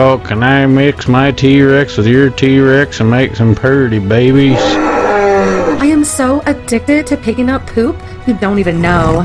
y'all, 0.00 0.18
can 0.18 0.42
I 0.42 0.64
mix 0.64 1.08
my 1.08 1.30
T-Rex 1.30 1.98
with 1.98 2.06
your 2.06 2.30
T-Rex 2.30 3.00
and 3.00 3.10
make 3.10 3.36
some 3.36 3.54
purdy 3.54 3.98
babies? 3.98 4.56
I 4.56 5.84
am 5.84 6.04
so 6.04 6.40
addicted 6.46 7.06
to 7.08 7.18
picking 7.18 7.50
up 7.50 7.66
poop, 7.66 8.00
you 8.26 8.32
don't 8.32 8.58
even 8.58 8.80
know. 8.80 9.24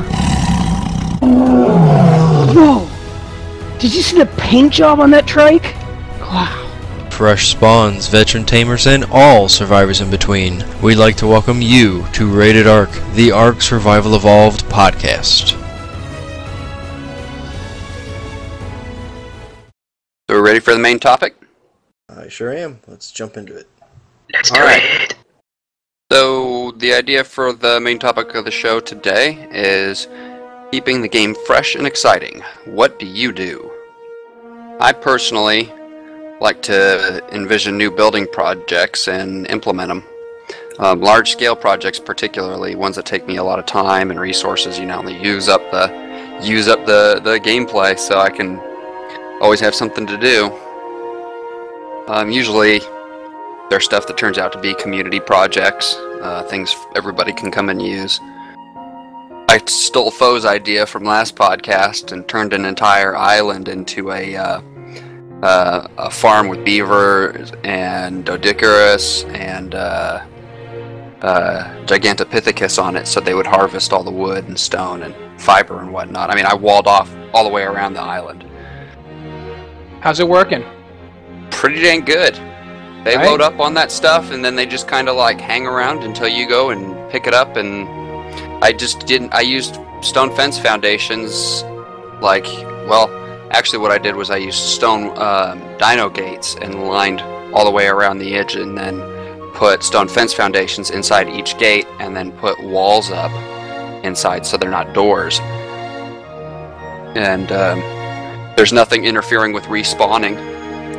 Whoa! 2.52 2.86
Did 3.78 3.94
you 3.94 4.02
see 4.02 4.18
the 4.18 4.26
paint 4.36 4.74
job 4.74 5.00
on 5.00 5.10
that 5.12 5.26
trike? 5.26 5.74
Wow. 6.20 7.08
Fresh 7.10 7.52
spawns, 7.52 8.08
veteran 8.08 8.44
tamers, 8.44 8.86
and 8.86 9.06
all 9.10 9.48
survivors 9.48 10.02
in 10.02 10.10
between. 10.10 10.62
We'd 10.82 10.96
like 10.96 11.16
to 11.16 11.26
welcome 11.26 11.62
you 11.62 12.04
to 12.12 12.30
Rated 12.30 12.66
Ark, 12.66 12.90
the 13.14 13.32
Ark 13.32 13.62
Survival 13.62 14.14
Evolved 14.14 14.66
podcast. 14.66 15.65
We're 20.36 20.44
ready 20.44 20.60
for 20.60 20.74
the 20.74 20.78
main 20.78 20.98
topic? 20.98 21.34
I 22.10 22.28
sure 22.28 22.52
am. 22.52 22.80
Let's 22.86 23.10
jump 23.10 23.38
into 23.38 23.56
it. 23.56 23.66
Let's 24.34 24.52
All 24.52 24.60
right. 24.60 25.14
So 26.12 26.72
the 26.72 26.92
idea 26.92 27.24
for 27.24 27.54
the 27.54 27.80
main 27.80 27.98
topic 27.98 28.34
of 28.34 28.44
the 28.44 28.50
show 28.50 28.78
today 28.78 29.48
is 29.50 30.08
keeping 30.70 31.00
the 31.00 31.08
game 31.08 31.34
fresh 31.46 31.74
and 31.74 31.86
exciting. 31.86 32.42
What 32.66 32.98
do 32.98 33.06
you 33.06 33.32
do? 33.32 33.70
I 34.78 34.92
personally 34.92 35.72
like 36.38 36.60
to 36.62 37.26
envision 37.34 37.78
new 37.78 37.90
building 37.90 38.26
projects 38.30 39.08
and 39.08 39.46
implement 39.46 39.88
them. 39.88 40.04
Um, 40.78 41.00
large 41.00 41.32
scale 41.32 41.56
projects, 41.56 41.98
particularly 41.98 42.74
ones 42.74 42.96
that 42.96 43.06
take 43.06 43.26
me 43.26 43.38
a 43.38 43.42
lot 43.42 43.58
of 43.58 43.64
time 43.64 44.10
and 44.10 44.20
resources, 44.20 44.78
you 44.78 44.84
know, 44.84 45.00
they 45.02 45.18
use 45.18 45.48
up 45.48 45.62
the 45.70 46.04
use 46.42 46.68
up 46.68 46.84
the, 46.84 47.22
the 47.24 47.40
gameplay 47.40 47.98
so 47.98 48.18
I 48.18 48.28
can 48.28 48.60
always 49.40 49.60
have 49.60 49.74
something 49.74 50.06
to 50.06 50.16
do. 50.16 50.52
Um, 52.08 52.30
usually, 52.30 52.80
there's 53.70 53.84
stuff 53.84 54.06
that 54.06 54.16
turns 54.16 54.38
out 54.38 54.52
to 54.52 54.60
be 54.60 54.74
community 54.74 55.20
projects, 55.20 55.94
uh, 56.22 56.44
things 56.48 56.74
everybody 56.94 57.32
can 57.32 57.50
come 57.50 57.68
and 57.68 57.82
use. 57.82 58.20
I 59.48 59.60
stole 59.66 60.10
Foe's 60.10 60.44
idea 60.44 60.86
from 60.86 61.04
last 61.04 61.36
podcast 61.36 62.12
and 62.12 62.26
turned 62.28 62.52
an 62.52 62.64
entire 62.64 63.16
island 63.16 63.68
into 63.68 64.10
a 64.12 64.36
uh, 64.36 64.60
uh, 65.42 65.86
a 65.98 66.10
farm 66.10 66.48
with 66.48 66.64
beavers 66.64 67.52
and 67.62 68.24
Doedicurus 68.24 69.24
and 69.34 69.74
uh, 69.74 70.24
uh, 71.22 71.84
Gigantopithecus 71.86 72.82
on 72.82 72.96
it, 72.96 73.06
so 73.06 73.20
they 73.20 73.34
would 73.34 73.46
harvest 73.46 73.92
all 73.92 74.02
the 74.02 74.10
wood 74.10 74.48
and 74.48 74.58
stone 74.58 75.02
and 75.02 75.14
fiber 75.40 75.80
and 75.80 75.92
whatnot. 75.92 76.30
I 76.30 76.34
mean, 76.34 76.46
I 76.46 76.54
walled 76.54 76.86
off 76.86 77.14
all 77.32 77.44
the 77.44 77.50
way 77.50 77.62
around 77.62 77.94
the 77.94 78.00
island. 78.00 78.45
How's 80.06 80.20
it 80.20 80.28
working? 80.28 80.64
Pretty 81.50 81.82
dang 81.82 82.04
good. 82.04 82.36
They 83.02 83.16
Right. 83.16 83.26
load 83.28 83.40
up 83.40 83.58
on 83.58 83.74
that 83.74 83.90
stuff 83.90 84.30
and 84.30 84.44
then 84.44 84.54
they 84.54 84.64
just 84.64 84.86
kind 84.86 85.08
of 85.08 85.16
like 85.16 85.40
hang 85.40 85.66
around 85.66 86.04
until 86.04 86.28
you 86.28 86.46
go 86.46 86.70
and 86.70 87.10
pick 87.10 87.26
it 87.26 87.34
up. 87.34 87.56
And 87.56 87.88
I 88.62 88.70
just 88.70 89.04
didn't. 89.04 89.34
I 89.34 89.40
used 89.40 89.80
stone 90.02 90.30
fence 90.30 90.60
foundations, 90.60 91.64
like 92.20 92.46
well, 92.88 93.10
actually, 93.50 93.80
what 93.80 93.90
I 93.90 93.98
did 93.98 94.14
was 94.14 94.30
I 94.30 94.36
used 94.36 94.60
stone 94.60 95.10
um, 95.18 95.60
dino 95.76 96.08
gates 96.08 96.54
and 96.62 96.84
lined 96.84 97.20
all 97.52 97.64
the 97.64 97.72
way 97.72 97.88
around 97.88 98.18
the 98.18 98.36
edge, 98.36 98.54
and 98.54 98.78
then 98.78 99.02
put 99.54 99.82
stone 99.82 100.06
fence 100.06 100.32
foundations 100.32 100.90
inside 100.90 101.28
each 101.28 101.58
gate, 101.58 101.88
and 101.98 102.14
then 102.14 102.30
put 102.30 102.62
walls 102.62 103.10
up 103.10 103.32
inside 104.04 104.46
so 104.46 104.56
they're 104.56 104.70
not 104.70 104.94
doors. 104.94 105.40
And 107.16 107.50
um, 107.50 107.95
there's 108.56 108.72
nothing 108.72 109.04
interfering 109.04 109.52
with 109.52 109.64
respawning 109.64 110.36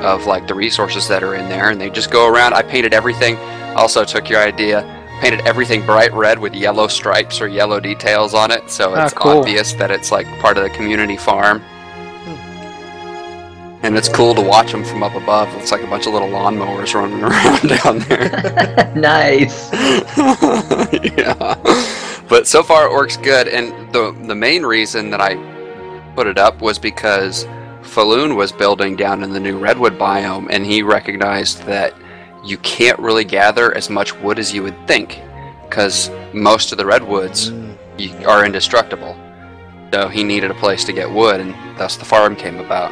of 0.03 0.25
like 0.25 0.47
the 0.47 0.53
resources 0.53 1.07
that 1.07 1.23
are 1.23 1.35
in 1.35 1.49
there 1.49 1.69
and 1.71 1.81
they 1.81 1.89
just 1.89 2.11
go 2.11 2.27
around 2.27 2.53
i 2.53 2.61
painted 2.61 2.93
everything 2.93 3.35
also 3.75 4.03
took 4.05 4.29
your 4.29 4.39
idea 4.41 4.83
painted 5.21 5.39
everything 5.47 5.83
bright 5.85 6.13
red 6.13 6.37
with 6.37 6.53
yellow 6.53 6.87
stripes 6.87 7.41
or 7.41 7.47
yellow 7.47 7.79
details 7.79 8.33
on 8.35 8.51
it 8.51 8.69
so 8.69 8.93
Ah, 8.95 9.05
it's 9.05 9.13
cool. 9.13 9.39
obvious 9.39 9.73
that 9.73 9.89
it's 9.89 10.11
like 10.11 10.27
part 10.39 10.57
of 10.57 10.63
the 10.63 10.69
community 10.69 11.17
farm 11.17 11.61
and 13.83 13.95
it's 13.97 14.09
cool 14.09 14.33
to 14.35 14.41
watch 14.41 14.71
them 14.71 14.83
from 14.83 15.01
up 15.01 15.15
above 15.15 15.47
it's 15.55 15.71
like 15.71 15.81
a 15.81 15.87
bunch 15.87 16.05
of 16.07 16.13
little 16.13 16.29
lawnmowers 16.29 16.93
running 16.93 17.23
around 17.23 17.67
down 17.67 17.99
there 18.07 18.91
nice. 18.95 19.71
yeah. 21.17 21.55
But 22.27 22.45
so 22.47 22.61
far 22.63 22.85
it 22.87 22.91
works 22.91 23.15
good, 23.17 23.47
and 23.47 23.71
the 23.93 24.11
the 24.27 24.35
main 24.35 24.63
reason 24.65 25.09
that 25.11 25.21
I 25.21 25.35
put 26.17 26.25
it 26.25 26.39
up 26.39 26.63
was 26.63 26.79
because 26.79 27.45
Falloon 27.83 28.35
was 28.35 28.51
building 28.51 28.95
down 28.95 29.21
in 29.21 29.33
the 29.33 29.39
new 29.39 29.55
redwood 29.55 29.99
biome, 29.99 30.47
and 30.49 30.65
he 30.65 30.81
recognized 30.81 31.61
that 31.65 31.93
you 32.43 32.57
can't 32.57 32.97
really 32.97 33.23
gather 33.23 33.71
as 33.77 33.87
much 33.91 34.17
wood 34.21 34.39
as 34.39 34.51
you 34.51 34.63
would 34.63 34.87
think, 34.87 35.21
because 35.69 36.09
most 36.33 36.71
of 36.71 36.79
the 36.79 36.85
redwoods 36.87 37.51
mm. 37.51 38.25
are 38.25 38.43
indestructible. 38.43 39.15
So 39.93 40.07
he 40.07 40.23
needed 40.23 40.49
a 40.49 40.55
place 40.55 40.83
to 40.85 40.91
get 40.91 41.07
wood, 41.07 41.39
and 41.39 41.53
thus 41.77 41.97
the 41.97 42.05
farm 42.05 42.35
came 42.35 42.57
about. 42.57 42.91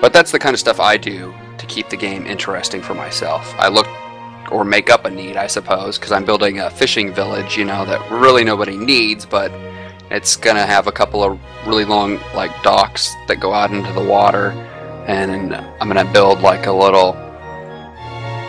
But 0.00 0.12
that's 0.12 0.32
the 0.32 0.40
kind 0.40 0.54
of 0.54 0.58
stuff 0.58 0.80
I 0.80 0.96
do 0.96 1.32
to 1.56 1.66
keep 1.66 1.88
the 1.88 1.96
game 1.96 2.26
interesting 2.26 2.82
for 2.82 2.94
myself. 2.94 3.54
I 3.58 3.68
look 3.68 3.86
or 4.50 4.64
make 4.64 4.90
up 4.90 5.04
a 5.04 5.10
need, 5.10 5.36
I 5.36 5.46
suppose, 5.46 5.98
because 5.98 6.10
I'm 6.10 6.24
building 6.24 6.58
a 6.58 6.68
fishing 6.68 7.14
village, 7.14 7.56
you 7.56 7.64
know, 7.64 7.84
that 7.84 8.10
really 8.10 8.42
nobody 8.42 8.76
needs, 8.76 9.24
but 9.24 9.52
it's 10.14 10.36
gonna 10.36 10.64
have 10.64 10.86
a 10.86 10.92
couple 10.92 11.24
of 11.24 11.40
really 11.66 11.84
long 11.84 12.20
like 12.34 12.52
docks 12.62 13.14
that 13.26 13.40
go 13.40 13.52
out 13.52 13.72
into 13.72 13.92
the 13.92 14.04
water, 14.04 14.50
and 15.08 15.54
I'm 15.54 15.88
gonna 15.88 16.10
build 16.12 16.40
like 16.40 16.66
a 16.66 16.72
little, 16.72 17.16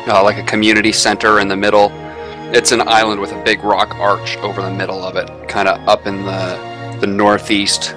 uh, 0.08 0.22
like 0.24 0.38
a 0.38 0.44
community 0.44 0.92
center 0.92 1.40
in 1.40 1.48
the 1.48 1.58
middle. 1.58 1.90
It's 2.54 2.72
an 2.72 2.88
island 2.88 3.20
with 3.20 3.32
a 3.32 3.44
big 3.44 3.64
rock 3.64 3.96
arch 3.96 4.38
over 4.38 4.62
the 4.62 4.70
middle 4.70 5.04
of 5.04 5.16
it, 5.16 5.28
kind 5.50 5.68
of 5.68 5.80
up 5.90 6.06
in 6.06 6.24
the 6.24 6.76
the 7.02 7.08
northeast 7.08 7.96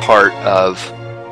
part 0.00 0.32
of 0.44 0.76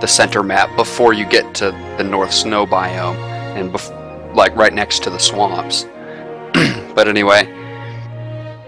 the 0.01 0.07
center 0.07 0.45
map 0.45 0.75
before 0.77 1.13
you 1.13 1.27
get 1.27 1.55
to 1.57 1.73
the 1.99 2.05
north 2.05 2.33
snow 2.33 2.67
biome, 2.67 3.17
and 3.57 3.73
bef- 3.73 4.35
like 4.35 4.55
right 4.55 4.73
next 4.73 5.03
to 5.03 5.11
the 5.11 5.19
swamps. 5.19 5.87
but 6.95 7.09
anyway, 7.09 7.47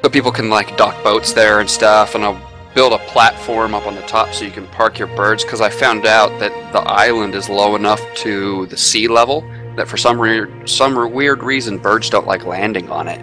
so 0.02 0.10
people 0.10 0.32
can 0.32 0.50
like 0.50 0.76
dock 0.76 1.00
boats 1.04 1.32
there 1.32 1.60
and 1.60 1.70
stuff, 1.70 2.16
and 2.16 2.24
I'll 2.24 2.55
build 2.76 2.92
a 2.92 2.98
platform 3.06 3.74
up 3.74 3.86
on 3.86 3.94
the 3.94 4.02
top 4.02 4.32
so 4.34 4.44
you 4.44 4.50
can 4.50 4.66
park 4.68 4.98
your 4.98 5.08
birds. 5.08 5.42
Because 5.42 5.62
I 5.62 5.70
found 5.70 6.06
out 6.06 6.28
that 6.38 6.52
the 6.72 6.80
island 6.80 7.34
is 7.34 7.48
low 7.48 7.74
enough 7.74 8.00
to 8.16 8.66
the 8.66 8.76
sea 8.76 9.08
level 9.08 9.40
that 9.76 9.88
for 9.88 9.96
some 9.96 10.20
re- 10.20 10.46
some 10.66 10.94
weird 11.12 11.42
reason 11.42 11.78
birds 11.78 12.10
don't 12.10 12.26
like 12.26 12.44
landing 12.44 12.88
on 12.90 13.08
it. 13.08 13.20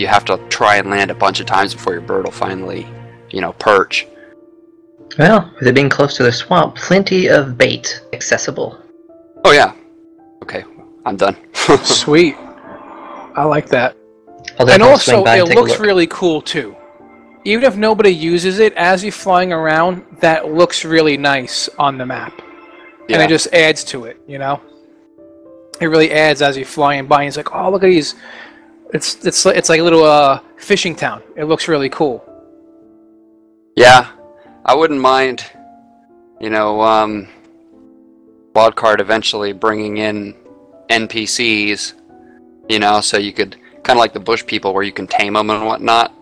You 0.00 0.06
have 0.08 0.24
to 0.24 0.38
try 0.48 0.76
and 0.76 0.88
land 0.90 1.10
a 1.10 1.14
bunch 1.14 1.38
of 1.38 1.46
times 1.46 1.74
before 1.74 1.92
your 1.92 2.02
bird 2.02 2.24
will 2.24 2.32
finally, 2.32 2.88
you 3.30 3.42
know, 3.42 3.52
perch. 3.52 4.06
Well, 5.18 5.52
with 5.58 5.68
it 5.68 5.74
being 5.74 5.90
close 5.90 6.16
to 6.16 6.22
the 6.22 6.32
swamp, 6.32 6.74
plenty 6.76 7.28
of 7.28 7.58
bait 7.58 8.02
accessible. 8.14 8.78
Oh 9.44 9.52
yeah. 9.52 9.74
Okay, 10.42 10.64
I'm 11.04 11.16
done. 11.16 11.36
Sweet. 11.84 12.36
I 13.34 13.44
like 13.44 13.68
that. 13.68 13.96
I'll 14.58 14.68
And 14.70 14.82
also, 14.82 15.24
it 15.24 15.28
and 15.28 15.46
take 15.48 15.56
a 15.56 15.60
looks 15.60 15.72
look. 15.72 15.80
really 15.80 16.06
cool 16.06 16.40
too. 16.40 16.74
Even 17.44 17.64
if 17.64 17.76
nobody 17.76 18.10
uses 18.10 18.58
it, 18.58 18.72
as 18.74 19.02
you're 19.02 19.12
flying 19.12 19.52
around, 19.52 20.04
that 20.20 20.52
looks 20.52 20.84
really 20.84 21.16
nice 21.16 21.68
on 21.78 21.98
the 21.98 22.06
map. 22.06 22.40
And 23.08 23.20
it 23.20 23.28
just 23.28 23.52
adds 23.52 23.84
to 23.84 24.04
it, 24.04 24.20
you 24.26 24.38
know? 24.38 24.60
It 25.80 25.86
really 25.86 26.12
adds 26.12 26.40
as 26.40 26.56
you're 26.56 26.64
flying 26.64 27.06
by, 27.06 27.22
and 27.22 27.28
it's 27.28 27.36
like, 27.36 27.54
oh, 27.54 27.70
look 27.70 27.82
at 27.82 27.86
these. 27.86 28.14
It's 28.94 29.24
it's 29.24 29.44
it's 29.46 29.68
like 29.68 29.80
a 29.80 29.82
little 29.82 30.04
uh, 30.04 30.40
fishing 30.56 30.94
town. 30.94 31.22
It 31.34 31.44
looks 31.44 31.66
really 31.66 31.88
cool. 31.88 32.24
Yeah, 33.74 34.10
I 34.64 34.74
wouldn't 34.74 35.00
mind, 35.00 35.44
you 36.40 36.50
know, 36.50 36.80
um, 36.82 37.26
Wildcard 38.54 39.00
eventually 39.00 39.52
bringing 39.52 39.96
in 39.96 40.36
NPCs, 40.88 41.94
you 42.68 42.78
know, 42.78 43.00
so 43.00 43.16
you 43.16 43.32
could 43.32 43.56
kind 43.82 43.98
of 43.98 44.00
like 44.00 44.12
the 44.12 44.20
bush 44.20 44.44
people 44.46 44.74
where 44.74 44.84
you 44.84 44.92
can 44.92 45.06
tame 45.06 45.32
them 45.32 45.50
and 45.50 45.66
whatnot, 45.66 46.14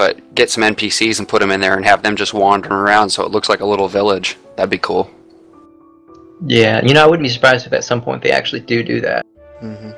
but 0.00 0.34
get 0.34 0.48
some 0.48 0.62
NPCs 0.62 1.18
and 1.18 1.28
put 1.28 1.40
them 1.40 1.50
in 1.50 1.60
there 1.60 1.76
and 1.76 1.84
have 1.84 2.02
them 2.02 2.16
just 2.16 2.32
wandering 2.32 2.72
around 2.72 3.10
so 3.10 3.22
it 3.22 3.30
looks 3.30 3.50
like 3.50 3.60
a 3.60 3.66
little 3.66 3.86
village. 3.86 4.38
That'd 4.56 4.70
be 4.70 4.78
cool. 4.78 5.10
Yeah, 6.46 6.82
you 6.82 6.94
know, 6.94 7.04
I 7.04 7.06
wouldn't 7.06 7.22
be 7.22 7.28
surprised 7.28 7.66
if 7.66 7.74
at 7.74 7.84
some 7.84 8.00
point 8.00 8.22
they 8.22 8.30
actually 8.30 8.62
do 8.62 8.82
do 8.82 9.02
that. 9.02 9.26
Mm-hmm. 9.62 9.90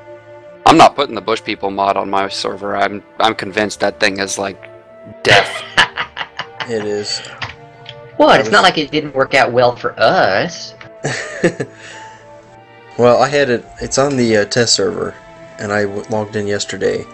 I'm 0.66 0.76
not 0.76 0.96
putting 0.96 1.14
the 1.14 1.20
bush 1.20 1.40
people 1.44 1.70
mod 1.70 1.96
on 1.96 2.10
my 2.10 2.28
server. 2.28 2.76
I'm 2.76 3.00
I'm 3.20 3.36
convinced 3.36 3.78
that 3.78 4.00
thing 4.00 4.18
is 4.18 4.38
like 4.38 4.60
death. 5.22 5.62
It 6.68 6.84
is. 6.84 7.18
What? 8.18 8.38
It's 8.38 8.50
not 8.52 8.62
like 8.62 8.78
it 8.78 8.92
didn't 8.92 9.16
work 9.16 9.34
out 9.34 9.52
well 9.52 9.74
for 9.74 9.98
us. 9.98 10.74
well, 12.96 13.20
I 13.20 13.28
had 13.28 13.50
it. 13.50 13.64
It's 13.80 13.98
on 13.98 14.16
the 14.16 14.36
uh, 14.36 14.44
test 14.44 14.74
server, 14.74 15.16
and 15.58 15.72
I 15.72 15.82
w- 15.82 16.04
logged 16.08 16.36
in 16.36 16.46
yesterday, 16.46 17.04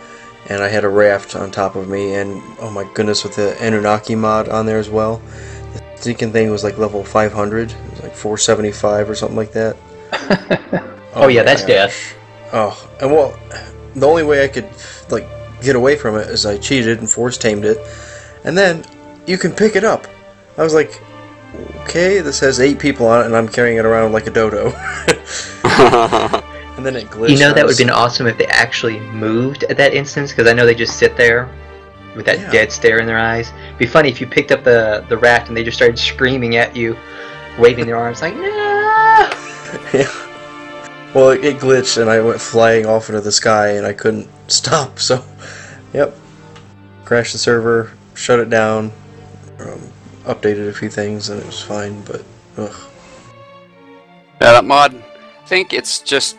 and 0.48 0.62
I 0.62 0.68
had 0.68 0.84
a 0.84 0.88
raft 0.88 1.36
on 1.36 1.50
top 1.50 1.76
of 1.76 1.88
me, 1.88 2.14
and 2.14 2.42
oh 2.60 2.70
my 2.70 2.88
goodness, 2.94 3.24
with 3.24 3.36
the 3.36 3.56
Anunnaki 3.62 4.14
mod 4.14 4.48
on 4.48 4.66
there 4.66 4.78
as 4.78 4.88
well. 4.88 5.20
The 5.74 5.82
stinking 5.96 6.32
thing 6.32 6.50
was 6.50 6.64
like 6.64 6.78
level 6.78 7.04
500. 7.04 7.70
It 7.70 7.76
was 7.90 8.02
like 8.02 8.14
475 8.14 9.10
or 9.10 9.14
something 9.14 9.36
like 9.36 9.52
that. 9.52 9.76
Oh, 11.14 11.22
oh, 11.24 11.28
yeah, 11.28 11.42
that's 11.42 11.62
gosh. 11.62 11.68
death. 11.68 12.14
Oh, 12.52 12.90
and 13.00 13.10
well, 13.10 13.36
the 13.94 14.06
only 14.06 14.22
way 14.22 14.44
I 14.44 14.48
could 14.48 14.68
like 15.10 15.26
get 15.60 15.74
away 15.74 15.96
from 15.96 16.16
it 16.16 16.28
is 16.28 16.46
I 16.46 16.58
cheated 16.58 16.98
and 16.98 17.10
force 17.10 17.36
tamed 17.36 17.64
it, 17.64 17.78
and 18.44 18.56
then 18.56 18.84
you 19.26 19.36
can 19.36 19.52
pick 19.52 19.74
it 19.74 19.82
up. 19.82 20.06
I 20.56 20.62
was 20.62 20.74
like, 20.74 21.02
okay, 21.80 22.20
this 22.20 22.38
has 22.40 22.60
eight 22.60 22.78
people 22.78 23.06
on 23.06 23.22
it, 23.22 23.26
and 23.26 23.34
I'm 23.36 23.48
carrying 23.48 23.78
it 23.78 23.84
around 23.84 24.12
like 24.12 24.28
a 24.28 24.30
dodo. 24.30 24.70
and 26.78 26.86
then 26.86 26.96
it 26.96 27.10
glitched. 27.10 27.30
You 27.30 27.38
know 27.38 27.52
that 27.52 27.64
would 27.64 27.72
have 27.72 27.78
been 27.78 27.90
awesome 27.90 28.28
if 28.28 28.38
they 28.38 28.46
actually 28.46 29.00
moved 29.00 29.64
at 29.64 29.76
that 29.76 29.92
instance, 29.92 30.30
because 30.30 30.48
I 30.48 30.52
know 30.54 30.64
they 30.64 30.76
just 30.76 30.96
sit 30.96 31.16
there 31.16 31.50
with 32.16 32.24
that 32.26 32.38
Yeah. 32.38 32.50
dead 32.50 32.72
stare 32.72 33.00
in 33.00 33.06
their 33.06 33.18
eyes. 33.18 33.52
It'd 33.66 33.78
be 33.78 33.86
funny 33.86 34.08
if 34.08 34.20
you 34.20 34.26
picked 34.26 34.52
up 34.52 34.62
the 34.64 35.04
the 35.08 35.18
raft 35.18 35.48
and 35.48 35.56
they 35.56 35.64
just 35.64 35.76
started 35.76 35.98
screaming 35.98 36.56
at 36.56 36.76
you, 36.76 36.96
waving 37.58 37.86
their 37.86 37.96
arms 37.96 38.22
like 38.22 38.34
no. 38.34 38.40
yeah. 39.92 40.08
Well, 41.14 41.30
it, 41.30 41.44
it 41.44 41.58
glitched, 41.58 42.00
and 42.00 42.08
I 42.08 42.20
went 42.20 42.40
flying 42.40 42.86
off 42.86 43.08
into 43.08 43.20
the 43.20 43.32
sky, 43.32 43.70
and 43.70 43.84
I 43.84 43.92
couldn't 43.92 44.28
stop. 44.46 44.98
So, 45.00 45.24
yep, 45.92 46.14
crashed 47.04 47.32
the 47.32 47.38
server, 47.38 47.90
shut 48.14 48.38
it 48.38 48.50
down, 48.50 48.92
um, 49.58 49.80
updated 50.26 50.68
a 50.68 50.72
few 50.72 50.90
things, 50.90 51.28
and 51.30 51.40
it 51.40 51.46
was 51.46 51.60
fine. 51.60 52.02
But 52.02 52.22
ugh. 52.56 52.76
Yeah, 54.40 54.52
that 54.52 54.64
mod. 54.64 54.94
I 54.94 55.46
think 55.48 55.72
it's 55.72 56.00
just 56.00 56.36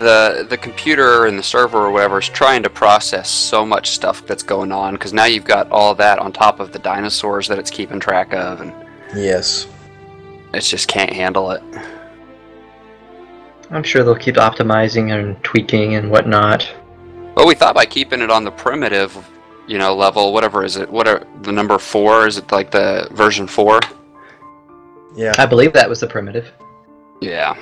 the 0.00 0.46
the 0.48 0.56
computer 0.56 1.26
and 1.26 1.38
the 1.38 1.42
server 1.42 1.78
or 1.78 1.90
whatever 1.92 2.18
is 2.18 2.28
trying 2.28 2.62
to 2.62 2.70
process 2.70 3.30
so 3.30 3.64
much 3.64 3.90
stuff 3.90 4.26
that's 4.26 4.42
going 4.42 4.72
on 4.72 4.94
because 4.94 5.12
now 5.12 5.26
you've 5.26 5.44
got 5.44 5.70
all 5.70 5.94
that 5.94 6.18
on 6.18 6.32
top 6.32 6.58
of 6.58 6.72
the 6.72 6.78
dinosaurs 6.78 7.46
that 7.46 7.58
it's 7.58 7.70
keeping 7.70 8.00
track 8.00 8.32
of, 8.32 8.62
and 8.62 8.72
yes, 9.14 9.68
it 10.54 10.60
just 10.62 10.88
can't 10.88 11.12
handle 11.12 11.50
it. 11.52 11.62
I'm 13.70 13.84
sure 13.84 14.02
they'll 14.02 14.16
keep 14.16 14.34
optimizing 14.36 15.12
and 15.12 15.42
tweaking 15.44 15.94
and 15.94 16.10
whatnot. 16.10 16.68
Well, 17.36 17.46
we 17.46 17.54
thought 17.54 17.74
by 17.74 17.86
keeping 17.86 18.20
it 18.20 18.30
on 18.30 18.42
the 18.42 18.50
primitive, 18.50 19.16
you 19.68 19.78
know, 19.78 19.94
level, 19.94 20.32
whatever 20.32 20.64
is 20.64 20.76
it? 20.76 20.90
What 20.90 21.06
are 21.06 21.24
the 21.42 21.52
number 21.52 21.78
four? 21.78 22.26
Is 22.26 22.38
it 22.38 22.50
like 22.50 22.70
the 22.70 23.06
version 23.12 23.46
four? 23.46 23.80
yeah. 25.14 25.34
I 25.38 25.46
believe 25.46 25.72
that 25.74 25.88
was 25.88 26.00
the 26.00 26.06
primitive. 26.06 26.50
Yeah. 27.20 27.54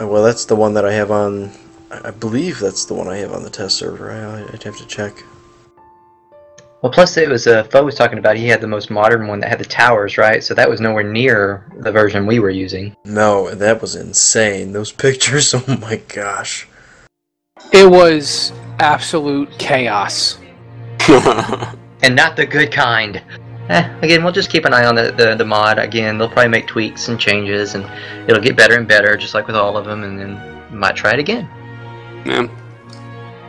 Well, 0.00 0.22
that's 0.22 0.44
the 0.44 0.56
one 0.56 0.74
that 0.74 0.84
I 0.84 0.92
have 0.92 1.10
on. 1.10 1.50
I 1.90 2.08
I 2.08 2.10
believe 2.10 2.58
that's 2.58 2.84
the 2.84 2.94
one 2.94 3.08
I 3.08 3.16
have 3.18 3.32
on 3.32 3.42
the 3.42 3.50
test 3.50 3.76
server. 3.76 4.10
I, 4.10 4.52
I'd 4.52 4.62
have 4.62 4.76
to 4.76 4.86
check. 4.86 5.22
Well, 6.84 6.92
plus 6.92 7.16
it 7.16 7.30
was 7.30 7.46
uh, 7.46 7.64
Foe 7.64 7.84
was 7.84 7.94
talking 7.94 8.18
about. 8.18 8.36
He 8.36 8.46
had 8.46 8.60
the 8.60 8.66
most 8.66 8.90
modern 8.90 9.26
one 9.26 9.40
that 9.40 9.48
had 9.48 9.58
the 9.58 9.64
towers, 9.64 10.18
right? 10.18 10.44
So 10.44 10.52
that 10.52 10.68
was 10.68 10.82
nowhere 10.82 11.02
near 11.02 11.64
the 11.78 11.90
version 11.90 12.26
we 12.26 12.40
were 12.40 12.50
using. 12.50 12.94
No, 13.06 13.54
that 13.54 13.80
was 13.80 13.94
insane. 13.94 14.72
Those 14.72 14.92
pictures. 15.06 15.54
Oh 15.54 15.78
my 15.80 15.96
gosh. 16.08 16.68
It 17.72 17.90
was 17.90 18.52
absolute 18.80 19.50
chaos. 19.58 20.38
and 21.08 22.14
not 22.14 22.36
the 22.36 22.44
good 22.44 22.70
kind. 22.70 23.22
Eh, 23.68 23.98
again, 24.02 24.22
we'll 24.22 24.32
just 24.32 24.50
keep 24.50 24.66
an 24.66 24.74
eye 24.74 24.84
on 24.84 24.94
the, 24.94 25.12
the, 25.16 25.34
the 25.34 25.44
mod. 25.44 25.78
Again, 25.78 26.18
they'll 26.18 26.28
probably 26.28 26.48
make 26.50 26.66
tweaks 26.66 27.08
and 27.08 27.18
changes, 27.18 27.74
and 27.74 27.84
it'll 28.28 28.42
get 28.42 28.56
better 28.56 28.76
and 28.76 28.86
better, 28.86 29.16
just 29.16 29.32
like 29.34 29.46
with 29.46 29.56
all 29.56 29.76
of 29.76 29.86
them, 29.86 30.02
and 30.04 30.18
then 30.18 30.78
might 30.78 30.96
try 30.96 31.12
it 31.12 31.18
again. 31.18 31.48
yeah. 32.26 32.46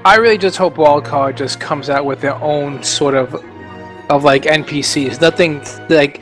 I 0.05 0.17
really 0.17 0.37
just 0.37 0.55
hope 0.55 0.75
Wildcard 0.75 1.35
just 1.35 1.59
comes 1.59 1.89
out 1.89 2.05
with 2.05 2.21
their 2.21 2.35
own 2.35 2.83
sort 2.83 3.15
of 3.15 3.33
of 4.11 4.23
like 4.23 4.43
NPCs. 4.43 5.19
Nothing 5.19 5.63
like 5.89 6.21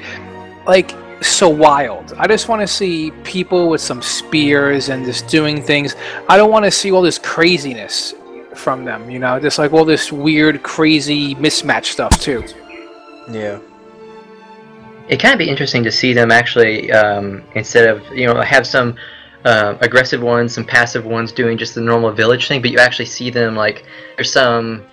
like 0.65 0.95
so 1.21 1.49
wild. 1.49 2.13
I 2.17 2.25
just 2.27 2.47
want 2.47 2.61
to 2.61 2.67
see 2.67 3.11
people 3.23 3.69
with 3.69 3.81
some 3.81 4.01
spears 4.01 4.87
and 4.87 5.05
just 5.05 5.27
doing 5.27 5.61
things. 5.61 5.95
I 6.29 6.37
don't 6.37 6.49
want 6.49 6.63
to 6.63 6.71
see 6.71 6.91
all 6.91 7.01
this 7.01 7.19
craziness 7.19 8.13
from 8.55 8.85
them, 8.85 9.09
you 9.09 9.19
know, 9.19 9.37
just 9.39 9.59
like 9.59 9.73
all 9.73 9.83
this 9.83 10.11
weird, 10.13 10.63
crazy 10.63 11.35
mismatch 11.35 11.85
stuff 11.85 12.19
too. 12.21 12.43
Yeah. 13.29 13.59
It 15.07 15.17
kind 15.17 15.33
of 15.33 15.37
be 15.37 15.49
interesting 15.49 15.83
to 15.83 15.91
see 15.91 16.13
them 16.13 16.31
actually, 16.31 16.91
um, 16.91 17.43
instead 17.55 17.89
of, 17.89 18.05
you 18.15 18.25
know, 18.25 18.41
have 18.41 18.65
some 18.65 18.95
uh, 19.43 19.77
aggressive 19.81 20.21
ones, 20.21 20.53
some 20.53 20.65
passive 20.65 21.05
ones 21.05 21.31
doing 21.31 21.57
just 21.57 21.75
the 21.75 21.81
normal 21.81 22.11
village 22.11 22.47
thing, 22.47 22.61
but 22.61 22.71
you 22.71 22.79
actually 22.79 23.05
see 23.05 23.29
them 23.29 23.55
like, 23.55 23.85
there's 24.15 24.31
some 24.31 24.85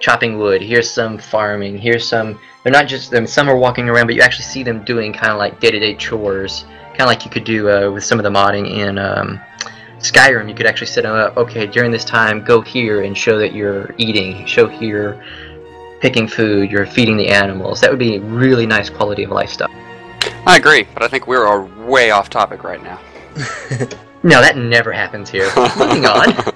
chopping 0.00 0.38
wood, 0.38 0.62
here's 0.62 0.90
some 0.90 1.18
farming, 1.18 1.78
here's 1.78 2.06
some. 2.08 2.38
They're 2.62 2.72
not 2.72 2.88
just, 2.88 3.12
mean, 3.12 3.26
some 3.26 3.48
are 3.48 3.56
walking 3.56 3.88
around, 3.88 4.06
but 4.06 4.14
you 4.14 4.22
actually 4.22 4.44
see 4.44 4.62
them 4.62 4.84
doing 4.84 5.12
kind 5.12 5.32
of 5.32 5.38
like 5.38 5.60
day 5.60 5.70
to 5.70 5.78
day 5.78 5.94
chores, 5.94 6.64
kind 6.90 7.02
of 7.02 7.06
like 7.06 7.24
you 7.24 7.30
could 7.30 7.44
do 7.44 7.70
uh, 7.70 7.90
with 7.90 8.04
some 8.04 8.18
of 8.18 8.24
the 8.24 8.30
modding 8.30 8.68
in 8.68 8.98
um, 8.98 9.40
Skyrim. 9.98 10.48
You 10.48 10.54
could 10.54 10.66
actually 10.66 10.88
set 10.88 11.02
them 11.02 11.14
up, 11.14 11.36
okay, 11.36 11.66
during 11.66 11.90
this 11.90 12.04
time, 12.04 12.44
go 12.44 12.60
here 12.60 13.02
and 13.02 13.16
show 13.16 13.38
that 13.38 13.52
you're 13.52 13.94
eating, 13.98 14.46
show 14.46 14.66
here 14.66 15.22
picking 16.02 16.28
food, 16.28 16.70
you're 16.70 16.84
feeding 16.84 17.16
the 17.16 17.28
animals. 17.28 17.80
That 17.80 17.88
would 17.88 17.98
be 17.98 18.18
really 18.18 18.66
nice 18.66 18.90
quality 18.90 19.22
of 19.22 19.30
life 19.30 19.48
stuff. 19.48 19.70
I 20.46 20.58
agree, 20.58 20.86
but 20.92 21.02
I 21.02 21.08
think 21.08 21.26
we're 21.26 21.46
uh, 21.46 21.64
way 21.86 22.10
off 22.10 22.28
topic 22.28 22.62
right 22.62 22.82
now. 22.82 23.00
No, 24.24 24.40
that 24.40 24.56
never 24.56 24.92
happens 24.92 25.28
here. 25.28 25.50
Moving 25.76 26.06
on. 26.06 26.34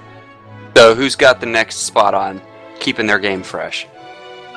So, 0.77 0.93
who's 0.93 1.15
got 1.15 1.39
the 1.39 1.47
next 1.47 1.77
spot 1.77 2.13
on 2.13 2.39
keeping 2.79 3.07
their 3.07 3.17
game 3.17 3.41
fresh? 3.41 3.87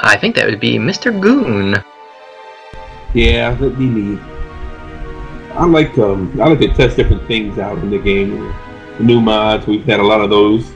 I 0.02 0.18
think 0.18 0.36
that 0.36 0.44
would 0.44 0.60
be 0.60 0.76
Mr. 0.76 1.18
Goon. 1.18 1.82
Yeah, 3.14 3.54
that'd 3.54 3.78
be 3.78 3.86
me. 3.86 4.20
I 5.54 5.64
like 5.64 5.96
um 5.96 6.38
I 6.38 6.48
like 6.48 6.58
to 6.58 6.74
test 6.74 6.98
different 6.98 7.26
things 7.26 7.58
out 7.58 7.78
in 7.78 7.88
the 7.88 7.98
game. 7.98 8.52
The 8.98 9.04
new 9.04 9.22
mods, 9.22 9.66
we've 9.66 9.86
had 9.86 9.98
a 9.98 10.02
lot 10.02 10.20
of 10.20 10.28
those. 10.28 10.70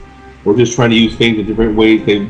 We're 0.45 0.57
just 0.57 0.73
trying 0.73 0.89
to 0.89 0.95
use 0.95 1.15
things 1.15 1.37
in 1.37 1.45
different 1.45 1.75
ways 1.77 2.03
they 2.07 2.27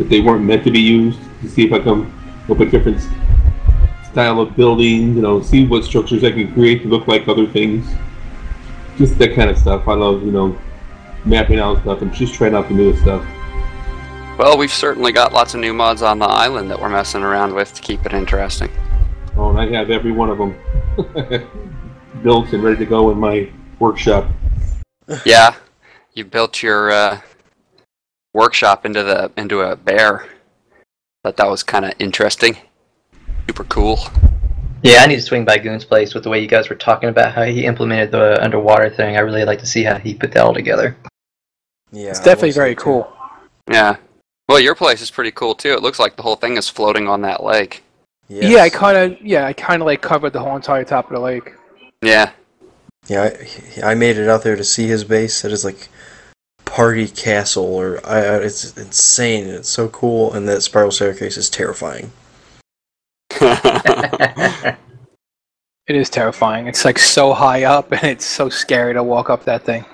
that 0.00 0.08
they 0.08 0.20
weren't 0.22 0.42
meant 0.42 0.64
to 0.64 0.70
be 0.70 0.80
used 0.80 1.20
to 1.42 1.48
see 1.48 1.66
if 1.66 1.72
I 1.74 1.78
come 1.78 2.10
up 2.48 2.56
with 2.56 2.70
different 2.70 3.06
style 4.10 4.40
of 4.40 4.56
building, 4.56 5.14
you 5.14 5.20
know, 5.20 5.42
see 5.42 5.66
what 5.66 5.84
structures 5.84 6.24
I 6.24 6.30
can 6.30 6.54
create 6.54 6.82
to 6.82 6.88
look 6.88 7.06
like 7.06 7.28
other 7.28 7.46
things. 7.46 7.86
Just 8.96 9.18
that 9.18 9.34
kind 9.34 9.50
of 9.50 9.58
stuff. 9.58 9.86
I 9.86 9.92
love, 9.92 10.22
you 10.22 10.32
know, 10.32 10.58
mapping 11.26 11.58
out 11.58 11.82
stuff 11.82 12.00
and 12.00 12.10
just 12.14 12.32
trying 12.32 12.54
out 12.54 12.68
the 12.68 12.74
newest 12.74 13.02
stuff. 13.02 13.22
Well, 14.38 14.56
we've 14.56 14.72
certainly 14.72 15.12
got 15.12 15.34
lots 15.34 15.52
of 15.52 15.60
new 15.60 15.74
mods 15.74 16.00
on 16.00 16.18
the 16.18 16.24
island 16.24 16.70
that 16.70 16.80
we're 16.80 16.88
messing 16.88 17.22
around 17.22 17.54
with 17.54 17.74
to 17.74 17.82
keep 17.82 18.06
it 18.06 18.14
interesting. 18.14 18.70
Oh, 19.36 19.50
and 19.50 19.60
I 19.60 19.78
have 19.78 19.90
every 19.90 20.12
one 20.12 20.30
of 20.30 20.38
them 20.38 20.56
built 22.22 22.54
and 22.54 22.62
ready 22.62 22.78
to 22.78 22.86
go 22.86 23.10
in 23.10 23.18
my 23.18 23.50
workshop. 23.78 24.30
yeah, 25.26 25.56
you 26.14 26.24
built 26.24 26.62
your 26.62 26.90
uh, 26.90 27.20
workshop 28.34 28.86
into 28.86 29.02
the 29.02 29.30
into 29.36 29.60
a 29.60 29.76
bear. 29.76 30.28
Thought 31.24 31.36
that 31.36 31.48
was 31.48 31.62
kind 31.62 31.84
of 31.84 31.92
interesting. 31.98 32.56
Super 33.46 33.64
cool. 33.64 33.98
Yeah, 34.82 35.02
I 35.02 35.06
need 35.06 35.16
to 35.16 35.22
swing 35.22 35.44
by 35.44 35.58
Goon's 35.58 35.84
place 35.84 36.14
with 36.14 36.22
the 36.22 36.30
way 36.30 36.40
you 36.40 36.46
guys 36.46 36.70
were 36.70 36.76
talking 36.76 37.10
about 37.10 37.34
how 37.34 37.42
he 37.42 37.66
implemented 37.66 38.10
the 38.10 38.42
underwater 38.42 38.88
thing. 38.88 39.16
I 39.16 39.20
really 39.20 39.44
like 39.44 39.58
to 39.58 39.66
see 39.66 39.82
how 39.82 39.98
he 39.98 40.14
put 40.14 40.32
that 40.32 40.42
all 40.42 40.54
together. 40.54 40.96
Yeah. 41.92 42.10
It's 42.10 42.20
definitely 42.20 42.48
will 42.48 42.52
say 42.54 42.60
very 42.60 42.74
too. 42.74 42.82
cool. 42.82 43.12
Yeah. 43.70 43.96
Well, 44.48 44.60
your 44.60 44.74
place 44.74 45.02
is 45.02 45.10
pretty 45.10 45.32
cool 45.32 45.54
too. 45.54 45.72
It 45.72 45.82
looks 45.82 45.98
like 45.98 46.16
the 46.16 46.22
whole 46.22 46.36
thing 46.36 46.56
is 46.56 46.68
floating 46.68 47.08
on 47.08 47.20
that 47.22 47.42
lake. 47.42 47.82
Yes. 48.28 48.50
Yeah, 48.50 48.62
I 48.62 48.70
kind 48.70 48.96
of 48.96 49.20
yeah, 49.20 49.46
I 49.46 49.52
kind 49.52 49.82
of 49.82 49.86
like 49.86 50.00
covered 50.00 50.32
the 50.32 50.40
whole 50.40 50.56
entire 50.56 50.84
top 50.84 51.06
of 51.06 51.14
the 51.14 51.20
lake. 51.20 51.52
Yeah. 52.02 52.30
Yeah, 53.06 53.30
I, 53.82 53.90
I 53.90 53.94
made 53.94 54.18
it 54.18 54.28
out 54.28 54.42
there 54.42 54.56
to 54.56 54.64
see 54.64 54.86
his 54.86 55.04
base. 55.04 55.44
It 55.44 55.52
is 55.52 55.64
like 55.64 55.88
party 56.80 57.08
castle, 57.08 57.74
or 57.74 58.00
I, 58.06 58.20
I- 58.20 58.36
it's 58.38 58.74
insane. 58.78 59.46
It's 59.46 59.68
so 59.68 59.88
cool, 59.88 60.32
and 60.32 60.48
that 60.48 60.62
spiral 60.62 60.90
staircase 60.90 61.36
is 61.36 61.50
terrifying. 61.50 62.10
It 65.88 65.96
is 65.96 66.08
terrifying. 66.08 66.68
It's 66.68 66.84
like 66.84 67.00
so 67.00 67.32
high 67.32 67.64
up, 67.64 67.90
and 67.96 68.04
it's 68.04 68.24
so 68.24 68.48
scary 68.48 68.94
to 68.94 69.02
walk 69.02 69.28
up 69.28 69.44
that 69.44 69.64
thing. 69.64 69.84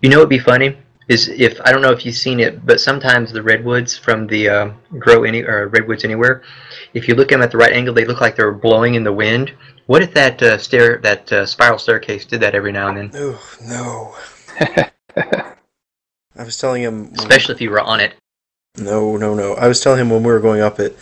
You 0.00 0.08
know 0.08 0.18
what'd 0.18 0.30
be 0.30 0.38
funny 0.38 0.78
is 1.08 1.26
if 1.28 1.60
I 1.64 1.72
don't 1.72 1.82
know 1.82 1.90
if 1.90 2.06
you've 2.06 2.14
seen 2.14 2.38
it, 2.38 2.64
but 2.64 2.80
sometimes 2.80 3.32
the 3.32 3.42
redwoods 3.42 3.98
from 3.98 4.28
the 4.28 4.48
uh, 4.48 4.70
grow 5.00 5.24
any 5.24 5.42
or 5.42 5.66
redwoods 5.68 6.04
anywhere, 6.04 6.42
if 6.94 7.08
you 7.08 7.16
look 7.16 7.32
at 7.32 7.34
them 7.34 7.42
at 7.42 7.50
the 7.50 7.58
right 7.58 7.72
angle, 7.72 7.92
they 7.92 8.04
look 8.04 8.20
like 8.20 8.36
they're 8.36 8.52
blowing 8.52 8.94
in 8.94 9.02
the 9.02 9.12
wind. 9.12 9.52
What 9.86 10.02
if 10.02 10.14
that 10.14 10.40
uh, 10.40 10.56
stair 10.56 10.98
that 10.98 11.32
uh, 11.32 11.46
spiral 11.46 11.78
staircase 11.78 12.24
did 12.24 12.40
that 12.42 12.54
every 12.54 12.70
now 12.70 12.86
and 12.88 12.96
then? 12.96 13.10
Oh 13.14 13.40
no! 13.66 14.14
I 16.42 16.44
was 16.44 16.56
telling 16.58 16.82
him, 16.82 17.12
Especially 17.18 17.54
if 17.54 17.60
you 17.60 17.70
were 17.70 17.80
on 17.80 18.00
it. 18.00 18.14
no, 18.76 19.16
no, 19.16 19.32
no. 19.34 19.54
I 19.54 19.68
was 19.68 19.80
telling 19.80 20.00
him 20.00 20.10
when 20.10 20.24
we 20.24 20.32
were 20.32 20.40
going 20.40 20.60
up 20.60 20.80
it, 20.80 20.98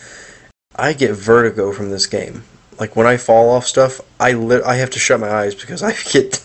I 0.76 0.92
get 0.92 1.12
vertigo 1.14 1.72
from 1.72 1.88
this 1.88 2.06
game. 2.06 2.44
Like 2.78 2.94
when 2.94 3.06
I 3.06 3.16
fall 3.16 3.48
off 3.48 3.66
stuff, 3.66 4.02
I 4.20 4.32
lit, 4.32 4.62
I 4.64 4.74
have 4.76 4.90
to 4.90 4.98
shut 4.98 5.18
my 5.18 5.30
eyes 5.30 5.54
because 5.54 5.82
I 5.90 5.94
get 6.12 6.44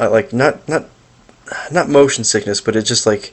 uh, 0.00 0.10
like 0.10 0.32
not 0.32 0.68
not 0.68 0.86
not 1.70 1.88
motion 1.88 2.24
sickness, 2.24 2.60
but 2.60 2.74
it's 2.74 2.88
just 2.88 3.06
like 3.06 3.32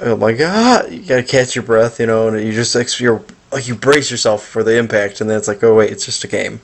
oh 0.00 0.16
my 0.16 0.32
god, 0.32 0.90
you 0.90 1.02
gotta 1.06 1.22
catch 1.22 1.54
your 1.54 1.62
breath, 1.64 2.00
you 2.00 2.06
know, 2.06 2.26
and 2.26 2.44
you 2.44 2.52
just 2.52 2.74
like 2.74 2.98
you're 2.98 3.22
like 3.52 3.68
you 3.68 3.76
brace 3.76 4.10
yourself 4.10 4.44
for 4.44 4.64
the 4.64 4.76
impact, 4.76 5.20
and 5.20 5.30
then 5.30 5.38
it's 5.38 5.46
like 5.48 5.62
oh 5.62 5.76
wait, 5.76 5.92
it's 5.92 6.04
just 6.04 6.24
a 6.24 6.28
game. 6.28 6.60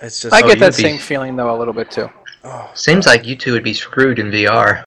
It's 0.00 0.22
just 0.22 0.34
I 0.34 0.40
Oh, 0.42 0.48
get 0.48 0.60
that 0.60 0.76
be- 0.76 0.82
same 0.82 0.98
feeling 0.98 1.36
though 1.36 1.54
a 1.54 1.58
little 1.58 1.74
bit 1.74 1.90
too. 1.90 2.08
Oh, 2.44 2.70
Seems 2.72 3.04
like 3.04 3.26
you 3.26 3.36
two 3.36 3.52
would 3.52 3.64
be 3.64 3.74
screwed 3.74 4.18
in 4.18 4.30
VR. 4.30 4.82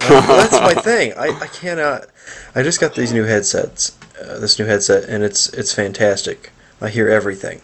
Well, 0.00 0.48
that's 0.48 0.60
my 0.60 0.74
thing. 0.82 1.12
I, 1.14 1.28
I 1.28 1.46
cannot. 1.48 2.06
I 2.54 2.62
just 2.62 2.80
got 2.80 2.94
these 2.94 3.12
new 3.12 3.24
headsets, 3.24 3.98
uh, 4.20 4.38
this 4.38 4.58
new 4.58 4.64
headset, 4.64 5.04
and 5.08 5.22
it's 5.22 5.48
it's 5.50 5.74
fantastic. 5.74 6.52
I 6.80 6.88
hear 6.88 7.08
everything, 7.08 7.60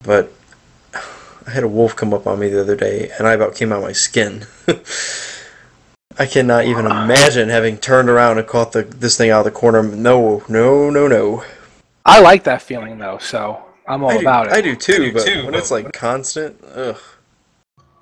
but 0.00 0.32
I 0.94 1.50
had 1.50 1.64
a 1.64 1.68
wolf 1.68 1.96
come 1.96 2.14
up 2.14 2.26
on 2.26 2.38
me 2.38 2.48
the 2.48 2.60
other 2.60 2.76
day, 2.76 3.10
and 3.18 3.26
I 3.26 3.32
about 3.32 3.54
came 3.54 3.72
out 3.72 3.78
of 3.78 3.84
my 3.84 3.92
skin. 3.92 4.46
I 6.20 6.26
cannot 6.26 6.64
even 6.64 6.84
imagine 6.86 7.48
having 7.48 7.78
turned 7.78 8.08
around 8.08 8.38
and 8.38 8.46
caught 8.46 8.72
the 8.72 8.82
this 8.82 9.16
thing 9.16 9.30
out 9.30 9.40
of 9.40 9.52
the 9.52 9.58
corner. 9.58 9.82
No, 9.82 10.42
no, 10.48 10.90
no, 10.90 11.06
no. 11.06 11.44
I 12.04 12.20
like 12.20 12.44
that 12.44 12.62
feeling 12.62 12.98
though, 12.98 13.18
so 13.18 13.62
I'm 13.86 14.02
all 14.02 14.10
I 14.10 14.14
do, 14.14 14.20
about 14.20 14.46
it. 14.48 14.52
I 14.52 14.60
do 14.60 14.74
too, 14.74 15.12
but 15.12 15.26
when 15.26 15.54
it's 15.54 15.70
like 15.70 15.92
constant, 15.92 16.62
ugh. 16.74 16.98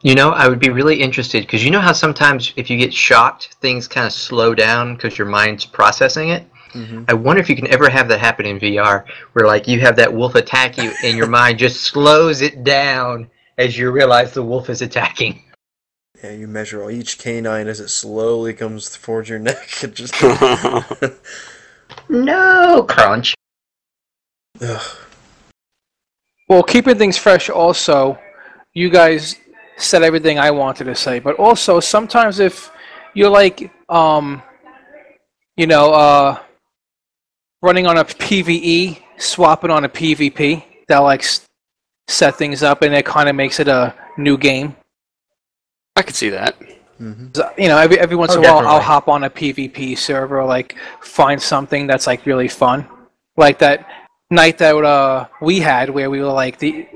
You 0.02 0.14
know, 0.14 0.30
I 0.30 0.48
would 0.48 0.60
be 0.60 0.68
really 0.70 1.00
interested 1.00 1.42
because 1.42 1.64
you 1.64 1.70
know 1.70 1.80
how 1.80 1.92
sometimes 1.92 2.52
if 2.56 2.70
you 2.70 2.76
get 2.76 2.92
shocked, 2.94 3.54
things 3.60 3.88
kind 3.88 4.06
of 4.06 4.12
slow 4.12 4.54
down 4.54 4.94
because 4.94 5.18
your 5.18 5.26
mind's 5.26 5.64
processing 5.64 6.28
it. 6.28 6.44
Mhm. 6.72 7.06
I 7.08 7.14
wonder 7.14 7.40
if 7.40 7.48
you 7.48 7.56
can 7.56 7.66
ever 7.68 7.88
have 7.88 8.06
that 8.08 8.20
happen 8.20 8.44
in 8.46 8.58
VR, 8.60 9.04
where 9.32 9.46
like 9.46 9.66
you 9.66 9.80
have 9.80 9.96
that 9.96 10.12
wolf 10.12 10.34
attack 10.34 10.76
you 10.76 10.92
and 11.02 11.16
your 11.16 11.26
mind 11.26 11.58
just 11.58 11.82
slows 11.82 12.42
it 12.42 12.62
down 12.62 13.30
as 13.58 13.78
you 13.78 13.90
realize 13.90 14.32
the 14.32 14.42
wolf 14.42 14.68
is 14.68 14.82
attacking. 14.82 15.42
Yeah, 16.22 16.32
you 16.32 16.46
measure 16.46 16.82
all 16.82 16.90
each 16.90 17.18
canine 17.18 17.66
as 17.66 17.80
it 17.80 17.88
slowly 17.88 18.52
comes 18.54 18.90
towards 18.96 19.28
your 19.28 19.38
neck. 19.38 19.82
It 19.82 19.94
just 19.94 20.14
No 22.08 22.84
crunch. 22.88 23.34
ugh. 24.60 24.82
Well, 26.48 26.62
keeping 26.62 26.96
things 26.98 27.16
fresh 27.18 27.50
also, 27.50 28.18
you 28.72 28.88
guys 28.90 29.36
said 29.76 30.02
everything 30.02 30.38
I 30.38 30.50
wanted 30.50 30.84
to 30.84 30.94
say, 30.94 31.18
but 31.18 31.36
also 31.36 31.80
sometimes 31.80 32.38
if 32.40 32.70
you're 33.14 33.30
like, 33.30 33.70
um, 33.88 34.42
you 35.56 35.66
know, 35.66 35.92
uh, 35.92 36.38
running 37.62 37.86
on 37.86 37.98
a 37.98 38.04
PVE, 38.04 39.02
swapping 39.18 39.70
on 39.70 39.84
a 39.84 39.88
PvP, 39.88 40.64
that 40.88 40.98
like 40.98 41.22
s- 41.22 41.46
set 42.08 42.36
things 42.36 42.62
up 42.62 42.82
and 42.82 42.94
it 42.94 43.04
kind 43.04 43.28
of 43.28 43.34
makes 43.36 43.58
it 43.60 43.68
a 43.68 43.94
new 44.16 44.36
game. 44.38 44.76
I 45.96 46.02
could 46.02 46.14
see 46.14 46.28
that. 46.30 46.56
So, 47.34 47.50
You 47.58 47.68
know, 47.68 47.76
every, 47.78 47.98
every 47.98 48.16
once 48.16 48.32
Oh, 48.32 48.38
in 48.38 48.44
a 48.44 48.48
while, 48.48 48.66
I'll 48.66 48.80
hop 48.80 49.08
on 49.08 49.24
a 49.24 49.30
PvP 49.30 49.98
server, 49.98 50.42
like 50.44 50.76
find 51.00 51.40
something 51.40 51.86
that's 51.86 52.06
like 52.06 52.24
really 52.24 52.48
fun, 52.48 52.86
like 53.36 53.58
that 53.58 53.86
night 54.30 54.56
that 54.58 54.74
uh, 54.74 55.26
we 55.42 55.60
had 55.60 55.90
where 55.90 56.08
we 56.10 56.20
were 56.20 56.32
like 56.32 56.58
the. 56.58 56.86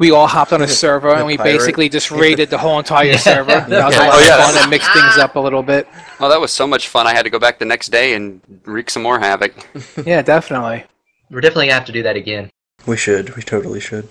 We 0.00 0.10
all 0.10 0.26
hopped 0.26 0.52
on 0.52 0.62
a 0.62 0.66
server 0.66 1.14
and 1.14 1.26
we 1.26 1.36
pirate. 1.36 1.58
basically 1.58 1.88
just 1.90 2.10
raided 2.10 2.48
the 2.50 2.58
whole 2.58 2.78
entire 2.78 3.16
server. 3.28 3.50
That 3.68 3.68
was 3.86 3.94
a 3.96 3.98
Yeah. 4.00 4.06
lot 4.08 4.14
Oh, 4.14 4.18
of 4.20 4.26
yeah. 4.26 4.46
fun 4.46 4.56
and 4.62 4.70
mixed 4.70 4.92
things 4.92 5.18
up 5.18 5.36
a 5.36 5.40
little 5.40 5.62
bit. 5.62 5.86
Oh, 6.18 6.28
that 6.30 6.40
was 6.40 6.50
so 6.52 6.66
much 6.66 6.88
fun. 6.88 7.06
I 7.06 7.12
had 7.14 7.22
to 7.22 7.30
go 7.30 7.38
back 7.38 7.58
the 7.58 7.64
next 7.66 7.88
day 7.90 8.14
and 8.14 8.40
wreak 8.64 8.90
some 8.90 9.02
more 9.02 9.18
havoc. 9.20 9.52
Yeah, 10.06 10.22
definitely. 10.22 10.84
We're 11.30 11.40
definitely 11.42 11.66
gonna 11.66 11.74
have 11.74 11.84
to 11.86 11.92
do 11.92 12.02
that 12.02 12.16
again. 12.16 12.50
We 12.86 12.96
should. 12.96 13.36
We 13.36 13.42
totally 13.42 13.78
should. 13.78 14.08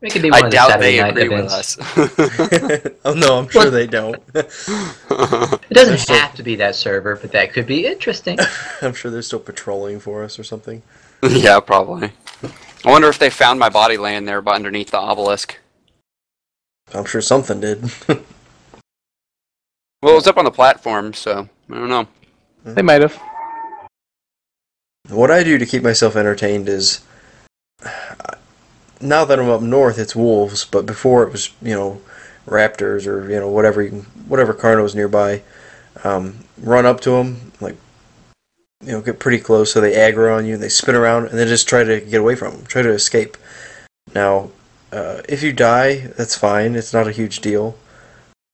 It 0.00 0.12
could 0.12 0.22
be 0.22 0.30
one 0.30 0.42
I 0.42 0.46
of 0.46 0.50
the 0.50 0.56
doubt 0.56 0.70
Saturday 0.70 0.96
they 0.96 1.00
night 1.02 1.16
agree 1.18 1.36
events. 1.36 1.76
with 1.76 2.18
us. 2.18 2.92
oh 3.04 3.14
no, 3.14 3.38
I'm 3.38 3.48
sure 3.48 3.70
they 3.70 3.86
don't. 3.86 4.16
It 4.34 5.70
doesn't 5.70 5.98
still- 5.98 6.16
have 6.16 6.34
to 6.36 6.42
be 6.42 6.56
that 6.56 6.74
server, 6.74 7.14
but 7.16 7.30
that 7.32 7.52
could 7.52 7.66
be 7.66 7.86
interesting. 7.86 8.38
I'm 8.80 8.94
sure 8.94 9.10
they're 9.12 9.22
still 9.22 9.38
patrolling 9.38 10.00
for 10.00 10.24
us 10.24 10.38
or 10.38 10.42
something. 10.44 10.82
yeah, 11.22 11.60
probably. 11.60 12.10
I 12.84 12.90
wonder 12.90 13.08
if 13.08 13.18
they 13.18 13.30
found 13.30 13.58
my 13.58 13.68
body 13.68 13.96
laying 13.96 14.24
there 14.24 14.42
but 14.42 14.54
underneath 14.54 14.90
the 14.90 14.98
obelisk. 14.98 15.58
I'm 16.92 17.04
sure 17.04 17.20
something 17.20 17.60
did. 17.60 17.90
Well, 20.02 20.14
it 20.14 20.16
was 20.16 20.26
up 20.26 20.36
on 20.36 20.44
the 20.44 20.50
platform, 20.50 21.14
so 21.14 21.48
I 21.70 21.74
don't 21.74 21.88
know. 21.88 22.08
They 22.64 22.82
might 22.82 23.02
have. 23.02 23.20
what 25.08 25.30
I 25.30 25.44
do 25.44 25.58
to 25.58 25.66
keep 25.66 25.84
myself 25.84 26.16
entertained 26.16 26.68
is 26.68 27.02
now 29.00 29.24
that 29.24 29.38
I'm 29.38 29.48
up 29.48 29.62
north, 29.62 29.98
it's 29.98 30.16
wolves, 30.16 30.64
but 30.64 30.86
before 30.86 31.22
it 31.22 31.30
was 31.30 31.50
you 31.62 31.74
know 31.74 32.00
raptors 32.46 33.06
or 33.06 33.30
you 33.30 33.38
know 33.38 33.48
whatever 33.48 33.80
you 33.80 33.90
can, 33.90 34.00
whatever 34.26 34.52
carnos 34.52 34.94
nearby. 34.94 35.42
Um, 36.02 36.44
run 36.58 36.84
up 36.84 37.00
to 37.02 37.10
them 37.10 37.52
like 37.60 37.76
you 38.82 38.92
know 38.92 39.00
get 39.00 39.18
pretty 39.18 39.38
close 39.38 39.72
so 39.72 39.80
they 39.80 39.92
aggro 39.92 40.36
on 40.36 40.46
you 40.46 40.54
and 40.54 40.62
they 40.62 40.68
spin 40.68 40.94
around 40.94 41.26
and 41.26 41.38
then 41.38 41.46
just 41.46 41.68
try 41.68 41.84
to 41.84 42.00
get 42.00 42.20
away 42.20 42.34
from 42.34 42.54
them, 42.54 42.66
try 42.66 42.82
to 42.82 42.90
escape. 42.90 43.36
Now, 44.14 44.50
uh, 44.92 45.22
if 45.28 45.42
you 45.42 45.52
die, 45.52 46.08
that's 46.18 46.36
fine. 46.36 46.74
It's 46.74 46.92
not 46.92 47.08
a 47.08 47.12
huge 47.12 47.40
deal, 47.40 47.78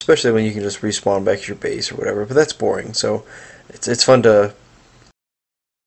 especially 0.00 0.32
when 0.32 0.44
you 0.44 0.52
can 0.52 0.62
just 0.62 0.82
respawn 0.82 1.24
back 1.24 1.40
to 1.40 1.46
your 1.48 1.56
base 1.56 1.90
or 1.90 1.96
whatever. 1.96 2.24
But 2.24 2.34
that's 2.34 2.52
boring. 2.52 2.94
So 2.94 3.24
it's 3.68 3.88
it's 3.88 4.04
fun 4.04 4.22
to 4.22 4.54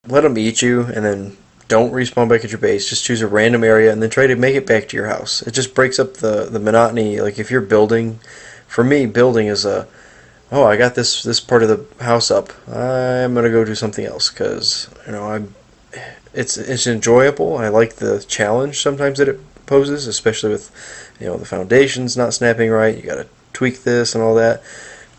let 0.08 0.22
them 0.22 0.38
eat 0.38 0.62
you 0.62 0.82
and 0.82 1.06
then 1.06 1.38
don't 1.68 1.94
respawn 1.94 2.28
back 2.28 2.44
at 2.44 2.52
your 2.52 2.60
base. 2.60 2.90
Just 2.90 3.06
choose 3.06 3.22
a 3.22 3.28
random 3.28 3.64
area 3.64 3.94
and 3.94 4.02
then 4.02 4.10
try 4.10 4.28
to 4.28 4.36
make 4.36 4.56
it 4.56 4.68
back 4.68 4.90
to 4.90 4.98
your 4.98 5.08
house. 5.08 5.42
It 5.44 5.52
just 5.52 5.74
breaks 5.74 6.00
up 6.00 6.16
the, 6.16 6.46
the 6.46 6.60
monotony. 6.60 7.22
Like 7.22 7.40
if 7.40 7.50
you're 7.50 7.62
building, 7.62 8.20
for 8.68 8.84
me, 8.84 9.06
building 9.06 9.48
is 9.48 9.64
a, 9.64 9.88
oh, 10.52 10.66
I 10.66 10.78
got 10.78 10.96
this 10.96 11.24
this 11.24 11.40
part 11.40 11.64
of 11.64 11.70
the 11.70 12.04
house 12.04 12.30
up. 12.30 12.52
I'm 12.68 13.34
gonna 13.34 13.50
go 13.50 13.66
do 13.66 13.76
something 13.76 14.06
else 14.06 14.30
because 14.30 14.90
you 15.06 15.14
know 15.14 15.30
I'm. 15.30 15.56
It's 16.34 16.58
it's 16.58 16.88
enjoyable. 16.88 17.58
I 17.58 17.70
like 17.70 17.96
the 17.96 18.24
challenge 18.28 18.82
sometimes 18.82 19.18
that 19.18 19.28
it 19.28 19.40
poses, 19.66 20.08
especially 20.08 20.52
with 20.52 20.72
you 21.20 21.28
know 21.28 21.38
the 21.38 21.46
foundations 21.46 22.18
not 22.18 22.34
snapping 22.34 22.70
right. 22.70 22.96
You 22.96 23.04
got 23.04 23.16
to 23.16 23.28
tweak 23.54 23.84
this 23.84 24.16
and 24.16 24.24
all 24.24 24.36
that. 24.36 24.64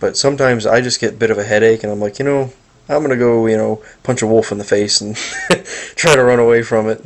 But 0.00 0.16
sometimes 0.16 0.66
I 0.66 0.80
just 0.80 1.00
get 1.00 1.14
a 1.14 1.16
bit 1.16 1.30
of 1.30 1.38
a 1.38 1.44
headache, 1.44 1.84
and 1.84 1.92
I'm 1.92 2.00
like, 2.00 2.18
you 2.18 2.24
know, 2.24 2.52
I'm 2.88 3.02
gonna 3.02 3.16
go, 3.16 3.46
you 3.46 3.56
know, 3.56 3.82
punch 4.02 4.22
a 4.22 4.26
wolf 4.26 4.52
in 4.52 4.58
the 4.58 4.64
face 4.64 5.00
and 5.00 5.16
try 5.96 6.16
to 6.16 6.24
run 6.24 6.38
away 6.38 6.62
from 6.62 6.88
it. 6.88 7.04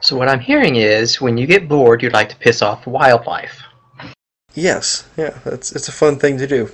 so 0.00 0.16
what 0.16 0.28
I'm 0.28 0.40
hearing 0.40 0.76
is, 0.76 1.20
when 1.20 1.36
you 1.36 1.46
get 1.46 1.68
bored, 1.68 2.02
you'd 2.02 2.12
like 2.12 2.28
to 2.28 2.36
piss 2.36 2.62
off 2.62 2.86
wildlife. 2.86 3.62
Yes, 4.54 5.08
yeah, 5.16 5.38
it's 5.46 5.72
it's 5.72 5.88
a 5.88 5.92
fun 5.92 6.16
thing 6.18 6.38
to 6.38 6.46
do. 6.46 6.70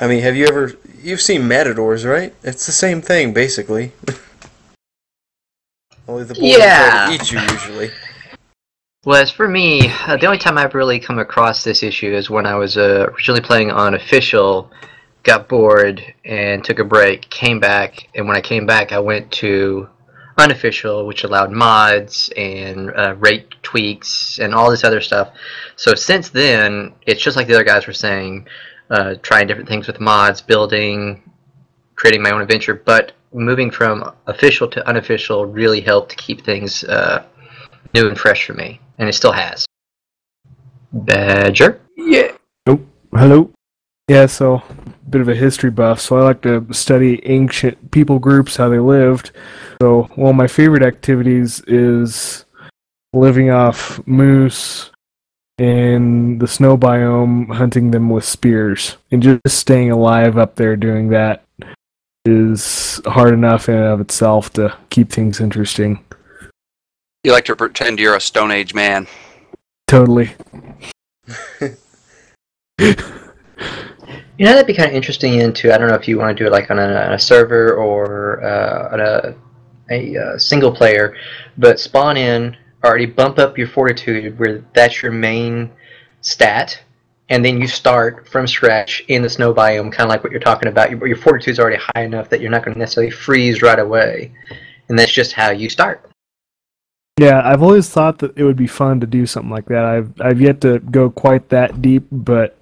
I 0.00 0.06
mean, 0.06 0.22
have 0.22 0.36
you 0.36 0.46
ever 0.46 0.72
you've 1.02 1.20
seen 1.20 1.46
matadors, 1.46 2.04
right? 2.04 2.34
It's 2.42 2.66
the 2.66 2.72
same 2.72 3.00
thing 3.00 3.32
basically. 3.32 3.92
Only 6.08 6.24
the 6.24 6.34
bulls 6.34 6.56
Yeah. 6.56 7.10
eat 7.12 7.32
you 7.32 7.40
usually. 7.40 7.90
Well, 9.04 9.22
as 9.22 9.30
for 9.30 9.46
me, 9.48 9.88
uh, 10.06 10.16
the 10.16 10.26
only 10.26 10.38
time 10.38 10.58
I've 10.58 10.74
really 10.74 10.98
come 10.98 11.18
across 11.20 11.62
this 11.62 11.82
issue 11.84 12.12
is 12.12 12.28
when 12.28 12.44
I 12.46 12.56
was 12.56 12.76
uh, 12.76 13.06
originally 13.14 13.40
playing 13.40 13.70
on 13.70 13.94
official, 13.94 14.70
got 15.22 15.48
bored 15.48 16.02
and 16.24 16.64
took 16.64 16.80
a 16.80 16.84
break, 16.84 17.28
came 17.30 17.60
back, 17.60 18.08
and 18.16 18.26
when 18.26 18.36
I 18.36 18.40
came 18.40 18.66
back, 18.66 18.90
I 18.90 18.98
went 18.98 19.30
to 19.32 19.88
unofficial, 20.38 21.06
which 21.06 21.24
allowed 21.24 21.50
mods 21.50 22.30
and 22.36 22.90
uh, 22.90 23.14
rate 23.18 23.54
tweaks 23.62 24.38
and 24.38 24.54
all 24.54 24.70
this 24.70 24.84
other 24.84 25.00
stuff. 25.00 25.32
So 25.76 25.94
since 25.94 26.28
then, 26.28 26.94
it's 27.06 27.22
just 27.22 27.36
like 27.36 27.46
the 27.46 27.54
other 27.54 27.64
guys 27.64 27.86
were 27.86 27.92
saying, 27.92 28.46
uh, 28.90 29.14
trying 29.22 29.46
different 29.46 29.68
things 29.68 29.86
with 29.86 30.00
mods, 30.00 30.40
building, 30.40 31.22
creating 31.94 32.22
my 32.22 32.30
own 32.30 32.42
adventure. 32.42 32.74
But 32.74 33.12
moving 33.32 33.70
from 33.70 34.14
official 34.26 34.68
to 34.68 34.86
unofficial 34.88 35.46
really 35.46 35.80
helped 35.80 36.16
keep 36.16 36.44
things 36.44 36.84
uh, 36.84 37.24
new 37.94 38.08
and 38.08 38.18
fresh 38.18 38.46
for 38.46 38.54
me, 38.54 38.80
and 38.98 39.08
it 39.08 39.14
still 39.14 39.32
has. 39.32 39.66
Badger. 40.92 41.80
Yeah. 41.96 42.32
Oh, 42.66 42.80
hello. 43.12 43.50
Yeah, 44.08 44.26
so 44.26 44.62
bit 45.10 45.20
of 45.20 45.28
a 45.28 45.34
history 45.34 45.70
buff. 45.70 46.00
So 46.00 46.16
I 46.16 46.22
like 46.22 46.42
to 46.42 46.66
study 46.72 47.24
ancient 47.26 47.90
people 47.90 48.18
groups, 48.18 48.56
how 48.56 48.68
they 48.68 48.78
lived. 48.78 49.32
So 49.80 50.04
one 50.16 50.30
of 50.30 50.36
my 50.36 50.46
favorite 50.46 50.82
activities 50.82 51.60
is 51.66 52.44
living 53.12 53.50
off 53.50 54.04
moose 54.06 54.90
in 55.58 56.38
the 56.38 56.48
snow 56.48 56.76
biome, 56.76 57.52
hunting 57.54 57.90
them 57.90 58.10
with 58.10 58.24
spears, 58.24 58.96
and 59.10 59.22
just 59.22 59.40
staying 59.48 59.90
alive 59.90 60.36
up 60.36 60.56
there 60.56 60.76
doing 60.76 61.08
that 61.08 61.44
is 62.26 63.00
hard 63.06 63.32
enough 63.32 63.68
in 63.68 63.76
and 63.76 63.84
of 63.84 64.00
itself 64.00 64.52
to 64.54 64.76
keep 64.90 65.10
things 65.10 65.40
interesting. 65.40 66.04
You 67.22 67.32
like 67.32 67.44
to 67.46 67.56
pretend 67.56 67.98
you're 67.98 68.16
a 68.16 68.20
Stone 68.20 68.50
Age 68.50 68.74
man. 68.74 69.06
Totally. 69.86 70.30
You 74.38 74.44
know, 74.44 74.52
that'd 74.52 74.66
be 74.66 74.74
kind 74.74 74.90
of 74.90 74.94
interesting 74.94 75.34
into. 75.34 75.72
I 75.72 75.78
don't 75.78 75.88
know 75.88 75.94
if 75.94 76.06
you 76.06 76.18
want 76.18 76.36
to 76.36 76.44
do 76.44 76.46
it 76.46 76.52
like 76.52 76.70
on 76.70 76.78
a, 76.78 76.82
on 76.82 77.12
a 77.14 77.18
server 77.18 77.74
or 77.74 78.44
uh, 78.44 78.92
on 78.92 79.00
a, 79.00 79.34
a 79.90 80.16
uh, 80.16 80.38
single 80.38 80.72
player, 80.72 81.16
but 81.56 81.80
spawn 81.80 82.16
in, 82.16 82.56
already 82.84 83.06
bump 83.06 83.38
up 83.38 83.56
your 83.56 83.68
fortitude 83.68 84.38
where 84.38 84.62
that's 84.74 85.02
your 85.02 85.12
main 85.12 85.70
stat, 86.20 86.78
and 87.30 87.44
then 87.44 87.60
you 87.60 87.66
start 87.66 88.28
from 88.28 88.46
scratch 88.46 89.02
in 89.08 89.22
the 89.22 89.28
snow 89.28 89.54
biome, 89.54 89.90
kind 89.90 90.02
of 90.02 90.08
like 90.08 90.22
what 90.22 90.32
you're 90.32 90.40
talking 90.40 90.68
about. 90.68 90.90
Your, 90.90 91.06
your 91.06 91.16
fortitude's 91.16 91.58
already 91.58 91.82
high 91.94 92.02
enough 92.02 92.28
that 92.28 92.40
you're 92.40 92.50
not 92.50 92.62
going 92.62 92.74
to 92.74 92.78
necessarily 92.78 93.10
freeze 93.10 93.62
right 93.62 93.78
away, 93.78 94.32
and 94.88 94.98
that's 94.98 95.12
just 95.12 95.32
how 95.32 95.50
you 95.50 95.70
start. 95.70 96.10
Yeah, 97.18 97.40
I've 97.42 97.62
always 97.62 97.88
thought 97.88 98.18
that 98.18 98.36
it 98.36 98.44
would 98.44 98.58
be 98.58 98.66
fun 98.66 99.00
to 99.00 99.06
do 99.06 99.24
something 99.24 99.50
like 99.50 99.64
that. 99.66 99.86
I've 99.86 100.12
I've 100.20 100.40
yet 100.40 100.60
to 100.60 100.80
go 100.80 101.08
quite 101.08 101.48
that 101.48 101.80
deep, 101.80 102.06
but 102.12 102.58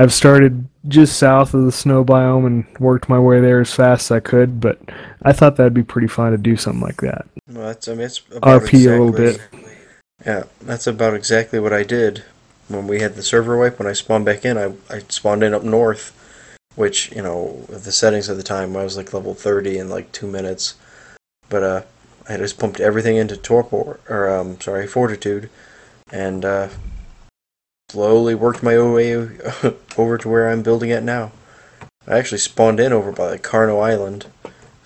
I've 0.00 0.14
started 0.14 0.66
just 0.88 1.18
south 1.18 1.52
of 1.52 1.66
the 1.66 1.72
snow 1.72 2.02
biome 2.02 2.46
and 2.46 2.64
worked 2.78 3.10
my 3.10 3.18
way 3.18 3.38
there 3.38 3.60
as 3.60 3.70
fast 3.70 4.10
as 4.10 4.16
I 4.16 4.20
could. 4.20 4.58
But 4.58 4.78
I 5.22 5.32
thought 5.34 5.56
that'd 5.56 5.74
be 5.74 5.82
pretty 5.82 6.08
fun 6.08 6.32
to 6.32 6.38
do 6.38 6.56
something 6.56 6.80
like 6.80 7.02
that. 7.02 7.26
Well, 7.52 7.66
that's 7.66 7.86
I 7.86 7.92
mean, 7.92 8.00
it's 8.06 8.22
about 8.34 8.62
RP 8.62 8.86
a 8.86 8.90
little 8.92 9.14
exactly- 9.14 9.64
Yeah, 10.24 10.44
that's 10.62 10.86
about 10.86 11.12
exactly 11.12 11.60
what 11.60 11.74
I 11.74 11.82
did 11.82 12.24
when 12.68 12.86
we 12.86 13.00
had 13.00 13.14
the 13.14 13.22
server 13.22 13.58
wipe. 13.58 13.78
When 13.78 13.86
I 13.88 13.92
spawned 13.92 14.24
back 14.24 14.46
in, 14.46 14.56
I 14.56 14.72
I 14.88 15.02
spawned 15.10 15.42
in 15.42 15.52
up 15.52 15.64
north, 15.64 16.16
which 16.76 17.12
you 17.12 17.20
know 17.20 17.66
the 17.68 17.92
settings 17.92 18.30
at 18.30 18.38
the 18.38 18.42
time 18.42 18.74
I 18.78 18.84
was 18.84 18.96
like 18.96 19.12
level 19.12 19.34
thirty 19.34 19.76
in 19.76 19.90
like 19.90 20.12
two 20.12 20.26
minutes, 20.26 20.76
but 21.50 21.62
uh 21.62 21.82
I 22.26 22.38
just 22.38 22.58
pumped 22.58 22.80
everything 22.80 23.16
into 23.16 23.36
torpor 23.36 24.00
or 24.08 24.30
um 24.30 24.58
sorry 24.62 24.86
fortitude, 24.86 25.50
and 26.10 26.42
uh 26.46 26.68
slowly 27.90 28.34
worked 28.34 28.62
my 28.62 28.78
way 28.78 29.14
over 29.98 30.16
to 30.18 30.28
where 30.28 30.48
I'm 30.48 30.62
building 30.62 30.92
at 30.92 31.02
now. 31.02 31.32
I 32.06 32.18
actually 32.18 32.38
spawned 32.38 32.80
in 32.80 32.92
over 32.92 33.12
by 33.12 33.36
Carno 33.36 33.82
Island. 33.82 34.26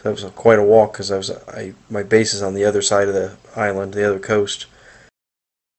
So 0.02 0.11
it 0.11 0.23
was 0.23 0.25
quite 0.34 0.58
a 0.58 0.62
walk 0.62 0.92
because 0.92 1.11
I 1.11 1.16
was 1.16 1.30
I 1.49 1.75
my 1.88 2.02
base 2.02 2.34
is 2.34 2.42
on 2.42 2.54
the 2.54 2.64
other 2.64 2.82
side 2.82 3.08
of 3.08 3.14
the 3.14 3.37
island, 3.56 3.94
the 3.94 4.08
other 4.08 4.18
coast. 4.18 4.66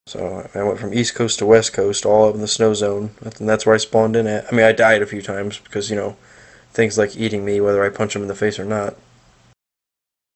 So 0.06 0.48
I 0.54 0.62
went 0.62 0.78
from 0.78 0.94
east 0.94 1.16
coast 1.16 1.40
to 1.40 1.46
west 1.46 1.72
coast, 1.72 2.06
all 2.06 2.28
up 2.28 2.34
in 2.34 2.40
the 2.40 2.48
snow 2.48 2.74
zone, 2.74 3.10
and 3.22 3.48
that's 3.48 3.66
where 3.66 3.74
I 3.74 3.78
spawned 3.78 4.14
in 4.14 4.28
at. 4.28 4.46
I 4.46 4.54
mean, 4.54 4.64
I 4.64 4.72
died 4.72 5.02
a 5.02 5.06
few 5.06 5.20
times 5.20 5.58
because 5.58 5.90
you 5.90 5.96
know 5.96 6.16
things 6.72 6.96
like 6.96 7.16
eating 7.16 7.44
me, 7.44 7.60
whether 7.60 7.84
I 7.84 7.88
punch 7.88 8.12
them 8.12 8.22
in 8.22 8.28
the 8.28 8.34
face 8.34 8.58
or 8.58 8.64
not. 8.64 8.96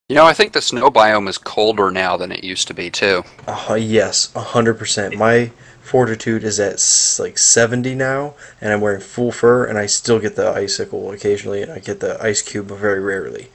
You 0.09 0.17
know, 0.17 0.27
I 0.27 0.33
think 0.33 0.55
the 0.55 0.61
snow 0.61 0.91
biome 0.91 1.29
is 1.29 1.39
colder 1.39 1.93
now 1.93 2.17
than 2.17 2.33
it 2.33 2.43
used 2.43 2.67
to 2.67 2.75
be 2.75 2.91
too. 2.91 3.23
Uh, 3.47 3.79
yes, 3.81 4.33
a 4.35 4.41
hundred 4.41 4.75
percent. 4.75 5.17
My 5.17 5.53
fortitude 5.81 6.45
is 6.45 6.61
at 6.61 6.75
like 7.23 7.39
seventy 7.39 7.95
now, 7.95 8.35
and 8.61 8.73
I'm 8.73 8.81
wearing 8.81 9.01
full 9.01 9.33
fur, 9.33 9.65
and 9.65 9.79
I 9.79 9.87
still 9.87 10.19
get 10.19 10.37
the 10.37 10.51
icicle 10.51 11.11
occasionally, 11.11 11.63
and 11.63 11.73
I 11.73 11.79
get 11.79 12.01
the 12.01 12.23
ice 12.23 12.43
cube 12.43 12.69
very 12.69 13.01
rarely. 13.01 13.49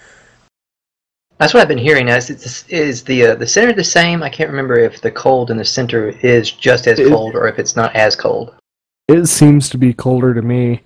That's 1.37 1.53
what 1.53 1.61
I've 1.61 1.67
been 1.67 1.77
hearing. 1.77 2.07
Is 2.07 2.29
it's, 2.29 2.67
is 2.69 3.03
the 3.03 3.27
uh, 3.27 3.35
the 3.35 3.47
center 3.47 3.73
the 3.73 3.83
same? 3.83 4.23
I 4.23 4.29
can't 4.29 4.49
remember 4.49 4.79
if 4.79 5.01
the 5.01 5.11
cold 5.11 5.51
in 5.51 5.57
the 5.57 5.65
center 5.65 6.09
is 6.09 6.51
just 6.51 6.87
as 6.87 6.99
It- 6.99 7.09
cold 7.09 7.35
or 7.35 7.47
if 7.47 7.59
it's 7.59 7.75
not 7.75 7.95
as 7.95 8.15
cold. 8.15 8.55
It 9.07 9.27
seems 9.27 9.69
to 9.69 9.77
be 9.77 9.93
colder 9.93 10.33
to 10.33 10.41
me. 10.41 10.81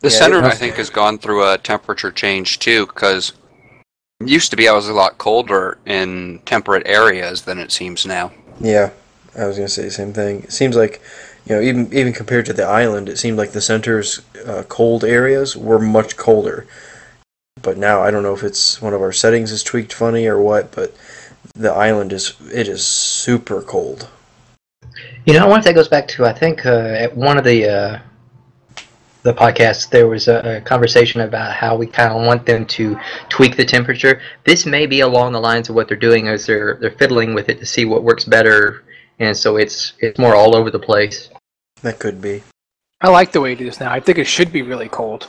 The 0.00 0.08
Yeah, 0.08 0.18
center, 0.18 0.42
I 0.42 0.54
think, 0.54 0.76
has 0.76 0.88
gone 0.88 1.18
through 1.18 1.46
a 1.48 1.58
temperature 1.58 2.10
change 2.10 2.58
too, 2.58 2.86
because 2.86 3.32
used 4.24 4.50
to 4.50 4.56
be 4.56 4.68
I 4.68 4.72
was 4.72 4.88
a 4.88 4.92
lot 4.92 5.18
colder 5.18 5.78
in 5.84 6.40
temperate 6.46 6.86
areas 6.86 7.42
than 7.42 7.58
it 7.58 7.72
seems 7.72 8.06
now. 8.06 8.32
Yeah, 8.60 8.90
I 9.36 9.46
was 9.46 9.56
gonna 9.56 9.68
say 9.68 9.84
the 9.84 9.90
same 9.90 10.12
thing. 10.12 10.42
It 10.44 10.52
seems 10.52 10.76
like, 10.76 11.00
you 11.46 11.54
know, 11.54 11.62
even 11.62 11.92
even 11.92 12.12
compared 12.12 12.46
to 12.46 12.52
the 12.52 12.64
island, 12.64 13.08
it 13.08 13.18
seemed 13.18 13.38
like 13.38 13.52
the 13.52 13.60
center's 13.60 14.20
uh, 14.46 14.64
cold 14.68 15.04
areas 15.04 15.56
were 15.56 15.78
much 15.78 16.16
colder. 16.16 16.66
But 17.62 17.78
now 17.78 18.02
I 18.02 18.10
don't 18.10 18.22
know 18.22 18.34
if 18.34 18.42
it's 18.42 18.82
one 18.82 18.94
of 18.94 19.00
our 19.00 19.12
settings 19.12 19.52
is 19.52 19.62
tweaked 19.62 19.92
funny 19.92 20.26
or 20.26 20.40
what, 20.40 20.72
but 20.72 20.94
the 21.54 21.72
island 21.72 22.12
is 22.12 22.34
it 22.52 22.68
is 22.68 22.84
super 22.84 23.62
cold. 23.62 24.08
You 25.24 25.34
know, 25.34 25.50
I 25.50 25.60
that 25.60 25.74
goes 25.74 25.88
back 25.88 26.08
to 26.08 26.26
I 26.26 26.32
think 26.32 26.66
uh, 26.66 26.70
at 26.70 27.16
one 27.16 27.38
of 27.38 27.44
the 27.44 27.68
uh, 27.68 27.98
the 29.22 29.32
podcasts 29.32 29.88
there 29.88 30.08
was 30.08 30.28
a, 30.28 30.56
a 30.56 30.60
conversation 30.60 31.20
about 31.20 31.52
how 31.52 31.76
we 31.76 31.86
kind 31.86 32.12
of 32.12 32.26
want 32.26 32.44
them 32.44 32.66
to 32.66 32.98
tweak 33.28 33.56
the 33.56 33.64
temperature. 33.64 34.20
This 34.44 34.66
may 34.66 34.86
be 34.86 35.00
along 35.00 35.32
the 35.32 35.40
lines 35.40 35.68
of 35.68 35.76
what 35.76 35.88
they're 35.88 35.96
doing 35.96 36.28
as 36.28 36.46
they're 36.46 36.76
they're 36.80 36.90
fiddling 36.90 37.34
with 37.34 37.48
it 37.48 37.60
to 37.60 37.66
see 37.66 37.84
what 37.84 38.02
works 38.02 38.24
better, 38.24 38.82
and 39.18 39.36
so 39.36 39.56
it's 39.56 39.92
it's 39.98 40.18
more 40.18 40.34
all 40.34 40.56
over 40.56 40.70
the 40.70 40.78
place. 40.78 41.30
That 41.82 41.98
could 41.98 42.20
be. 42.20 42.42
I 43.00 43.08
like 43.08 43.32
the 43.32 43.40
way 43.40 43.52
it 43.52 43.60
is 43.60 43.80
now. 43.80 43.92
I 43.92 44.00
think 44.00 44.18
it 44.18 44.26
should 44.26 44.52
be 44.52 44.62
really 44.62 44.88
cold. 44.88 45.28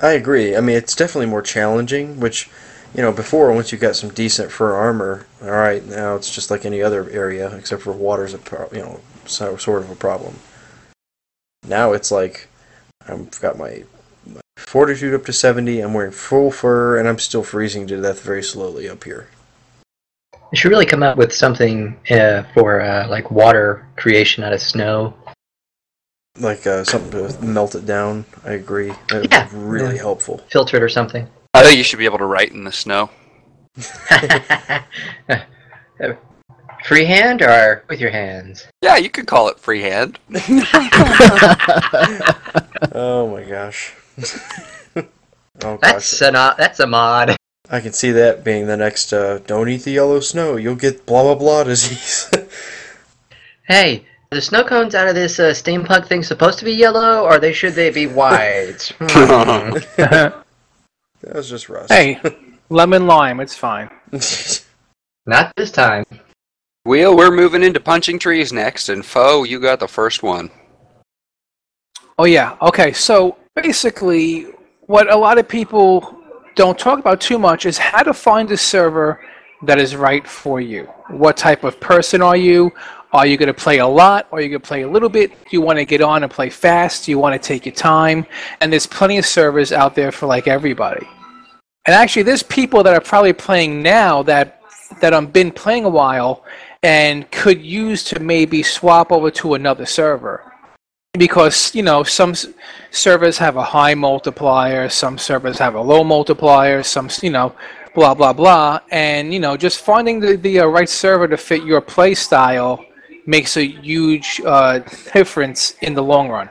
I 0.00 0.12
agree. 0.12 0.56
I 0.56 0.60
mean, 0.60 0.76
it's 0.76 0.96
definitely 0.96 1.26
more 1.26 1.42
challenging, 1.42 2.18
which, 2.18 2.48
you 2.94 3.02
know, 3.02 3.12
before 3.12 3.52
once 3.52 3.70
you 3.70 3.76
got 3.76 3.96
some 3.96 4.08
decent 4.08 4.50
fur 4.50 4.74
armor, 4.74 5.26
all 5.42 5.50
right, 5.50 5.84
now 5.86 6.14
it's 6.14 6.34
just 6.34 6.50
like 6.50 6.64
any 6.64 6.80
other 6.80 7.10
area 7.10 7.54
except 7.54 7.82
for 7.82 7.92
water's 7.92 8.32
a 8.32 8.38
pro- 8.38 8.70
you 8.72 8.80
know 8.80 9.00
so, 9.26 9.56
sort 9.56 9.82
of 9.82 9.90
a 9.90 9.94
problem. 9.94 10.36
Now 11.66 11.92
it's 11.92 12.10
like 12.10 12.48
I've 13.06 13.38
got 13.40 13.58
my, 13.58 13.84
my 14.26 14.40
fortitude 14.56 15.14
up 15.14 15.26
to 15.26 15.32
seventy. 15.32 15.80
I'm 15.80 15.94
wearing 15.94 16.12
full 16.12 16.50
fur, 16.50 16.98
and 16.98 17.08
I'm 17.08 17.18
still 17.18 17.42
freezing 17.42 17.86
to 17.88 18.00
death 18.00 18.22
very 18.22 18.42
slowly 18.42 18.88
up 18.88 19.04
here. 19.04 19.28
They 20.52 20.58
should 20.58 20.68
really 20.70 20.84
come 20.86 21.02
up 21.02 21.16
with 21.16 21.34
something 21.34 21.98
uh, 22.10 22.42
for 22.52 22.82
uh, 22.82 23.08
like 23.08 23.30
water 23.30 23.88
creation 23.96 24.44
out 24.44 24.52
of 24.52 24.60
snow. 24.60 25.14
Like 26.38 26.66
uh, 26.66 26.84
something 26.84 27.10
to 27.10 27.42
melt 27.42 27.74
it 27.74 27.86
down. 27.86 28.26
I 28.44 28.52
agree. 28.52 28.92
That 29.08 29.22
would 29.22 29.32
Yeah. 29.32 29.48
be 29.48 29.56
really 29.56 29.96
Yeah. 29.96 30.02
helpful. 30.02 30.38
Filter 30.50 30.76
it 30.76 30.82
or 30.82 30.90
something. 30.90 31.26
I 31.54 31.62
think 31.62 31.78
you 31.78 31.82
should 31.84 31.98
be 31.98 32.04
able 32.04 32.18
to 32.18 32.26
write 32.26 32.52
in 32.52 32.64
the 32.64 32.72
snow. 32.72 33.08
Freehand 36.84 37.40
or 37.42 37.84
with 37.88 38.00
your 38.00 38.10
hands? 38.10 38.66
Yeah, 38.82 38.96
you 38.96 39.08
could 39.08 39.26
call 39.26 39.48
it 39.48 39.58
freehand. 39.58 40.18
Oh 42.94 43.26
my 43.30 43.42
gosh. 43.44 43.94
oh 44.98 45.76
gosh. 45.78 45.78
That's 45.80 46.20
a 46.20 46.30
not, 46.30 46.58
that's 46.58 46.80
a 46.80 46.86
mod. 46.86 47.36
I 47.72 47.80
can 47.80 47.94
see 47.94 48.12
that 48.12 48.44
being 48.44 48.66
the 48.66 48.76
next 48.76 49.12
uh, 49.12 49.38
don't 49.46 49.68
eat 49.68 49.82
the 49.82 49.92
yellow 49.92 50.20
snow, 50.20 50.56
you'll 50.56 50.76
get 50.76 51.06
blah 51.06 51.22
blah 51.22 51.34
blah 51.34 51.64
disease. 51.72 52.30
Hey, 53.66 54.06
the 54.30 54.42
snow 54.42 54.62
cones 54.62 54.94
out 54.94 55.08
of 55.08 55.14
this 55.14 55.40
uh, 55.40 55.50
steampunk 55.50 56.06
thing 56.06 56.22
supposed 56.22 56.58
to 56.58 56.66
be 56.66 56.72
yellow, 56.72 57.24
or 57.24 57.38
they 57.38 57.52
should 57.52 57.72
they 57.72 57.90
be 57.90 58.06
white? 58.06 58.92
That 61.22 61.36
was 61.36 61.48
just 61.48 61.68
rust. 61.68 61.92
Hey, 61.92 62.20
lemon 62.68 63.06
lime, 63.06 63.38
it's 63.38 63.56
fine. 63.56 63.88
Not 65.24 65.52
this 65.56 65.70
time. 65.70 66.04
Wheel, 66.84 67.16
we're 67.16 67.30
moving 67.30 67.62
into 67.62 67.78
punching 67.78 68.18
trees 68.18 68.52
next, 68.52 68.88
and 68.88 69.06
Foe, 69.06 69.44
you 69.44 69.60
got 69.60 69.78
the 69.78 69.86
first 69.86 70.24
one. 70.24 70.50
Oh 72.18 72.24
yeah. 72.24 72.56
Okay. 72.60 72.92
So 72.92 73.36
basically, 73.54 74.46
what 74.86 75.12
a 75.12 75.16
lot 75.16 75.38
of 75.38 75.46
people 75.46 76.21
don't 76.54 76.78
talk 76.78 76.98
about 76.98 77.20
too 77.20 77.38
much 77.38 77.66
is 77.66 77.78
how 77.78 78.02
to 78.02 78.12
find 78.12 78.50
a 78.50 78.56
server 78.56 79.24
that 79.62 79.78
is 79.78 79.94
right 79.96 80.26
for 80.26 80.60
you. 80.60 80.84
What 81.08 81.36
type 81.36 81.64
of 81.64 81.80
person 81.80 82.20
are 82.20 82.36
you? 82.36 82.72
Are 83.12 83.26
you 83.26 83.36
going 83.36 83.48
to 83.48 83.54
play 83.54 83.78
a 83.78 83.86
lot? 83.86 84.26
Are 84.32 84.40
you 84.40 84.48
going 84.48 84.60
to 84.60 84.66
play 84.66 84.82
a 84.82 84.88
little 84.88 85.08
bit? 85.08 85.30
Do 85.30 85.48
you 85.50 85.60
want 85.60 85.78
to 85.78 85.84
get 85.84 86.00
on 86.00 86.22
and 86.22 86.32
play 86.32 86.48
fast? 86.50 87.04
Do 87.04 87.10
you 87.10 87.18
want 87.18 87.40
to 87.40 87.46
take 87.46 87.66
your 87.66 87.74
time? 87.74 88.26
And 88.60 88.72
there's 88.72 88.86
plenty 88.86 89.18
of 89.18 89.26
servers 89.26 89.70
out 89.70 89.94
there 89.94 90.10
for 90.10 90.26
like 90.26 90.48
everybody. 90.48 91.06
And 91.84 91.94
actually, 91.94 92.22
there's 92.22 92.42
people 92.42 92.82
that 92.82 92.94
are 92.94 93.00
probably 93.00 93.32
playing 93.32 93.82
now 93.82 94.22
that 94.24 94.60
that 95.00 95.14
I've 95.14 95.32
been 95.32 95.50
playing 95.50 95.84
a 95.84 95.88
while 95.88 96.44
and 96.82 97.30
could 97.30 97.62
use 97.62 98.04
to 98.04 98.20
maybe 98.20 98.62
swap 98.62 99.10
over 99.10 99.30
to 99.30 99.54
another 99.54 99.86
server 99.86 100.51
because 101.18 101.74
you 101.74 101.82
know 101.82 102.02
some 102.02 102.34
servers 102.90 103.36
have 103.36 103.56
a 103.56 103.62
high 103.62 103.94
multiplier 103.94 104.88
some 104.88 105.18
servers 105.18 105.58
have 105.58 105.74
a 105.74 105.80
low 105.80 106.02
multiplier 106.02 106.82
some 106.82 107.10
you 107.22 107.28
know 107.28 107.54
blah 107.94 108.14
blah 108.14 108.32
blah 108.32 108.80
and 108.90 109.32
you 109.32 109.38
know 109.38 109.54
just 109.54 109.80
finding 109.80 110.18
the, 110.20 110.36
the 110.38 110.60
uh, 110.60 110.66
right 110.66 110.88
server 110.88 111.28
to 111.28 111.36
fit 111.36 111.64
your 111.64 111.82
play 111.82 112.14
style 112.14 112.82
makes 113.26 113.58
a 113.58 113.64
huge 113.64 114.40
uh, 114.46 114.78
difference 115.12 115.74
in 115.82 115.92
the 115.92 116.02
long 116.02 116.28
run 116.30 116.48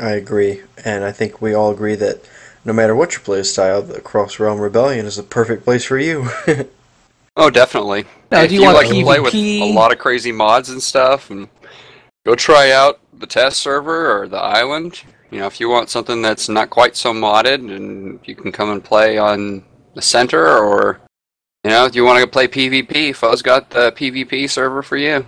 I 0.00 0.10
agree, 0.10 0.60
and 0.84 1.04
I 1.04 1.12
think 1.12 1.40
we 1.40 1.54
all 1.54 1.70
agree 1.70 1.94
that 1.94 2.28
no 2.64 2.72
matter 2.72 2.96
what 2.96 3.12
your 3.12 3.20
play 3.20 3.44
style, 3.44 3.80
the 3.80 4.00
Cross 4.00 4.40
Realm 4.40 4.60
Rebellion 4.60 5.06
is 5.06 5.14
the 5.14 5.22
perfect 5.22 5.64
place 5.64 5.84
for 5.84 5.98
you. 5.98 6.28
Oh, 7.36 7.50
definitely. 7.50 8.04
Now, 8.30 8.42
if 8.42 8.50
do 8.50 8.54
you, 8.54 8.60
you 8.60 8.66
want 8.66 8.76
like 8.76 8.86
to 8.86 9.02
play 9.02 9.18
with 9.18 9.34
a 9.34 9.72
lot 9.72 9.92
of 9.92 9.98
crazy 9.98 10.30
mods 10.30 10.70
and 10.70 10.80
stuff, 10.80 11.30
and 11.30 11.48
go 12.24 12.36
try 12.36 12.70
out 12.70 13.00
the 13.18 13.26
test 13.26 13.60
server 13.60 14.20
or 14.20 14.28
the 14.28 14.36
island. 14.38 15.02
You 15.30 15.40
know, 15.40 15.46
if 15.46 15.58
you 15.60 15.68
want 15.68 15.90
something 15.90 16.22
that's 16.22 16.48
not 16.48 16.70
quite 16.70 16.96
so 16.96 17.12
modded, 17.12 17.54
and 17.74 18.20
you 18.24 18.34
can 18.36 18.52
come 18.52 18.70
and 18.70 18.82
play 18.84 19.18
on 19.18 19.64
the 19.94 20.02
center, 20.02 20.46
or 20.58 21.00
you 21.64 21.70
know, 21.70 21.86
if 21.86 21.94
you 21.96 22.04
want 22.04 22.20
to 22.20 22.26
play 22.26 22.46
PvP, 22.46 23.14
Foe's 23.14 23.42
got 23.42 23.70
the 23.70 23.90
PvP 23.92 24.48
server 24.48 24.82
for 24.82 24.96
you. 24.96 25.26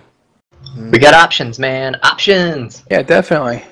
Hmm. 0.73 0.91
We 0.91 0.99
got 0.99 1.13
options, 1.13 1.59
man. 1.59 1.95
Options. 2.03 2.83
yeah 2.89 3.01
definitely 3.01 3.63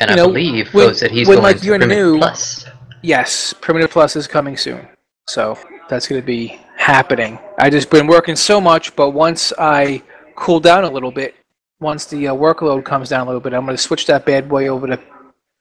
And 0.00 0.10
You 0.10 0.14
I 0.14 0.16
know, 0.16 0.26
believe 0.28 0.72
when- 0.74 0.86
Flo 0.86 0.92
said 0.92 1.10
he's 1.10 1.28
when, 1.28 1.36
going 1.36 1.42
like, 1.44 1.60
to 1.60 1.66
you're 1.66 1.78
Primitive 1.78 2.04
new- 2.14 2.18
Plus. 2.18 2.66
Yes, 3.02 3.52
Primitive 3.60 3.90
Plus 3.90 4.16
is 4.16 4.26
coming 4.26 4.56
soon. 4.56 4.86
So 5.28 5.58
that's 5.88 6.06
going 6.08 6.20
to 6.20 6.26
be 6.26 6.58
happening. 6.76 7.38
I 7.58 7.70
just 7.70 7.90
been 7.90 8.06
working 8.06 8.36
so 8.36 8.60
much, 8.60 8.94
but 8.96 9.10
once 9.10 9.52
I 9.58 10.02
cool 10.36 10.60
down 10.60 10.84
a 10.84 10.90
little 10.90 11.12
bit, 11.12 11.34
once 11.80 12.06
the 12.06 12.28
uh, 12.28 12.34
workload 12.34 12.84
comes 12.84 13.08
down 13.08 13.22
a 13.22 13.26
little 13.26 13.40
bit, 13.40 13.52
I'm 13.52 13.64
going 13.64 13.76
to 13.76 13.82
switch 13.82 14.06
that 14.06 14.24
bad 14.24 14.48
boy 14.48 14.68
over 14.68 14.86
to 14.86 14.98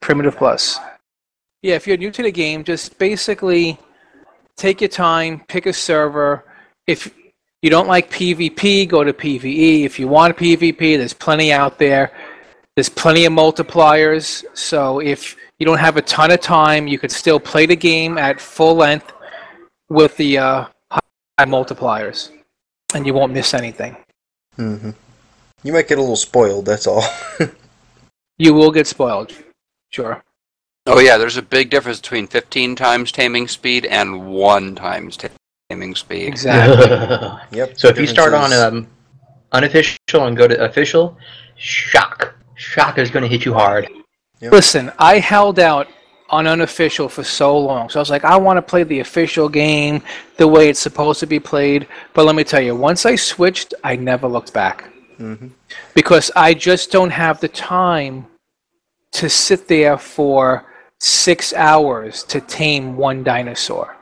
Primitive 0.01 0.37
Plus. 0.37 0.79
Yeah, 1.61 1.75
if 1.75 1.87
you're 1.87 1.97
new 1.97 2.11
to 2.11 2.23
the 2.23 2.31
game, 2.31 2.63
just 2.63 2.97
basically 2.97 3.77
take 4.57 4.81
your 4.81 4.89
time, 4.89 5.41
pick 5.47 5.65
a 5.65 5.73
server. 5.73 6.45
If 6.87 7.13
you 7.61 7.69
don't 7.69 7.87
like 7.87 8.11
PvP, 8.11 8.87
go 8.87 9.03
to 9.03 9.13
PvE. 9.13 9.83
If 9.83 9.97
you 9.99 10.07
want 10.07 10.37
PvP, 10.37 10.97
there's 10.97 11.13
plenty 11.13 11.53
out 11.53 11.79
there. 11.79 12.11
There's 12.75 12.89
plenty 12.89 13.25
of 13.25 13.33
multipliers. 13.33 14.43
So 14.53 14.99
if 14.99 15.37
you 15.59 15.65
don't 15.65 15.79
have 15.79 15.95
a 15.97 16.01
ton 16.01 16.31
of 16.31 16.41
time, 16.41 16.87
you 16.87 16.99
could 16.99 17.11
still 17.11 17.39
play 17.39 17.65
the 17.65 17.75
game 17.75 18.17
at 18.17 18.41
full 18.41 18.75
length 18.75 19.13
with 19.89 20.17
the 20.17 20.37
uh, 20.37 20.65
high 20.91 21.45
multipliers, 21.45 22.31
and 22.93 23.05
you 23.05 23.13
won't 23.13 23.31
miss 23.31 23.53
anything. 23.53 23.95
hmm 24.55 24.91
You 25.63 25.73
might 25.73 25.87
get 25.87 25.97
a 25.97 26.01
little 26.01 26.15
spoiled. 26.15 26.65
That's 26.65 26.87
all. 26.87 27.03
You 28.37 28.53
will 28.53 28.71
get 28.71 28.87
spoiled, 28.87 29.31
sure. 29.91 30.23
Oh 30.87 30.99
yeah, 30.99 31.17
there's 31.17 31.37
a 31.37 31.41
big 31.41 31.69
difference 31.69 32.01
between 32.01 32.27
15 32.27 32.75
times 32.75 33.11
taming 33.11 33.47
speed 33.47 33.85
and 33.85 34.27
one 34.27 34.75
times 34.75 35.17
taming 35.69 35.95
speed. 35.95 36.27
Exactly. 36.27 37.57
yep. 37.57 37.79
So 37.79 37.87
if 37.87 37.97
you 37.97 38.07
start 38.07 38.33
on 38.33 38.51
um, 38.51 38.87
unofficial 39.51 40.25
and 40.25 40.35
go 40.35 40.47
to 40.47 40.61
official, 40.65 41.17
shock. 41.55 42.35
Shock 42.55 42.97
is 42.97 43.09
going 43.09 43.23
to 43.23 43.29
hit 43.29 43.45
you 43.45 43.53
hard. 43.53 43.87
Listen, 44.41 44.91
I 44.99 45.19
held 45.19 45.59
out 45.59 45.87
on 46.29 46.47
unofficial 46.47 47.07
for 47.07 47.23
so 47.23 47.57
long. 47.57 47.87
So 47.87 47.99
I 47.99 48.01
was 48.01 48.09
like, 48.09 48.25
I 48.25 48.35
want 48.35 48.57
to 48.57 48.61
play 48.61 48.83
the 48.83 48.99
official 48.99 49.47
game 49.47 50.01
the 50.37 50.47
way 50.47 50.69
it's 50.69 50.79
supposed 50.79 51.19
to 51.21 51.27
be 51.27 51.39
played. 51.39 51.87
But 52.13 52.25
let 52.25 52.35
me 52.35 52.43
tell 52.43 52.61
you, 52.61 52.75
once 52.75 53.05
I 53.05 53.15
switched, 53.15 53.73
I 53.83 53.95
never 53.95 54.27
looked 54.27 54.53
back. 54.53 54.92
Mhm. 55.23 55.51
Because 55.95 56.31
I 56.35 56.53
just 56.53 56.91
don't 56.91 57.11
have 57.11 57.39
the 57.39 57.47
time 57.47 58.27
to 59.13 59.29
sit 59.29 59.67
there 59.67 59.97
for 59.97 60.65
six 60.99 61.53
hours 61.53 62.23
to 62.23 62.41
tame 62.41 62.97
one 62.97 63.23
dinosaur. 63.23 63.97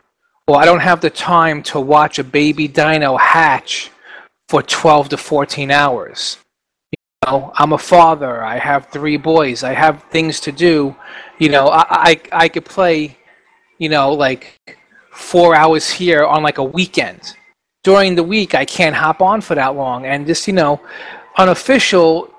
Or 0.48 0.58
I 0.62 0.66
don't 0.66 0.80
have 0.82 1.02
the 1.02 1.10
time 1.10 1.64
to 1.64 1.80
watch 1.80 2.20
a 2.20 2.24
baby 2.24 2.68
dino 2.68 3.18
hatch 3.18 3.92
for 4.50 4.62
12 4.64 5.10
to 5.10 5.18
14 5.18 5.72
hours 5.72 6.38
You 7.24 7.32
know, 7.32 7.52
I'm 7.56 7.74
a 7.74 7.78
father. 7.78 8.44
I 8.44 8.58
have 8.60 8.88
three 8.88 9.18
boys. 9.18 9.64
I 9.64 9.74
have 9.74 10.04
things 10.12 10.40
to 10.42 10.52
do. 10.52 10.96
You 11.40 11.50
know, 11.50 11.68
I, 11.70 11.86
I, 12.12 12.22
I 12.46 12.50
could 12.50 12.66
play, 12.66 13.18
you 13.80 13.90
know, 13.90 14.14
like 14.14 14.44
four 15.12 15.56
hours 15.56 15.90
here 15.90 16.26
on 16.26 16.44
like 16.44 16.58
a 16.60 16.64
weekend. 16.64 17.36
During 17.84 18.16
the 18.16 18.24
week, 18.24 18.54
I 18.54 18.66
can't 18.66 18.96
hop 18.96 19.22
on 19.22 19.42
for 19.42 19.56
that 19.56 19.76
long. 19.76 20.06
And 20.06 20.28
just, 20.28 20.48
you 20.48 20.54
know, 20.54 20.80
unofficial, 21.38 22.30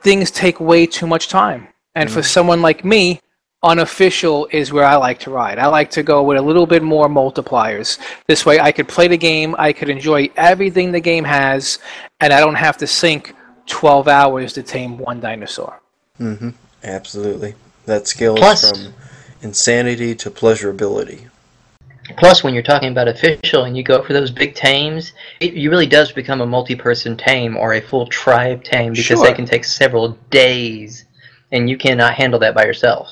things 0.00 0.30
take 0.30 0.60
way 0.60 0.86
too 0.86 1.06
much 1.06 1.28
time. 1.28 1.68
And 1.94 2.10
for 2.10 2.22
someone 2.22 2.62
like 2.62 2.84
me, 2.84 3.20
unofficial 3.62 4.48
is 4.50 4.72
where 4.72 4.84
I 4.84 4.96
like 4.96 5.20
to 5.20 5.30
ride. 5.30 5.58
I 5.58 5.66
like 5.66 5.90
to 5.92 6.02
go 6.02 6.22
with 6.22 6.38
a 6.38 6.42
little 6.42 6.66
bit 6.66 6.82
more 6.82 7.08
multipliers. 7.08 7.98
This 8.26 8.46
way 8.46 8.58
I 8.58 8.72
could 8.72 8.88
play 8.88 9.08
the 9.08 9.18
game, 9.18 9.54
I 9.58 9.72
could 9.72 9.88
enjoy 9.88 10.30
everything 10.36 10.90
the 10.90 11.00
game 11.00 11.24
has, 11.24 11.78
and 12.20 12.32
I 12.32 12.40
don't 12.40 12.54
have 12.54 12.78
to 12.78 12.86
sink 12.86 13.34
12 13.66 14.08
hours 14.08 14.52
to 14.54 14.62
tame 14.62 14.98
one 14.98 15.20
dinosaur. 15.20 15.80
hmm 16.16 16.50
Absolutely. 16.82 17.54
That 17.86 18.08
scales 18.08 18.40
Plus- 18.40 18.70
from 18.70 18.94
insanity 19.42 20.14
to 20.16 20.30
pleasurability. 20.30 21.28
Plus, 22.16 22.42
when 22.42 22.52
you're 22.52 22.62
talking 22.62 22.90
about 22.90 23.08
official 23.08 23.64
and 23.64 23.76
you 23.76 23.82
go 23.82 24.02
for 24.02 24.12
those 24.12 24.30
big 24.30 24.54
tames, 24.54 25.12
it 25.40 25.54
you 25.54 25.70
really 25.70 25.86
does 25.86 26.12
become 26.12 26.40
a 26.40 26.46
multi-person 26.46 27.16
tame 27.16 27.56
or 27.56 27.74
a 27.74 27.80
full 27.80 28.06
tribe 28.06 28.64
tame 28.64 28.92
because 28.92 29.04
Sure. 29.04 29.24
they 29.24 29.32
can 29.32 29.46
take 29.46 29.64
several 29.64 30.18
days, 30.30 31.04
and 31.52 31.70
you 31.70 31.76
cannot 31.78 32.14
handle 32.14 32.40
that 32.40 32.54
by 32.54 32.64
yourself. 32.64 33.08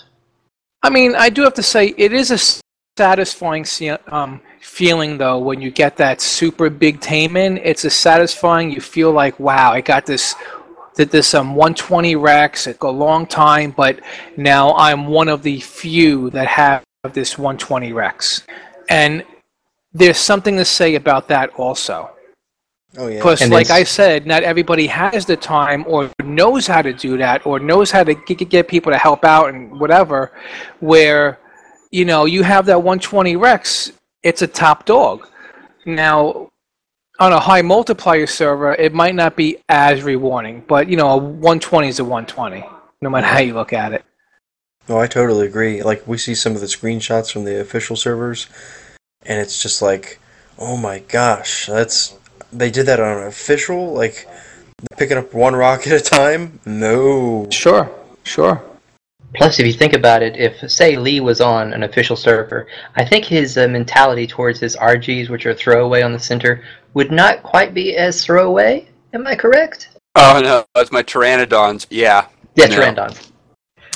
I 0.83 0.91
mean, 0.91 1.15
I 1.15 1.29
do 1.31 1.43
have 1.43 1.55
to 1.55 1.63
say, 1.63 1.95
it 1.97 2.13
is 2.13 2.31
a 2.31 2.61
satisfying 2.99 3.65
um, 4.09 4.41
feeling, 4.61 5.19
though, 5.19 5.39
when 5.39 5.61
you 5.61 5.71
get 5.71 5.97
that 5.99 6.21
super 6.21 6.69
big 6.69 7.01
tame 7.01 7.37
in. 7.37 7.59
It's 7.59 7.85
a 7.85 7.91
satisfying, 7.91 8.71
you 8.71 8.81
feel 8.81 9.13
like, 9.13 9.39
wow, 9.39 9.73
I 9.73 9.81
got 9.81 10.07
this. 10.07 10.35
Did 10.97 11.11
this 11.11 11.35
um 11.35 11.55
120 11.55 12.17
Rex. 12.17 12.67
It 12.67 12.79
a 12.83 12.89
long 12.91 13.25
time, 13.25 13.71
but 13.71 14.01
now 14.37 14.75
I'm 14.75 15.07
one 15.07 15.29
of 15.29 15.43
the 15.43 15.61
few 15.61 16.31
that 16.31 16.49
have 16.49 16.83
this 17.13 17.39
120 17.39 17.93
Rex, 17.93 18.43
and 18.91 19.25
there's 19.93 20.19
something 20.19 20.57
to 20.57 20.65
say 20.65 20.95
about 20.95 21.29
that 21.29 21.51
also. 21.57 22.11
Oh 22.99 23.07
yeah. 23.07 23.19
Because, 23.19 23.41
And 23.41 23.53
like 23.53 23.67
it's- 23.67 23.79
I 23.79 23.85
said, 23.85 24.27
not 24.27 24.43
everybody 24.43 24.87
has 24.89 25.25
the 25.25 25.37
time 25.37 25.85
or 25.87 26.11
knows 26.23 26.67
how 26.67 26.83
to 26.83 26.93
do 26.93 27.17
that 27.19 27.47
or 27.47 27.59
knows 27.61 27.91
how 27.91 28.03
to 28.05 28.15
get, 28.15 28.49
get 28.51 28.69
people 28.69 28.91
to 28.93 28.99
help 28.99 29.25
out 29.25 29.51
and 29.51 29.79
whatever. 29.81 30.33
Where, 30.81 31.39
you 31.93 32.05
know, 32.05 32.25
you 32.25 32.43
have 32.43 32.67
that 32.67 32.83
120 32.83 33.37
Rex, 33.37 33.93
it's 34.23 34.43
a 34.43 34.47
top 34.47 34.87
dog. 34.87 35.27
Now, 35.87 36.49
on 37.21 37.33
a 37.33 37.39
high 37.39 37.63
multiplier 37.63 38.27
server, 38.27 38.75
it 38.75 38.93
might 38.93 39.15
not 39.15 39.37
be 39.37 39.59
as 39.69 40.03
rewarding, 40.03 40.65
but, 40.67 40.89
you 40.89 40.97
know, 40.97 41.11
a 41.11 41.17
120 41.17 41.89
is 41.89 42.01
a 42.01 42.05
120, 42.05 42.65
no 43.03 43.11
matter 43.11 43.27
how 43.27 43.39
you 43.41 43.55
look 43.55 43.73
at 43.73 43.93
it. 43.93 44.05
No, 44.89 44.99
I 44.99 45.07
totally 45.07 45.47
agree. 45.47 45.83
Like 45.83 46.07
we 46.07 46.19
see 46.19 46.35
some 46.35 46.55
of 46.55 46.61
the 46.61 46.67
screenshots 46.67 47.33
from 47.33 47.45
the 47.45 47.61
official 47.61 47.97
servers, 47.97 48.49
and 49.25 49.41
it's 49.41 49.63
just 49.63 49.83
like, 49.83 50.19
oh 50.59 50.77
my 50.77 51.01
gosh, 51.01 51.67
that's 51.67 52.17
they 52.53 52.71
did 52.71 52.87
that 52.87 53.01
on 53.01 53.19
an 53.19 53.27
official. 53.27 53.93
Like 53.93 54.27
picking 54.97 55.19
up 55.19 55.33
one 55.35 55.55
rock 55.55 55.87
at 55.87 55.93
a 55.93 56.01
time. 56.01 56.59
No. 56.65 57.47
Sure, 57.51 57.91
sure. 58.25 58.63
Plus, 59.35 59.61
if 59.61 59.67
you 59.67 59.73
think 59.73 59.93
about 59.93 60.23
it, 60.23 60.37
if 60.37 60.69
say 60.69 60.97
Lee 60.97 61.21
was 61.21 61.41
on 61.41 61.73
an 61.73 61.85
official 61.85 62.17
server, 62.17 62.67
I 62.97 63.05
think 63.05 63.25
his 63.25 63.57
uh, 63.57 63.69
mentality 63.69 64.27
towards 64.27 64.59
his 64.59 64.77
RGs, 64.77 65.29
which 65.29 65.47
are 65.47 65.55
throwaway 65.55 66.03
on 66.03 66.13
the 66.13 66.19
center, 66.19 66.65
would 66.95 67.13
not 67.13 67.43
quite 67.45 67.73
be 67.73 67.97
as 67.97 68.25
throwaway. 68.25 68.89
Am 69.13 69.27
I 69.27 69.37
correct? 69.37 69.91
Oh 70.17 70.41
no, 70.43 70.65
that's 70.75 70.91
my 70.91 71.03
pteranodons. 71.05 71.87
Yeah. 71.91 72.27
Yeah, 72.57 72.67
No. 72.67 72.77
Pterandons. 72.77 73.30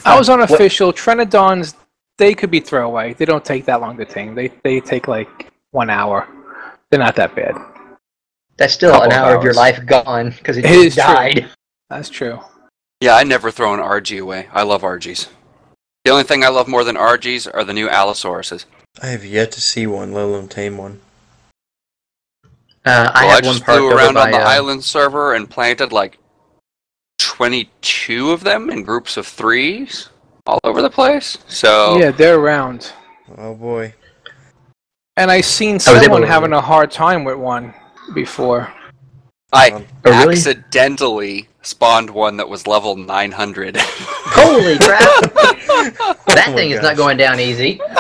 I 0.05 0.19
was 0.19 0.29
on 0.29 0.41
What- 0.41 0.51
official. 0.51 0.93
Trenodons, 0.93 1.75
they 2.19 2.35
could 2.35 2.51
be 2.51 2.61
throwaway. 2.61 3.15
They 3.15 3.25
don't 3.25 3.45
take 3.45 3.65
that 3.67 3.81
long 3.81 3.97
to 3.97 4.05
tame. 4.05 4.35
They, 4.35 4.49
they 4.63 4.81
take 4.81 5.09
like 5.09 5.51
one 5.71 5.91
hour. 5.91 6.29
They're 6.91 7.01
not 7.01 7.17
that 7.17 7.35
bad. 7.35 7.55
That's 8.57 8.73
still 8.73 8.93
Couple 8.93 9.07
an 9.07 9.13
of 9.13 9.19
hour 9.19 9.37
of 9.37 9.43
your 9.43 9.55
life 9.55 9.85
gone 9.85 10.31
because 10.31 10.57
it, 10.57 10.65
It 10.65 10.69
just 10.69 10.85
is 10.87 10.95
true. 10.95 11.03
died. 11.15 11.51
That's 11.91 12.09
true. 12.09 12.39
Yeah, 13.01 13.17
I 13.17 13.25
never 13.25 13.51
throw 13.51 13.75
an 13.75 13.81
RG 13.81 14.21
away. 14.21 14.49
I 14.53 14.63
love 14.63 14.83
RGs. 14.83 15.29
The 16.05 16.11
only 16.11 16.23
thing 16.25 16.45
I 16.45 16.49
love 16.49 16.69
more 16.69 16.85
than 16.85 16.97
RGs 16.97 17.51
are 17.53 17.65
the 17.65 17.73
new 17.73 17.89
Allosauruses. 17.89 18.67
I 19.03 19.09
have 19.09 19.25
yet 19.25 19.51
to 19.53 19.61
see 19.61 19.87
one, 19.87 20.13
let 20.13 20.25
alone 20.25 20.49
tame 20.49 20.77
one. 20.79 21.01
Uh, 22.87 23.11
I 23.13 23.25
well, 23.25 23.31
I 23.33 23.35
have 23.37 23.45
one 23.45 23.55
just 23.55 23.65
flew 23.65 23.91
around 23.91 24.15
by, 24.15 24.27
on 24.27 24.31
the 24.33 24.39
uh, 24.39 24.43
island 24.45 24.85
server 24.85 25.35
and 25.35 25.49
planted 25.51 25.91
like 25.93 26.19
22 27.19 28.31
of 28.31 28.45
them 28.45 28.71
in 28.71 28.83
groups 28.83 29.17
of 29.17 29.27
threes 29.27 30.09
all 30.47 30.59
over 30.65 30.83
the 30.83 30.91
place. 30.91 31.39
So 31.49 31.99
Yeah, 31.99 32.11
they're 32.11 32.39
around. 32.39 32.93
Oh 33.39 33.55
boy. 33.55 33.95
And 35.17 35.31
I 35.31 35.41
seen 35.41 35.75
I 35.75 35.77
was 35.77 35.87
able 35.89 36.03
someone 36.05 36.23
having 36.23 36.53
a 36.53 36.61
hard 36.61 36.91
time 36.91 37.25
with 37.25 37.37
one 37.37 37.75
before. 38.15 38.73
I 39.53 39.71
Um, 39.71 39.87
Oh, 40.05 40.11
really? 40.11 40.35
accidentally 40.35 41.49
spawned 41.63 42.11
one 42.11 42.37
that 42.37 42.49
was 42.49 42.67
level 42.67 42.97
900. 42.97 43.77
Holy 43.81 44.77
crap! 44.79 45.01
that 45.33 45.97
Oh 46.47 46.51
my 46.51 46.57
thing 46.57 46.71
is 46.71 46.77
gosh. 46.81 46.83
not 46.85 46.97
going 46.97 47.17
down 47.17 47.39
easy. 47.41 47.81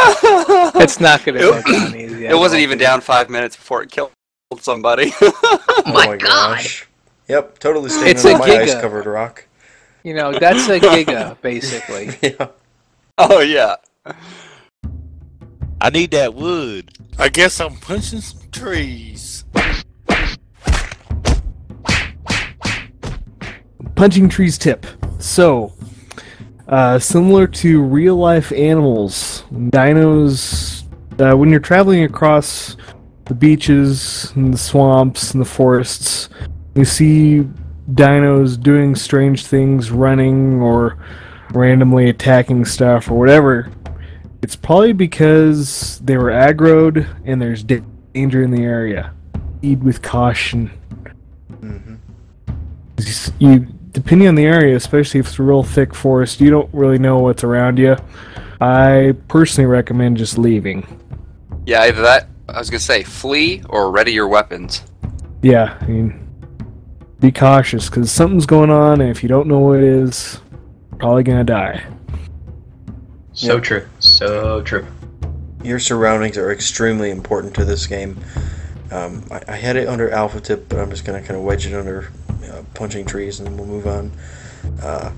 It's 0.77 1.00
not 1.00 1.24
gonna 1.24 1.38
It- 1.38 1.42
go 1.42 1.72
down 1.72 1.96
easy. 1.96 2.27
It 2.27 2.37
wasn't 2.37 2.62
even 2.62 2.79
down 2.79 3.00
five 3.00 3.31
minutes 3.31 3.57
before 3.57 3.83
it 3.83 3.90
killed 3.90 4.11
somebody. 4.59 5.12
Oh 5.20 5.83
my, 5.87 6.16
god! 6.16 6.20
gosh. 6.20 6.87
Yep, 7.28 7.58
totally 7.58 7.90
staying 7.90 8.08
It's 8.10 8.24
on 8.24 8.34
a 8.34 8.38
my 8.38 8.48
giga. 8.48 8.58
ice 8.62 8.74
covered 8.80 9.06
rock. 9.06 9.46
You 10.02 10.14
know, 10.14 10.32
that's 10.38 10.68
a 10.68 10.78
giga 10.78 11.40
basically. 11.42 12.10
yeah. 12.22 12.48
oh 13.18 13.40
yeah. 13.40 13.76
I 15.80 15.90
need 15.90 16.10
that 16.12 16.34
wood. 16.34 16.90
I 17.18 17.28
guess 17.28 17.60
I'm 17.60 17.76
punching 17.76 18.20
some 18.20 18.50
trees. 18.50 19.44
Punching 23.94 24.28
trees 24.28 24.58
tip. 24.58 24.87
So, 25.18 25.72
uh, 26.68 26.98
similar 26.98 27.46
to 27.46 27.82
real 27.82 28.16
life 28.16 28.50
animals, 28.52 29.44
dinos, 29.52 30.82
uh, 31.20 31.37
when 31.37 31.50
you're 31.50 31.60
traveling 31.60 32.02
across 32.04 32.76
the 33.26 33.34
beaches 33.34 34.32
and 34.34 34.52
the 34.52 34.58
swamps 34.58 35.32
and 35.32 35.40
the 35.40 35.44
forests, 35.48 36.28
you 36.74 36.84
see 36.84 37.46
dinos 37.92 38.60
doing 38.60 38.94
strange 38.94 39.46
things, 39.46 39.90
running 39.90 40.60
or 40.60 40.96
randomly 41.52 42.08
attacking 42.08 42.64
stuff 42.64 43.10
or 43.10 43.18
whatever. 43.18 43.70
It's 44.42 44.56
probably 44.56 44.92
because 44.92 46.00
they 46.00 46.16
were 46.16 46.30
aggroed 46.30 47.06
and 47.24 47.40
there's 47.40 47.62
danger 47.62 48.42
in 48.42 48.50
the 48.50 48.62
area. 48.62 49.12
Proceed 49.60 49.82
with 49.82 50.02
caution. 50.02 50.70
hmm 51.60 51.94
You, 53.38 53.66
depending 53.92 54.28
on 54.28 54.34
the 54.34 54.44
area, 54.44 54.76
especially 54.76 55.20
if 55.20 55.28
it's 55.28 55.38
a 55.38 55.42
real 55.42 55.62
thick 55.62 55.94
forest, 55.94 56.40
you 56.40 56.50
don't 56.50 56.68
really 56.74 56.98
know 56.98 57.18
what's 57.18 57.44
around 57.44 57.78
you. 57.78 57.96
I 58.60 59.14
personally 59.28 59.66
recommend 59.66 60.16
just 60.18 60.37
leaving. 60.37 60.87
Yeah, 61.66 61.82
either 61.82 62.02
that 62.02 62.28
I 62.48 62.58
was 62.58 62.68
gonna 62.68 62.80
say 62.80 63.02
flee 63.02 63.62
or 63.70 63.90
ready 63.90 64.12
your 64.12 64.28
weapons. 64.28 64.82
yeah, 65.42 65.78
I 65.80 65.87
mean, 65.87 66.23
be 67.24 67.32
cautious 67.32 67.88
because 67.88 68.12
something's 68.12 68.44
going 68.44 68.70
on, 68.70 69.00
and 69.00 69.10
if 69.10 69.22
you 69.22 69.28
don't 69.28 69.46
know 69.46 69.58
what 69.58 69.78
it 69.78 69.84
is, 69.84 70.40
probably 70.98 71.22
gonna 71.22 71.44
die. 71.44 71.82
So 73.32 73.58
true. 73.58 73.87
So 73.98 74.62
true. 74.62 74.87
Your 75.62 75.78
surroundings 75.78 76.37
are 76.37 76.52
extremely 76.52 77.10
important 77.10 77.54
to 77.54 77.64
this 77.64 77.87
game. 77.87 78.18
Um, 78.90 79.24
I, 79.30 79.40
I 79.48 79.56
had 79.56 79.76
it 79.76 79.88
under 79.88 80.10
alpha 80.10 80.40
tip, 80.40 80.68
but 80.68 80.78
I'm 80.78 80.90
just 80.90 81.04
gonna 81.04 81.20
kind 81.20 81.37
of 81.37 81.42
wedge 81.42 81.66
it 81.66 81.74
under 81.74 82.12
uh, 82.50 82.62
punching 82.74 83.06
trees, 83.06 83.40
and 83.40 83.48
then 83.48 83.56
we'll 83.56 83.66
move 83.66 83.87
on. 83.87 84.12
Uh, 84.82 85.10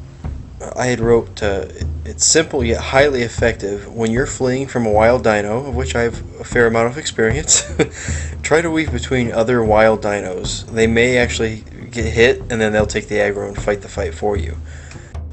I 0.74 0.86
had 0.86 1.00
wrote 1.00 1.42
uh, 1.42 1.66
it's 2.04 2.24
simple 2.24 2.64
yet 2.64 2.80
highly 2.80 3.22
effective 3.22 3.92
when 3.92 4.10
you're 4.10 4.26
fleeing 4.26 4.66
from 4.66 4.86
a 4.86 4.90
wild 4.90 5.22
dino, 5.22 5.66
of 5.66 5.76
which 5.76 5.94
I 5.94 6.02
have 6.02 6.40
a 6.40 6.44
fair 6.44 6.66
amount 6.66 6.90
of 6.90 6.98
experience. 6.98 7.62
try 8.42 8.62
to 8.62 8.70
weave 8.70 8.90
between 8.90 9.32
other 9.32 9.62
wild 9.62 10.02
dinos. 10.02 10.64
They 10.66 10.86
may 10.86 11.18
actually 11.18 11.64
get 11.90 12.06
hit, 12.06 12.40
and 12.50 12.60
then 12.60 12.72
they'll 12.72 12.86
take 12.86 13.08
the 13.08 13.16
aggro 13.16 13.48
and 13.48 13.60
fight 13.60 13.82
the 13.82 13.88
fight 13.88 14.14
for 14.14 14.36
you. 14.36 14.56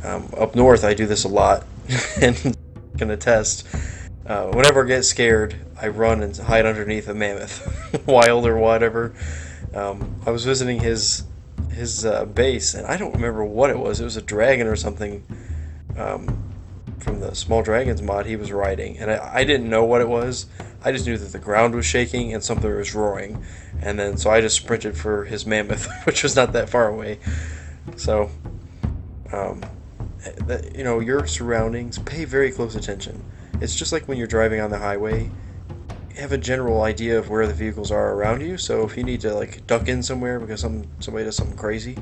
Um, 0.03 0.29
up 0.38 0.55
north, 0.55 0.83
I 0.83 0.93
do 0.93 1.05
this 1.05 1.23
a 1.23 1.29
lot, 1.29 1.65
and 2.21 2.57
can 2.97 3.12
attest. 3.12 3.65
Uh, 4.25 4.47
whenever 4.47 4.83
I 4.83 4.88
get 4.88 5.03
scared, 5.03 5.55
I 5.81 5.88
run 5.88 6.21
and 6.21 6.36
hide 6.36 6.65
underneath 6.65 7.07
a 7.07 7.13
mammoth, 7.13 8.07
wild 8.07 8.45
or 8.45 8.57
whatever. 8.57 9.13
Um, 9.73 10.15
I 10.25 10.31
was 10.31 10.43
visiting 10.43 10.79
his 10.79 11.23
his 11.73 12.05
uh, 12.05 12.25
base, 12.25 12.73
and 12.73 12.86
I 12.88 12.97
don't 12.97 13.13
remember 13.13 13.43
what 13.43 13.69
it 13.69 13.77
was. 13.77 13.99
It 13.99 14.03
was 14.03 14.17
a 14.17 14.21
dragon 14.21 14.67
or 14.67 14.75
something 14.75 15.23
um, 15.97 16.51
from 16.99 17.19
the 17.19 17.36
Small 17.36 17.62
Dragons 17.62 18.01
mod 18.01 18.25
he 18.25 18.36
was 18.36 18.51
riding, 18.51 18.97
and 18.97 19.12
I, 19.12 19.31
I 19.36 19.43
didn't 19.43 19.69
know 19.69 19.83
what 19.83 20.01
it 20.01 20.09
was. 20.09 20.45
I 20.83 20.91
just 20.91 21.05
knew 21.05 21.17
that 21.17 21.31
the 21.31 21.39
ground 21.39 21.75
was 21.75 21.86
shaking 21.86 22.33
and 22.33 22.43
something 22.43 22.73
was 22.73 22.93
roaring, 22.93 23.43
and 23.81 23.99
then 23.99 24.17
so 24.17 24.29
I 24.29 24.41
just 24.41 24.55
sprinted 24.55 24.97
for 24.97 25.25
his 25.25 25.45
mammoth, 25.45 25.88
which 26.05 26.23
was 26.23 26.36
not 26.36 26.53
that 26.53 26.69
far 26.69 26.88
away. 26.88 27.19
So, 27.95 28.29
um, 29.31 29.62
that, 30.45 30.75
you 30.75 30.83
know, 30.83 30.99
your 30.99 31.27
surroundings, 31.27 31.99
pay 31.99 32.25
very 32.25 32.51
close 32.51 32.75
attention. 32.75 33.23
It's 33.62 33.75
just 33.75 33.91
like 33.91 34.07
when 34.07 34.17
you're 34.17 34.27
driving 34.27 34.62
on 34.62 34.71
the 34.71 34.79
highway 34.79 35.29
have 36.15 36.32
a 36.32 36.38
general 36.38 36.84
idea 36.84 37.17
of 37.17 37.30
where 37.30 37.47
the 37.47 37.54
vehicles 37.54 37.91
are 37.91 38.13
around 38.13 38.41
you. 38.41 38.58
So 38.58 38.84
if 38.84 38.95
you 38.95 39.04
need 39.04 39.21
to 39.21 39.34
like 39.34 39.65
duck 39.67 39.88
in 39.88 40.04
somewhere 40.04 40.39
because 40.39 40.62
some 40.62 40.86
somebody 40.99 41.26
does 41.26 41.36
something 41.36 41.58
crazy, 41.58 41.97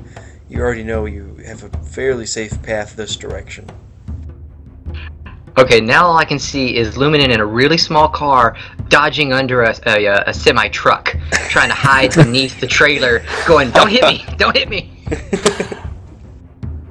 you 0.48 0.60
already 0.60 0.84
know 0.84 1.06
you 1.06 1.36
have 1.46 1.62
a 1.64 1.70
fairly 1.84 2.26
safe 2.26 2.60
path 2.62 2.94
this 2.96 3.16
direction. 3.16 3.68
Okay, 5.58 5.80
now 5.80 6.06
all 6.06 6.16
I 6.16 6.24
can 6.24 6.38
see 6.38 6.76
is 6.76 6.96
Luminen 6.96 7.28
in 7.28 7.40
a 7.40 7.44
really 7.44 7.76
small 7.76 8.08
car, 8.08 8.56
dodging 8.88 9.34
under 9.34 9.62
a, 9.64 9.76
a, 9.86 10.24
a 10.26 10.32
semi 10.32 10.68
truck, 10.68 11.14
trying 11.48 11.68
to 11.68 11.74
hide 11.74 12.14
beneath 12.14 12.58
the 12.58 12.66
trailer, 12.66 13.22
going, 13.46 13.70
"Don't 13.70 13.90
hit 13.90 14.02
me! 14.04 14.24
Don't 14.38 14.56
hit 14.56 14.68
me!" 14.70 14.90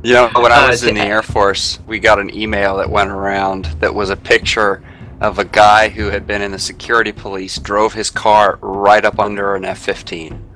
You 0.04 0.14
know, 0.14 0.30
when 0.36 0.52
I 0.52 0.66
Uh, 0.66 0.70
was 0.70 0.84
in 0.84 0.96
the 0.96 1.02
Air 1.02 1.22
Force, 1.22 1.80
we 1.86 2.00
got 2.00 2.20
an 2.20 2.36
email 2.36 2.78
that 2.78 2.90
went 2.90 3.10
around 3.12 3.66
that 3.80 3.94
was 3.94 4.10
a 4.10 4.16
picture 4.16 4.82
of 5.22 5.38
a 5.40 5.46
guy 5.46 5.88
who 5.90 6.10
had 6.10 6.26
been 6.28 6.42
in 6.42 6.52
the 6.52 6.60
security 6.60 7.12
police, 7.12 7.58
drove 7.60 7.94
his 7.94 8.10
car 8.10 8.58
right 8.62 9.06
up 9.06 9.20
under 9.20 9.56
an 9.56 9.64
F 9.64 9.78
15. 9.80 10.50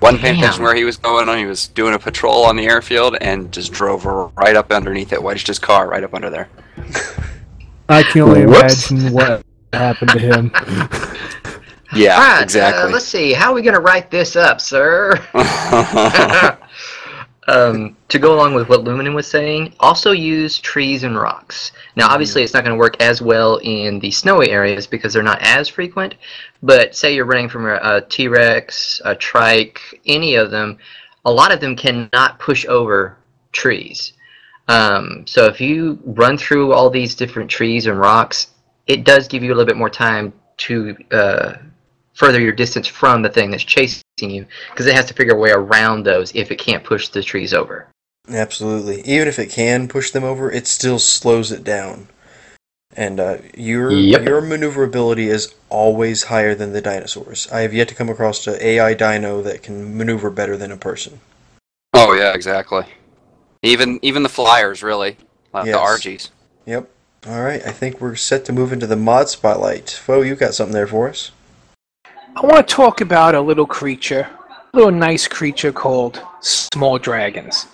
Wasn't 0.00 0.22
paying 0.22 0.38
attention 0.38 0.64
where 0.64 0.74
he 0.74 0.84
was 0.84 0.96
going 0.96 1.28
on. 1.28 1.38
He 1.38 1.44
was 1.46 1.68
doing 1.68 1.94
a 1.94 1.98
patrol 1.98 2.44
on 2.44 2.56
the 2.56 2.64
airfield 2.66 3.16
and 3.20 3.52
just 3.52 3.72
drove 3.72 4.04
right 4.06 4.56
up 4.56 4.72
underneath 4.72 5.12
it, 5.12 5.22
wedged 5.22 5.46
his 5.46 5.58
car 5.58 5.88
right 5.88 6.02
up 6.02 6.14
under 6.14 6.30
there. 6.30 6.48
I 7.88 8.02
can 8.02 8.22
only 8.22 8.46
Whoops. 8.46 8.90
imagine 8.90 9.12
what 9.12 9.44
happened 9.72 10.10
to 10.10 10.18
him. 10.18 10.50
Yeah, 11.94 12.18
Alright, 12.18 12.42
exactly. 12.42 12.82
Uh, 12.82 12.88
let's 12.88 13.04
see. 13.04 13.32
How 13.32 13.52
are 13.52 13.54
we 13.54 13.62
gonna 13.62 13.78
write 13.78 14.10
this 14.10 14.34
up, 14.34 14.60
sir? 14.60 15.14
um, 17.46 17.96
to 18.08 18.18
go 18.18 18.34
along 18.34 18.54
with 18.54 18.68
what 18.68 18.84
Luminen 18.84 19.14
was 19.14 19.26
saying, 19.26 19.74
also 19.80 20.12
use 20.12 20.58
trees 20.58 21.04
and 21.04 21.16
rocks. 21.16 21.72
Now, 21.96 22.08
obviously, 22.08 22.42
it's 22.42 22.54
not 22.54 22.64
going 22.64 22.74
to 22.74 22.80
work 22.80 23.00
as 23.00 23.20
well 23.20 23.56
in 23.62 23.98
the 24.00 24.10
snowy 24.10 24.50
areas 24.50 24.86
because 24.86 25.12
they're 25.12 25.22
not 25.22 25.42
as 25.42 25.68
frequent. 25.68 26.14
But 26.62 26.96
say 26.96 27.14
you're 27.14 27.26
running 27.26 27.48
from 27.48 27.66
a, 27.66 27.78
a 27.82 28.00
T-Rex, 28.08 29.02
a 29.04 29.14
Trike, 29.14 29.80
any 30.06 30.36
of 30.36 30.50
them, 30.50 30.78
a 31.24 31.32
lot 31.32 31.52
of 31.52 31.60
them 31.60 31.76
cannot 31.76 32.38
push 32.38 32.64
over 32.66 33.18
trees. 33.52 34.14
Um, 34.68 35.26
so 35.26 35.46
if 35.46 35.60
you 35.60 35.98
run 36.04 36.38
through 36.38 36.72
all 36.72 36.88
these 36.88 37.14
different 37.14 37.50
trees 37.50 37.86
and 37.86 37.98
rocks, 37.98 38.48
it 38.86 39.04
does 39.04 39.28
give 39.28 39.42
you 39.42 39.50
a 39.50 39.54
little 39.54 39.66
bit 39.66 39.76
more 39.76 39.90
time 39.90 40.32
to 40.56 40.96
uh, 41.10 41.54
further 42.14 42.40
your 42.40 42.52
distance 42.52 42.86
from 42.86 43.22
the 43.22 43.28
thing 43.28 43.50
that's 43.50 43.64
chasing 43.64 44.02
you 44.20 44.46
because 44.70 44.86
it 44.86 44.94
has 44.94 45.06
to 45.06 45.14
figure 45.14 45.34
a 45.34 45.38
way 45.38 45.50
around 45.50 46.04
those 46.04 46.34
if 46.34 46.50
it 46.50 46.56
can't 46.56 46.84
push 46.84 47.08
the 47.08 47.22
trees 47.22 47.52
over. 47.52 47.86
Absolutely. 48.28 49.02
Even 49.02 49.28
if 49.28 49.38
it 49.38 49.50
can 49.50 49.86
push 49.88 50.10
them 50.10 50.24
over, 50.24 50.50
it 50.50 50.66
still 50.66 50.98
slows 50.98 51.52
it 51.52 51.62
down. 51.62 52.08
And 52.96 53.18
uh, 53.18 53.38
your 53.56 53.90
Yep. 53.90 54.22
your 54.22 54.40
maneuverability 54.40 55.28
is 55.28 55.52
always 55.68 56.24
higher 56.24 56.54
than 56.54 56.72
the 56.72 56.80
dinosaurs. 56.80 57.48
I 57.52 57.60
have 57.60 57.74
yet 57.74 57.88
to 57.88 57.94
come 57.94 58.08
across 58.08 58.46
an 58.46 58.56
AI 58.60 58.94
dino 58.94 59.42
that 59.42 59.62
can 59.62 59.98
maneuver 59.98 60.30
better 60.30 60.56
than 60.56 60.70
a 60.70 60.76
person. 60.76 61.20
oh 61.92 62.12
yeah, 62.14 62.32
exactly. 62.34 62.84
Even 63.62 63.98
even 64.02 64.22
the 64.22 64.28
flyers, 64.28 64.82
really, 64.82 65.16
like 65.52 65.66
Yes. 65.66 65.74
the 65.74 66.08
RGs. 66.08 66.30
Yep. 66.66 66.88
All 67.26 67.42
right. 67.42 67.66
I 67.66 67.72
think 67.72 68.00
we're 68.00 68.14
set 68.14 68.44
to 68.44 68.52
move 68.52 68.72
into 68.72 68.86
the 68.86 68.96
mod 68.96 69.28
spotlight. 69.28 69.90
Foe, 69.90 70.20
you 70.20 70.36
got 70.36 70.54
something 70.54 70.74
there 70.74 70.86
for 70.86 71.08
us? 71.08 71.32
I 72.36 72.40
want 72.40 72.66
to 72.66 72.74
talk 72.74 73.00
about 73.00 73.36
a 73.36 73.40
little 73.40 73.64
creature, 73.64 74.28
a 74.50 74.76
little 74.76 74.90
nice 74.90 75.28
creature 75.28 75.70
called 75.70 76.20
small 76.40 76.98
dragons. 76.98 77.68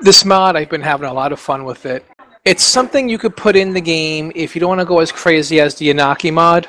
This 0.00 0.24
mod, 0.24 0.56
I've 0.56 0.70
been 0.70 0.80
having 0.80 1.08
a 1.08 1.12
lot 1.12 1.30
of 1.30 1.38
fun 1.38 1.64
with 1.64 1.84
it. 1.84 2.06
It's 2.46 2.64
something 2.64 3.06
you 3.06 3.18
could 3.18 3.36
put 3.36 3.54
in 3.54 3.74
the 3.74 3.82
game 3.82 4.32
if 4.34 4.54
you 4.54 4.60
don't 4.60 4.70
want 4.70 4.80
to 4.80 4.86
go 4.86 5.00
as 5.00 5.12
crazy 5.12 5.60
as 5.60 5.74
the 5.74 5.90
Anunnaki 5.90 6.30
mod, 6.30 6.68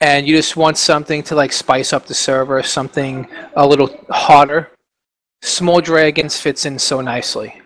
and 0.00 0.26
you 0.26 0.36
just 0.36 0.56
want 0.56 0.76
something 0.76 1.22
to 1.22 1.36
like 1.36 1.52
spice 1.52 1.92
up 1.92 2.06
the 2.06 2.14
server, 2.14 2.64
something 2.64 3.28
a 3.54 3.64
little 3.64 4.04
hotter. 4.10 4.72
Small 5.42 5.80
dragons 5.80 6.40
fits 6.40 6.66
in 6.66 6.80
so 6.80 7.00
nicely, 7.00 7.62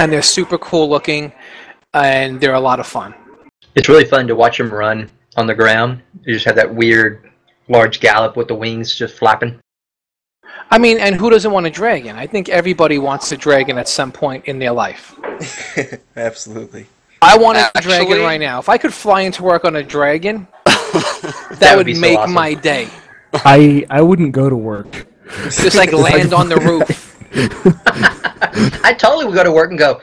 and 0.00 0.10
they're 0.10 0.20
super 0.20 0.58
cool 0.58 0.88
looking, 0.88 1.32
and 1.94 2.40
they're 2.40 2.54
a 2.54 2.60
lot 2.60 2.80
of 2.80 2.88
fun. 2.88 3.14
It's 3.76 3.88
really 3.88 4.04
fun 4.04 4.26
to 4.26 4.34
watch 4.34 4.58
them 4.58 4.74
run 4.74 5.10
on 5.36 5.46
the 5.46 5.54
ground. 5.54 6.02
You 6.24 6.34
just 6.34 6.44
have 6.46 6.56
that 6.56 6.74
weird 6.74 7.30
large 7.68 8.00
gallop 8.00 8.36
with 8.36 8.48
the 8.48 8.54
wings 8.54 8.94
just 8.94 9.16
flapping. 9.16 9.60
I 10.70 10.78
mean, 10.78 10.98
and 10.98 11.14
who 11.14 11.30
doesn't 11.30 11.50
want 11.52 11.66
a 11.66 11.70
dragon? 11.70 12.16
I 12.16 12.26
think 12.26 12.48
everybody 12.48 12.98
wants 12.98 13.30
a 13.32 13.36
dragon 13.36 13.78
at 13.78 13.88
some 13.88 14.10
point 14.10 14.46
in 14.46 14.58
their 14.58 14.72
life. 14.72 15.14
Absolutely. 16.16 16.86
I 17.22 17.36
want 17.38 17.58
a 17.58 17.70
Actually- 17.74 17.82
dragon 17.82 18.18
right 18.22 18.40
now. 18.40 18.58
If 18.58 18.68
I 18.68 18.78
could 18.78 18.92
fly 18.94 19.22
into 19.22 19.42
work 19.42 19.64
on 19.64 19.76
a 19.76 19.82
dragon, 19.82 20.46
that, 20.64 21.56
That 21.60 21.76
would 21.76 21.78
would, 21.78 21.86
be 21.86 21.94
so 21.94 22.00
make 22.00 22.18
awesome. 22.18 22.34
my 22.34 22.54
day. 22.54 22.88
I 23.34 23.84
I 23.90 24.00
wouldn't 24.02 24.32
go 24.32 24.48
to 24.48 24.56
work. 24.56 25.06
Just 25.44 25.76
like 25.76 25.92
land 26.08 26.32
on 26.32 26.48
the 26.48 26.56
roof. 26.56 27.16
I 28.84 28.92
totally 28.94 29.24
would 29.26 29.34
go 29.34 29.44
to 29.44 29.52
work 29.52 29.70
and 29.70 29.78
go, 29.78 30.00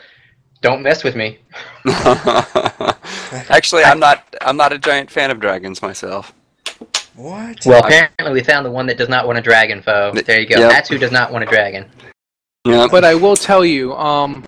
"Don't 0.62 0.82
mess 0.84 1.04
with 1.04 1.16
me." 1.16 1.40
Actually, 3.50 3.84
I'm 3.84 4.00
not. 4.00 4.24
I'm 4.42 4.58
not 4.58 4.72
a 4.74 4.78
giant 4.78 5.10
fan 5.10 5.32
of 5.32 5.40
dragons 5.40 5.82
myself. 5.82 6.34
What? 7.16 7.66
Well, 7.66 7.84
apparently 7.84 8.34
we 8.34 8.44
found 8.44 8.66
the 8.66 8.72
one 8.72 8.86
that 8.88 8.98
does 8.98 9.10
not 9.10 9.28
want 9.28 9.38
a 9.38 9.42
dragon 9.42 9.82
foe. 9.82 10.12
There 10.14 10.40
you 10.40 10.48
go. 10.48 10.60
Yep. 10.60 10.70
That's 10.72 10.90
who 10.90 10.98
does 10.98 11.12
not 11.12 11.32
want 11.32 11.44
a 11.44 11.48
dragon. 11.48 11.86
Yeah. 12.66 12.88
But 12.90 13.04
I 13.04 13.14
will 13.14 13.36
tell 13.36 13.64
you, 13.64 13.94
um, 13.96 14.46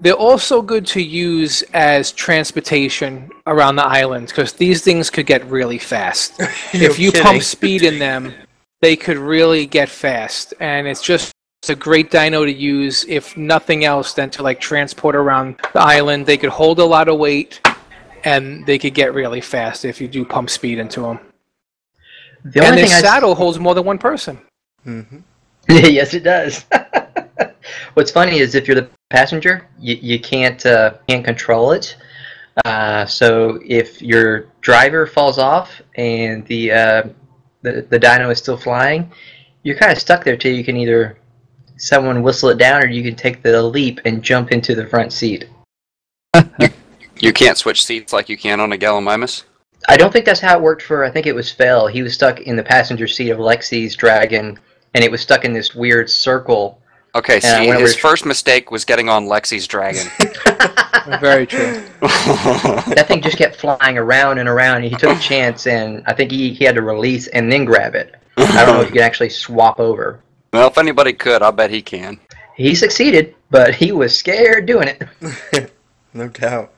they're 0.00 0.14
also 0.14 0.62
good 0.62 0.86
to 0.88 1.02
use 1.02 1.62
as 1.74 2.10
transportation 2.10 3.30
around 3.46 3.76
the 3.76 3.84
island 3.84 4.28
because 4.28 4.54
these 4.54 4.82
things 4.82 5.10
could 5.10 5.26
get 5.26 5.44
really 5.46 5.78
fast. 5.78 6.34
if 6.72 6.98
you 6.98 7.12
kidding. 7.12 7.22
pump 7.22 7.42
speed 7.42 7.82
in 7.82 7.98
them, 7.98 8.32
they 8.80 8.96
could 8.96 9.18
really 9.18 9.66
get 9.66 9.88
fast, 9.88 10.54
and 10.58 10.88
it's 10.88 11.02
just 11.02 11.32
it's 11.62 11.68
a 11.68 11.76
great 11.76 12.10
dino 12.10 12.46
to 12.46 12.52
use 12.52 13.04
if 13.06 13.36
nothing 13.36 13.84
else 13.84 14.14
than 14.14 14.30
to 14.30 14.42
like 14.42 14.58
transport 14.58 15.14
around 15.14 15.56
the 15.74 15.80
island. 15.80 16.24
They 16.24 16.38
could 16.38 16.48
hold 16.48 16.78
a 16.78 16.84
lot 16.84 17.08
of 17.08 17.18
weight, 17.18 17.60
and 18.24 18.64
they 18.64 18.78
could 18.78 18.94
get 18.94 19.12
really 19.12 19.42
fast 19.42 19.84
if 19.84 20.00
you 20.00 20.08
do 20.08 20.24
pump 20.24 20.48
speed 20.48 20.78
into 20.78 21.02
them. 21.02 21.20
The 22.44 22.60
And 22.60 22.70
only 22.70 22.82
their 22.82 22.86
thing 22.86 22.96
I 22.96 23.00
saddle 23.00 23.34
holds 23.34 23.58
more 23.58 23.74
than 23.74 23.84
one 23.84 23.98
person. 23.98 24.38
Mm-hmm. 24.86 25.18
yes, 25.68 26.14
it 26.14 26.24
does. 26.24 26.64
What's 27.94 28.10
funny 28.10 28.38
is 28.38 28.54
if 28.54 28.66
you're 28.66 28.80
the 28.80 28.88
passenger, 29.10 29.66
you, 29.78 29.96
you 29.96 30.20
can't 30.20 30.64
uh, 30.64 30.94
can't 31.08 31.24
control 31.24 31.72
it. 31.72 31.96
Uh, 32.64 33.06
so 33.06 33.60
if 33.64 34.02
your 34.02 34.46
driver 34.60 35.06
falls 35.06 35.38
off 35.38 35.80
and 35.96 36.46
the 36.46 36.72
uh, 36.72 37.02
the 37.62 37.86
the 37.90 37.98
dino 37.98 38.30
is 38.30 38.38
still 38.38 38.56
flying, 38.56 39.10
you're 39.62 39.76
kind 39.76 39.92
of 39.92 39.98
stuck 39.98 40.24
there 40.24 40.36
till 40.36 40.54
you 40.54 40.64
can 40.64 40.76
either 40.76 41.18
someone 41.76 42.22
whistle 42.22 42.50
it 42.50 42.58
down 42.58 42.82
or 42.82 42.86
you 42.88 43.02
can 43.02 43.14
take 43.14 43.42
the 43.42 43.62
leap 43.62 44.00
and 44.04 44.22
jump 44.22 44.52
into 44.52 44.74
the 44.74 44.86
front 44.86 45.12
seat. 45.12 45.46
You 47.20 47.34
can't 47.34 47.58
switch 47.58 47.84
seats 47.84 48.12
like 48.12 48.28
you 48.30 48.38
can 48.38 48.60
on 48.60 48.72
a 48.72 48.78
Gallimimus. 48.78 49.44
I 49.88 49.96
don't 49.96 50.12
think 50.12 50.24
that's 50.24 50.40
how 50.40 50.56
it 50.56 50.62
worked 50.62 50.82
for. 50.82 51.04
I 51.04 51.10
think 51.10 51.26
it 51.26 51.34
was 51.34 51.50
Fell. 51.50 51.86
He 51.86 52.02
was 52.02 52.14
stuck 52.14 52.40
in 52.40 52.56
the 52.56 52.62
passenger 52.62 53.06
seat 53.08 53.30
of 53.30 53.38
Lexi's 53.38 53.96
dragon, 53.96 54.58
and 54.94 55.02
it 55.04 55.10
was 55.10 55.20
stuck 55.20 55.44
in 55.44 55.52
this 55.52 55.74
weird 55.74 56.10
circle. 56.10 56.80
Okay, 57.14 57.34
And 57.34 57.42
see, 57.42 57.68
went 57.68 57.80
his 57.80 57.92
over- 57.92 58.00
first 58.00 58.24
mistake 58.26 58.70
was 58.70 58.84
getting 58.84 59.08
on 59.08 59.26
Lexi's 59.26 59.66
dragon. 59.66 60.06
Very 61.20 61.46
true. 61.46 61.82
that 62.00 63.04
thing 63.08 63.20
just 63.22 63.38
kept 63.38 63.56
flying 63.56 63.98
around 63.98 64.38
and 64.38 64.48
around. 64.48 64.76
And 64.76 64.84
he 64.84 64.90
took 64.94 65.16
a 65.16 65.20
chance, 65.20 65.66
and 65.66 66.04
I 66.06 66.12
think 66.14 66.30
he, 66.30 66.52
he 66.52 66.64
had 66.64 66.74
to 66.76 66.82
release 66.82 67.26
and 67.28 67.50
then 67.50 67.64
grab 67.64 67.94
it. 67.94 68.14
I 68.36 68.64
don't 68.64 68.76
know 68.76 68.80
if 68.82 68.88
you 68.88 68.94
can 68.94 69.02
actually 69.02 69.30
swap 69.30 69.80
over. 69.80 70.20
well, 70.52 70.68
if 70.68 70.78
anybody 70.78 71.12
could, 71.12 71.42
I'll 71.42 71.52
bet 71.52 71.70
he 71.70 71.82
can. 71.82 72.20
He 72.56 72.74
succeeded, 72.74 73.34
but 73.50 73.74
he 73.74 73.90
was 73.92 74.16
scared 74.16 74.66
doing 74.66 74.88
it. 74.88 75.72
no 76.14 76.28
doubt. 76.28 76.72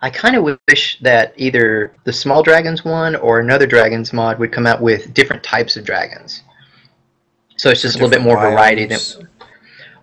I 0.00 0.10
kind 0.10 0.36
of 0.36 0.58
wish 0.68 0.98
that 1.00 1.34
either 1.36 1.92
the 2.04 2.12
Small 2.12 2.42
Dragons 2.42 2.84
one 2.84 3.16
or 3.16 3.40
another 3.40 3.66
Dragons 3.66 4.12
mod 4.12 4.38
would 4.38 4.52
come 4.52 4.66
out 4.66 4.80
with 4.80 5.12
different 5.12 5.42
types 5.42 5.76
of 5.76 5.84
dragons. 5.84 6.42
So 7.56 7.70
it's 7.70 7.82
just 7.82 7.96
a 7.96 7.98
little 7.98 8.10
bit 8.10 8.22
more 8.22 8.36
variety. 8.36 8.86
Than, 8.86 9.28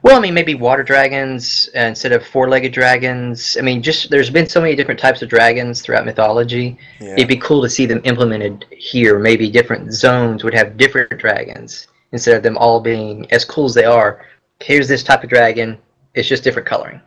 well, 0.01 0.17
I 0.17 0.19
mean, 0.19 0.33
maybe 0.33 0.53
water 0.53 0.83
dragons 0.83 1.69
uh, 1.75 1.79
instead 1.79 2.11
of 2.11 2.23
four-legged 2.27 2.73
dragons. 2.73 3.55
I 3.57 3.61
mean, 3.61 3.81
just 3.81 4.11
there's 4.11 4.29
been 4.29 4.47
so 4.47 4.61
many 4.61 4.75
different 4.75 4.99
types 4.99 5.21
of 5.21 5.29
dragons 5.29 5.81
throughout 5.81 6.05
mythology. 6.05 6.77
Yeah. 6.99 7.13
It'd 7.13 7.29
be 7.29 7.37
cool 7.37 7.61
to 7.63 7.69
see 7.69 7.85
them 7.85 8.01
implemented 8.03 8.65
here. 8.71 9.17
Maybe 9.17 9.49
different 9.49 9.93
zones 9.93 10.43
would 10.43 10.53
have 10.53 10.77
different 10.77 11.17
dragons 11.17 11.87
instead 12.11 12.35
of 12.35 12.43
them 12.43 12.57
all 12.57 12.81
being 12.81 13.31
as 13.31 13.45
cool 13.45 13.65
as 13.65 13.73
they 13.73 13.85
are. 13.85 14.25
Here's 14.61 14.87
this 14.87 15.03
type 15.03 15.23
of 15.23 15.29
dragon. 15.29 15.77
It's 16.13 16.27
just 16.27 16.43
different 16.43 16.67
coloring. 16.67 17.01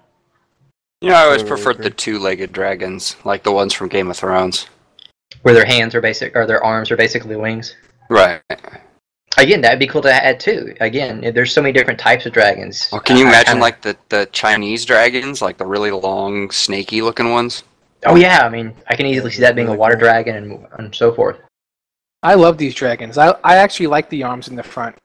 You 1.01 1.11
know, 1.11 1.15
I 1.15 1.25
always 1.27 1.43
preferred 1.45 1.79
the 1.79 1.91
two-legged 1.91 2.53
dragons, 2.53 3.17
like 3.25 3.45
the 3.45 3.53
ones 3.53 3.73
from 3.73 3.89
Game 3.89 4.11
of 4.11 4.17
Thrones. 4.17 4.67
Where 5.43 5.55
their 5.55 5.65
hands 5.65 5.95
are 5.95 6.01
basic, 6.01 6.35
or 6.35 6.45
their 6.47 6.63
arms 6.65 6.91
are 6.91 6.97
basically 6.97 7.37
wings. 7.37 7.77
Right. 8.11 8.41
Again, 9.37 9.61
that'd 9.61 9.79
be 9.79 9.87
cool 9.87 10.03
to 10.03 10.13
add 10.13 10.41
too. 10.41 10.75
Again, 10.81 11.21
there's 11.35 11.53
so 11.53 11.63
many 11.63 11.73
different 11.73 12.01
types 12.01 12.27
of 12.27 12.33
dragons. 12.33 12.89
Well, 12.91 13.01
can 13.01 13.17
you 13.17 13.25
I- 13.25 13.29
I 13.29 13.31
imagine 13.31 13.47
kinda- 13.53 13.63
like 13.63 13.81
the, 13.83 13.97
the 14.09 14.29
Chinese 14.33 14.85
dragons, 14.85 15.41
like 15.41 15.57
the 15.59 15.67
really 15.67 15.93
long, 15.93 16.51
snaky-looking 16.51 17.31
ones? 17.31 17.63
Oh 18.07 18.17
yeah, 18.17 18.41
I 18.45 18.49
mean, 18.49 18.75
I 18.89 18.97
can 18.97 19.07
easily 19.07 19.31
see 19.31 19.41
that 19.43 19.55
being 19.55 19.69
a 19.69 19.75
water 19.75 19.97
dragon 19.97 20.37
and, 20.37 20.67
and 20.79 20.95
so 20.95 21.13
forth. 21.15 21.37
I 22.23 22.35
love 22.35 22.57
these 22.59 22.75
dragons. 22.75 23.19
I 23.19 23.31
I 23.45 23.57
actually 23.57 23.89
like 23.89 24.09
the 24.09 24.23
arms 24.25 24.49
in 24.49 24.57
the 24.57 24.63
front. 24.63 24.97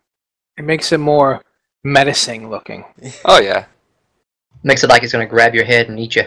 It 0.57 0.63
makes 0.63 0.89
them 0.89 1.01
more 1.01 1.41
menacing 1.83 2.49
looking. 2.49 2.85
Oh 3.25 3.39
yeah, 3.39 3.65
Makes 4.63 4.83
it 4.83 4.89
like 4.89 5.03
it's 5.03 5.11
gonna 5.11 5.25
grab 5.25 5.53
your 5.53 5.65
head 5.65 5.89
and 5.89 5.99
eat 5.99 6.15
you. 6.15 6.23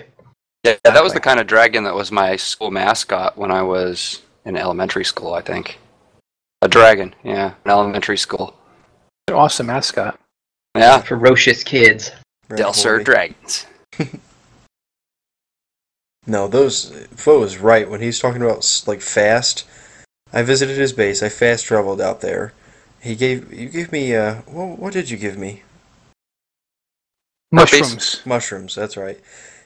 yeah. 0.62 0.76
That 0.84 1.02
was 1.02 1.12
the 1.12 1.20
kind 1.20 1.40
of 1.40 1.46
dragon 1.46 1.84
that 1.84 1.94
was 1.94 2.12
my 2.12 2.36
school 2.36 2.70
mascot 2.70 3.36
when 3.36 3.50
I 3.50 3.62
was 3.62 4.22
in 4.44 4.56
elementary 4.56 5.04
school. 5.04 5.34
I 5.34 5.40
think 5.40 5.78
a 6.62 6.68
dragon. 6.68 7.14
Yeah, 7.24 7.54
in 7.64 7.70
elementary 7.70 8.18
school. 8.18 8.54
They're 9.26 9.36
awesome 9.36 9.66
mascot. 9.66 10.18
Yeah, 10.76 11.00
Ferocious 11.00 11.64
kids. 11.64 12.12
Very 12.48 12.60
Delsur 12.60 13.02
dragons. 13.04 13.66
No, 16.26 16.48
those 16.48 17.06
Foe 17.14 17.42
is 17.44 17.58
right 17.58 17.88
when 17.88 18.00
he's 18.00 18.18
talking 18.18 18.42
about 18.42 18.82
like 18.86 19.00
fast. 19.00 19.64
I 20.32 20.42
visited 20.42 20.76
his 20.76 20.92
base. 20.92 21.22
I 21.22 21.28
fast 21.28 21.64
traveled 21.64 22.00
out 22.00 22.20
there. 22.20 22.52
He 23.00 23.14
gave 23.14 23.52
you 23.52 23.68
gave 23.68 23.92
me 23.92 24.14
uh 24.14 24.42
what, 24.42 24.78
what 24.78 24.92
did 24.92 25.08
you 25.08 25.16
give 25.16 25.38
me? 25.38 25.62
Mushrooms, 27.52 28.22
Mushrooms. 28.26 28.74
That's 28.74 28.96
right. 28.96 29.18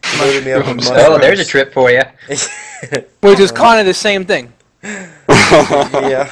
He 0.04 0.18
loaded 0.20 0.44
me 0.44 0.52
up 0.52 0.66
Mushrooms. 0.66 0.90
Oh, 0.92 1.18
there's 1.18 1.40
a 1.40 1.44
trip 1.44 1.72
for 1.72 1.90
you. 1.90 2.02
which 3.20 3.40
is 3.40 3.50
kind 3.52 3.80
of 3.80 3.86
the 3.86 3.94
same 3.94 4.24
thing. 4.24 4.52
yeah. 4.82 6.30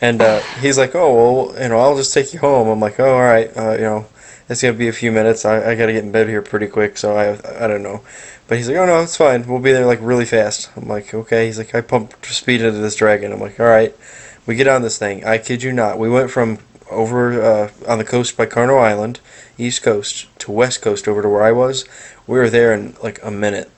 And 0.00 0.20
uh, 0.22 0.40
he's 0.60 0.78
like, 0.78 0.94
"Oh 0.94 1.14
well, 1.14 1.62
you 1.62 1.68
know, 1.68 1.78
I'll 1.78 1.96
just 1.96 2.14
take 2.14 2.32
you 2.32 2.40
home." 2.40 2.68
I'm 2.68 2.80
like, 2.80 2.98
"Oh, 2.98 3.12
all 3.12 3.20
right. 3.20 3.54
Uh, 3.56 3.72
you 3.72 3.82
know, 3.82 4.06
it's 4.48 4.62
gonna 4.62 4.74
be 4.74 4.88
a 4.88 4.92
few 4.92 5.12
minutes. 5.12 5.44
I, 5.44 5.70
I 5.70 5.74
gotta 5.74 5.92
get 5.92 6.04
in 6.04 6.12
bed 6.12 6.28
here 6.28 6.42
pretty 6.42 6.66
quick, 6.66 6.96
so 6.96 7.16
I 7.16 7.64
I 7.64 7.66
don't 7.66 7.82
know." 7.82 8.02
But 8.48 8.58
he's 8.58 8.68
like, 8.68 8.78
"Oh 8.78 8.86
no, 8.86 9.02
it's 9.02 9.16
fine. 9.16 9.46
We'll 9.46 9.60
be 9.60 9.72
there 9.72 9.86
like 9.86 9.98
really 10.02 10.24
fast." 10.24 10.70
I'm 10.76 10.88
like, 10.88 11.12
"Okay." 11.12 11.46
He's 11.46 11.58
like, 11.58 11.74
"I 11.74 11.80
pumped 11.80 12.24
speed 12.26 12.62
into 12.62 12.78
this 12.78 12.96
dragon." 12.96 13.32
I'm 13.32 13.40
like, 13.40 13.60
"All 13.60 13.66
right." 13.66 13.94
We 14.46 14.56
get 14.56 14.66
on 14.66 14.82
this 14.82 14.98
thing. 14.98 15.24
I 15.24 15.38
kid 15.38 15.62
you 15.62 15.70
not. 15.70 15.98
We 15.98 16.08
went 16.08 16.30
from 16.30 16.58
over 16.90 17.42
uh, 17.42 17.70
on 17.88 17.98
the 17.98 18.04
coast 18.04 18.36
by 18.36 18.46
Carno 18.46 18.80
Island, 18.80 19.20
east 19.58 19.82
coast, 19.82 20.26
to 20.40 20.52
west 20.52 20.82
coast 20.82 21.08
over 21.08 21.22
to 21.22 21.28
where 21.28 21.42
I 21.42 21.52
was. 21.52 21.84
We 22.26 22.38
were 22.38 22.50
there 22.50 22.72
in 22.74 22.96
like 23.02 23.20
a 23.22 23.30
minute, 23.30 23.70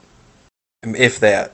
if 0.83 1.20
that. 1.20 1.53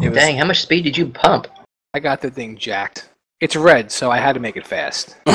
It 0.00 0.10
was, 0.10 0.18
Dang, 0.18 0.36
how 0.36 0.44
much 0.44 0.62
speed 0.62 0.82
did 0.82 0.96
you 0.96 1.06
pump? 1.06 1.46
I 1.94 2.00
got 2.00 2.20
the 2.20 2.30
thing 2.30 2.56
jacked. 2.56 3.08
It's 3.40 3.56
red, 3.56 3.90
so 3.90 4.10
I 4.10 4.18
had 4.18 4.34
to 4.34 4.40
make 4.40 4.56
it 4.56 4.66
fast. 4.66 5.16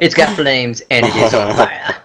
It's 0.00 0.14
got 0.14 0.34
flames 0.34 0.82
and 0.90 1.06
it 1.06 1.14
is 1.14 1.34
on 1.34 1.54
fire. 1.54 2.02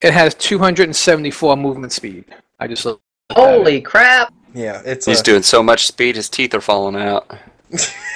It 0.00 0.12
has 0.12 0.34
274 0.34 1.56
movement 1.56 1.92
speed. 1.92 2.24
I 2.58 2.66
just 2.66 2.84
looked. 2.84 3.02
Holy 3.32 3.80
crap! 3.80 4.32
Yeah, 4.54 4.82
it's. 4.84 5.06
He's 5.06 5.20
uh, 5.20 5.24
doing 5.24 5.42
so 5.42 5.62
much 5.62 5.86
speed, 5.86 6.16
his 6.16 6.28
teeth 6.28 6.54
are 6.54 6.60
falling 6.60 6.96
out. 6.96 7.30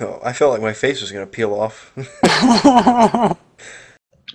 Oh, 0.00 0.20
I 0.24 0.32
felt 0.32 0.52
like 0.52 0.62
my 0.62 0.72
face 0.72 1.00
was 1.00 1.12
gonna 1.12 1.26
peel 1.26 1.54
off. 1.54 1.92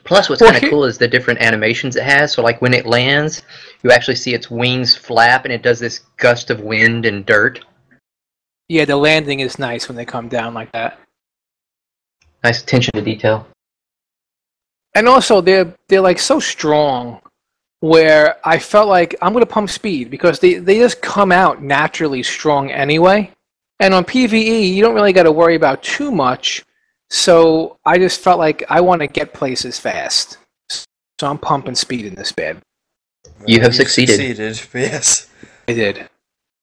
Plus, 0.05 0.29
what's 0.29 0.41
kind 0.41 0.55
of 0.55 0.69
cool 0.69 0.85
is 0.85 0.97
the 0.97 1.07
different 1.07 1.39
animations 1.41 1.95
it 1.95 2.03
has. 2.03 2.31
So, 2.31 2.41
like 2.41 2.61
when 2.61 2.73
it 2.73 2.85
lands, 2.85 3.43
you 3.83 3.91
actually 3.91 4.15
see 4.15 4.33
its 4.33 4.49
wings 4.49 4.95
flap, 4.95 5.45
and 5.45 5.53
it 5.53 5.61
does 5.61 5.79
this 5.79 5.99
gust 6.17 6.49
of 6.49 6.61
wind 6.61 7.05
and 7.05 7.25
dirt. 7.25 7.63
Yeah, 8.69 8.85
the 8.85 8.95
landing 8.95 9.41
is 9.41 9.59
nice 9.59 9.87
when 9.87 9.95
they 9.95 10.05
come 10.05 10.29
down 10.29 10.53
like 10.53 10.71
that. 10.71 10.99
Nice 12.43 12.63
attention 12.63 12.93
to 12.93 13.01
detail. 13.01 13.45
And 14.95 15.07
also, 15.07 15.41
they're 15.41 15.73
they're 15.89 16.01
like 16.01 16.19
so 16.19 16.39
strong, 16.39 17.19
where 17.81 18.37
I 18.47 18.59
felt 18.59 18.87
like 18.87 19.15
I'm 19.21 19.33
gonna 19.33 19.45
pump 19.45 19.69
speed 19.69 20.09
because 20.09 20.39
they 20.39 20.55
they 20.55 20.79
just 20.79 21.01
come 21.01 21.31
out 21.31 21.61
naturally 21.61 22.23
strong 22.23 22.71
anyway. 22.71 23.31
And 23.79 23.93
on 23.93 24.03
PVE, 24.03 24.73
you 24.73 24.81
don't 24.81 24.95
really 24.95 25.13
got 25.13 25.23
to 25.23 25.31
worry 25.31 25.55
about 25.55 25.81
too 25.83 26.11
much. 26.11 26.63
So 27.09 27.77
I 27.85 27.97
just 27.97 28.21
felt 28.21 28.37
like 28.37 28.63
I 28.69 28.81
want 28.81 29.01
to 29.01 29.07
get 29.07 29.33
places 29.33 29.79
fast. 29.79 30.37
So 30.67 31.27
I'm 31.27 31.37
pumping 31.37 31.75
speed 31.75 32.05
in 32.05 32.15
this 32.15 32.31
bed. 32.31 32.61
You 33.45 33.61
have 33.61 33.75
succeeded. 33.75 34.15
Succeeded, 34.15 34.91
yes. 34.91 35.29
I 35.67 35.73
did, 35.73 36.09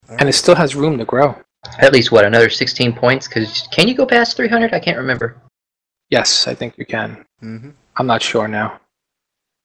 and 0.09 0.29
it 0.29 0.33
still 0.33 0.55
has 0.55 0.74
room 0.74 0.98
to 0.98 1.05
grow. 1.05 1.37
At 1.79 1.92
least 1.92 2.12
what 2.12 2.24
another 2.24 2.48
16 2.48 2.92
points? 2.92 3.29
Because 3.29 3.68
can 3.72 3.88
you 3.88 3.94
go 3.94 4.07
past 4.07 4.37
300? 4.37 4.72
I 4.72 4.81
can't 4.81 4.98
remember. 4.98 5.37
Yes, 6.11 6.46
I 6.46 6.55
think 6.55 6.79
you 6.79 6.87
can. 6.87 7.24
hmm 7.40 7.70
I'm 7.96 8.07
not 8.07 8.22
sure 8.22 8.46
now. 8.46 8.81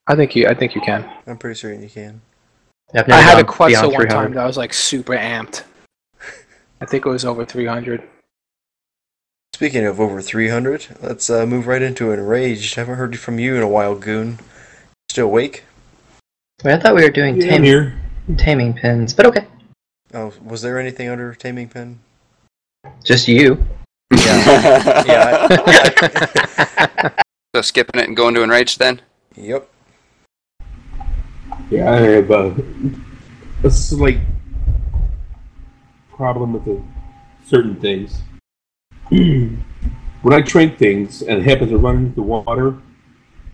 I 0.07 0.15
think 0.15 0.35
you. 0.35 0.47
I 0.47 0.53
think 0.53 0.73
you 0.73 0.81
can. 0.81 1.09
I'm 1.27 1.37
pretty 1.37 1.59
certain 1.59 1.83
you 1.83 1.89
can. 1.89 2.21
I've 2.93 3.05
I 3.05 3.07
never 3.07 3.21
had 3.21 3.39
a 3.39 3.43
gone 3.43 3.53
Quetzal 3.53 3.89
beyond 3.89 3.97
one 3.97 4.07
time 4.07 4.33
that 4.33 4.43
I 4.43 4.47
was 4.47 4.57
like 4.57 4.73
super 4.73 5.13
amped. 5.13 5.63
I 6.81 6.85
think 6.85 7.05
it 7.05 7.09
was 7.09 7.23
over 7.23 7.45
300. 7.45 8.03
Speaking 9.53 9.85
of 9.85 9.99
over 9.99 10.21
300, 10.21 10.87
let's 11.01 11.29
uh, 11.29 11.45
move 11.45 11.67
right 11.67 11.81
into 11.81 12.11
Enraged. 12.11 12.75
Haven't 12.75 12.95
heard 12.95 13.19
from 13.19 13.37
you 13.37 13.55
in 13.55 13.61
a 13.61 13.67
while, 13.67 13.95
Goon. 13.95 14.39
Still 15.09 15.27
awake? 15.27 15.63
Wait, 16.63 16.73
I 16.73 16.79
thought 16.79 16.95
we 16.95 17.03
were 17.03 17.11
doing 17.11 17.39
Yeah, 17.39 17.55
I'm 17.55 17.63
here. 17.63 17.93
taming 18.37 18.73
pins, 18.73 19.13
but 19.13 19.25
okay. 19.27 19.45
Oh, 20.13 20.33
was 20.43 20.61
there 20.63 20.79
anything 20.79 21.07
under 21.09 21.35
Taming 21.35 21.69
pin? 21.69 21.99
Just 23.03 23.27
you. 23.27 23.63
Yeah. 24.11 25.03
yeah. 25.07 27.11
So 27.55 27.61
skipping 27.61 27.99
it 28.01 28.07
and 28.07 28.17
going 28.17 28.33
to 28.35 28.41
Enraged 28.43 28.79
then. 28.79 29.01
Yep. 29.35 29.69
Yeah, 31.69 31.91
I 31.91 31.97
have 31.97 32.31
uh, 32.31 32.51
a 33.63 33.69
slight 33.69 34.19
problem 36.21 36.53
with 36.53 36.65
the 36.65 36.79
certain 37.47 37.75
things. 37.81 38.21
when 39.09 40.33
I 40.33 40.41
train 40.43 40.77
things 40.77 41.23
and 41.23 41.39
it 41.39 41.43
happens 41.49 41.71
to 41.71 41.79
run 41.79 41.97
into 41.97 42.15
the 42.15 42.21
water, 42.21 42.67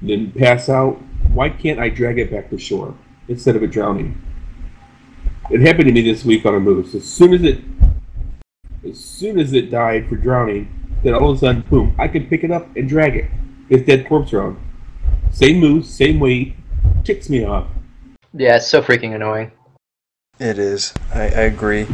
and 0.01 0.09
then 0.09 0.33
pass 0.33 0.67
out, 0.67 1.01
why 1.31 1.47
can't 1.47 1.79
I 1.79 1.87
drag 1.87 2.19
it 2.19 2.29
back 2.29 2.49
to 2.49 2.57
shore 2.57 2.93
instead 3.29 3.55
of 3.55 3.63
it 3.63 3.71
drowning? 3.71 4.21
It 5.49 5.61
happened 5.61 5.85
to 5.85 5.93
me 5.93 6.01
this 6.01 6.25
week 6.25 6.45
on 6.45 6.55
a 6.55 6.59
moose. 6.59 6.93
As 6.93 7.05
soon 7.05 7.33
as 7.33 7.43
it, 7.43 7.61
as 8.85 8.99
soon 8.99 9.39
as 9.39 9.53
it 9.53 9.71
died 9.71 10.09
for 10.09 10.17
drowning, 10.17 10.67
then 11.03 11.13
all 11.13 11.31
of 11.31 11.37
a 11.37 11.39
sudden, 11.39 11.61
boom! 11.69 11.95
I 11.97 12.09
can 12.09 12.27
pick 12.27 12.43
it 12.43 12.51
up 12.51 12.67
and 12.75 12.89
drag 12.89 13.15
it. 13.15 13.31
It's 13.69 13.85
dead 13.85 14.09
corpse 14.09 14.33
around. 14.33 14.57
Same 15.31 15.61
moose, 15.61 15.89
same 15.89 16.19
weight, 16.19 16.57
ticks 17.05 17.29
me 17.29 17.45
off. 17.45 17.67
Yeah, 18.33 18.57
it's 18.57 18.67
so 18.67 18.81
freaking 18.81 19.15
annoying. 19.15 19.53
It 20.37 20.59
is. 20.59 20.93
I, 21.13 21.21
I 21.21 21.45
agree. 21.47 21.87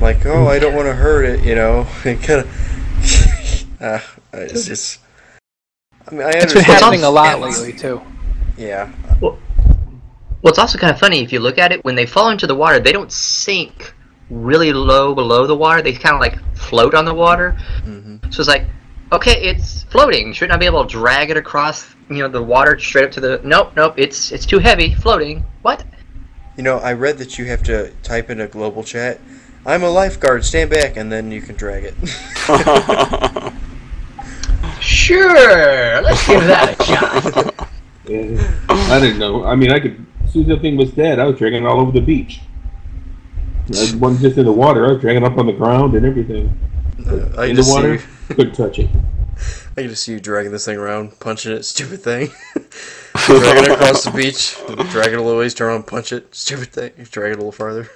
Like, 0.00 0.24
oh, 0.26 0.46
I 0.46 0.58
don't 0.58 0.74
want 0.74 0.86
to 0.86 0.94
hurt 0.94 1.24
it, 1.24 1.44
you 1.44 1.54
know. 1.54 1.86
It 2.04 2.22
kind 2.22 2.40
of. 2.40 3.80
uh, 3.80 4.00
it's 4.32 4.66
just. 4.66 5.00
I 6.10 6.14
mean, 6.14 6.22
I 6.22 6.32
It's 6.32 6.54
been 6.54 6.62
happening 6.62 7.04
a 7.04 7.10
lot 7.10 7.40
lately 7.40 7.72
too. 7.72 8.00
Yeah. 8.56 8.92
Well, 9.20 9.38
well, 10.42 10.50
it's 10.50 10.58
also 10.58 10.78
kind 10.78 10.92
of 10.92 10.98
funny 10.98 11.22
if 11.22 11.32
you 11.32 11.40
look 11.40 11.58
at 11.58 11.72
it. 11.72 11.84
When 11.84 11.94
they 11.94 12.06
fall 12.06 12.30
into 12.30 12.46
the 12.46 12.54
water, 12.54 12.80
they 12.80 12.92
don't 12.92 13.12
sink 13.12 13.94
really 14.30 14.72
low 14.72 15.14
below 15.14 15.46
the 15.46 15.56
water. 15.56 15.82
They 15.82 15.92
kind 15.92 16.14
of 16.14 16.20
like 16.20 16.38
float 16.56 16.94
on 16.94 17.04
the 17.04 17.14
water. 17.14 17.56
Mm-hmm. 17.84 18.30
So 18.30 18.40
it's 18.40 18.48
like 18.48 18.64
Okay, 19.10 19.40
it's 19.40 19.84
floating. 19.84 20.34
Shouldn't 20.34 20.54
I 20.54 20.58
be 20.58 20.66
able 20.66 20.84
to 20.84 20.90
drag 20.90 21.30
it 21.30 21.38
across, 21.38 21.94
you 22.10 22.18
know, 22.18 22.28
the 22.28 22.42
water 22.42 22.78
straight 22.78 23.06
up 23.06 23.10
to 23.12 23.20
the? 23.20 23.40
Nope, 23.42 23.72
nope. 23.74 23.94
It's 23.96 24.32
it's 24.32 24.44
too 24.44 24.58
heavy. 24.58 24.94
Floating. 24.94 25.44
What? 25.62 25.82
You 26.58 26.62
know, 26.62 26.78
I 26.78 26.92
read 26.92 27.16
that 27.18 27.38
you 27.38 27.46
have 27.46 27.62
to 27.64 27.90
type 28.02 28.28
in 28.28 28.40
a 28.42 28.46
global 28.46 28.84
chat. 28.84 29.18
I'm 29.68 29.84
a 29.84 29.90
lifeguard. 29.90 30.44
Stand 30.44 30.70
back, 30.70 30.96
and 30.96 31.12
then 31.12 31.30
you 31.30 31.40
can 31.40 31.54
drag 31.54 31.84
it. 31.84 31.94
Sure. 34.80 36.02
Let's 36.02 36.26
give 36.26 36.40
that 36.44 36.80
a 36.80 36.84
shot. 36.84 37.68
Yeah. 38.06 38.56
I 38.68 39.00
didn't 39.00 39.18
know. 39.18 39.44
I 39.44 39.54
mean, 39.54 39.70
I 39.70 39.80
could. 39.80 40.04
As 40.24 40.32
soon 40.32 40.42
as 40.42 40.48
the 40.48 40.58
thing 40.58 40.76
was 40.76 40.92
dead, 40.92 41.18
I 41.18 41.24
was 41.24 41.38
dragging 41.38 41.62
it 41.64 41.66
all 41.66 41.80
over 41.80 41.92
the 41.92 42.00
beach. 42.00 42.40
I 43.74 43.94
wasn't 43.96 44.20
just 44.20 44.38
in 44.38 44.44
the 44.44 44.52
water. 44.52 44.86
I 44.86 44.92
was 44.92 45.00
dragging 45.00 45.22
it 45.22 45.26
up 45.26 45.38
on 45.38 45.46
the 45.46 45.52
ground 45.52 45.94
and 45.94 46.06
everything. 46.06 46.58
Uh, 47.06 47.40
I 47.40 47.46
in 47.46 47.56
the 47.56 47.66
water, 47.66 47.98
see 47.98 48.34
couldn't 48.34 48.54
touch 48.54 48.78
it. 48.78 48.90
I 49.76 49.82
can 49.82 49.90
just 49.90 50.04
see 50.04 50.12
you 50.12 50.20
dragging 50.20 50.52
this 50.52 50.64
thing 50.64 50.78
around, 50.78 51.18
punching 51.20 51.52
it, 51.52 51.64
stupid 51.64 52.00
thing. 52.00 52.28
dragging 53.26 53.64
it 53.64 53.70
across 53.70 54.04
the 54.04 54.10
beach, 54.10 54.56
drag 54.90 55.12
it 55.12 55.18
a 55.18 55.22
little 55.22 55.38
ways, 55.38 55.54
turn 55.54 55.68
around, 55.68 55.86
punch 55.86 56.12
it, 56.12 56.34
stupid 56.34 56.68
thing, 56.68 56.92
drag 57.10 57.32
it 57.32 57.34
a 57.34 57.36
little 57.36 57.52
farther. 57.52 57.90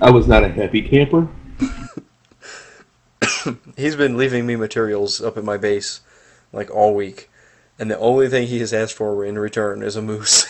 I 0.00 0.10
was 0.10 0.26
not 0.26 0.44
a 0.44 0.48
happy 0.48 0.82
camper. 0.82 1.28
He's 3.76 3.96
been 3.96 4.16
leaving 4.16 4.46
me 4.46 4.56
materials 4.56 5.20
up 5.20 5.36
at 5.36 5.44
my 5.44 5.56
base 5.56 6.00
like 6.52 6.70
all 6.70 6.94
week, 6.94 7.30
and 7.78 7.90
the 7.90 7.98
only 7.98 8.28
thing 8.28 8.46
he 8.46 8.60
has 8.60 8.72
asked 8.72 8.94
for 8.94 9.24
in 9.24 9.38
return 9.38 9.82
is 9.82 9.96
a 9.96 10.02
moose. 10.02 10.46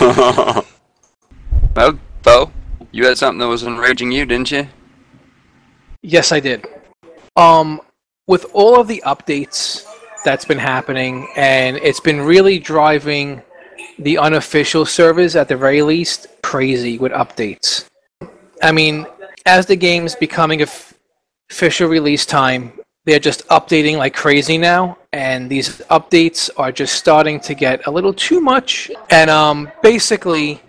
well, 0.00 0.64
Bo, 2.22 2.52
you 2.92 3.06
had 3.06 3.18
something 3.18 3.38
that 3.38 3.48
was 3.48 3.62
enraging 3.62 4.12
you, 4.12 4.26
didn't 4.26 4.50
you? 4.50 4.68
Yes, 6.02 6.32
I 6.32 6.40
did. 6.40 6.66
Um, 7.36 7.80
with 8.26 8.46
all 8.52 8.80
of 8.80 8.88
the 8.88 9.02
updates 9.06 9.86
that's 10.24 10.44
been 10.44 10.58
happening, 10.58 11.28
and 11.36 11.76
it's 11.78 12.00
been 12.00 12.20
really 12.20 12.58
driving 12.58 13.42
the 13.98 14.18
unofficial 14.18 14.86
servers, 14.86 15.36
at 15.36 15.48
the 15.48 15.56
very 15.56 15.82
least, 15.82 16.26
crazy 16.42 16.98
with 16.98 17.12
updates. 17.12 17.89
I 18.62 18.72
mean, 18.72 19.06
as 19.46 19.66
the 19.66 19.76
game's 19.76 20.14
becoming 20.14 20.62
of- 20.62 20.94
official 21.50 21.88
release 21.88 22.26
time, 22.26 22.72
they're 23.04 23.18
just 23.18 23.46
updating 23.48 23.96
like 23.96 24.14
crazy 24.14 24.58
now, 24.58 24.98
and 25.12 25.48
these 25.48 25.78
updates 25.90 26.50
are 26.56 26.70
just 26.70 26.94
starting 26.94 27.40
to 27.40 27.54
get 27.54 27.86
a 27.86 27.90
little 27.90 28.12
too 28.12 28.40
much. 28.40 28.90
And 29.10 29.30
um, 29.30 29.72
basically, 29.82 30.60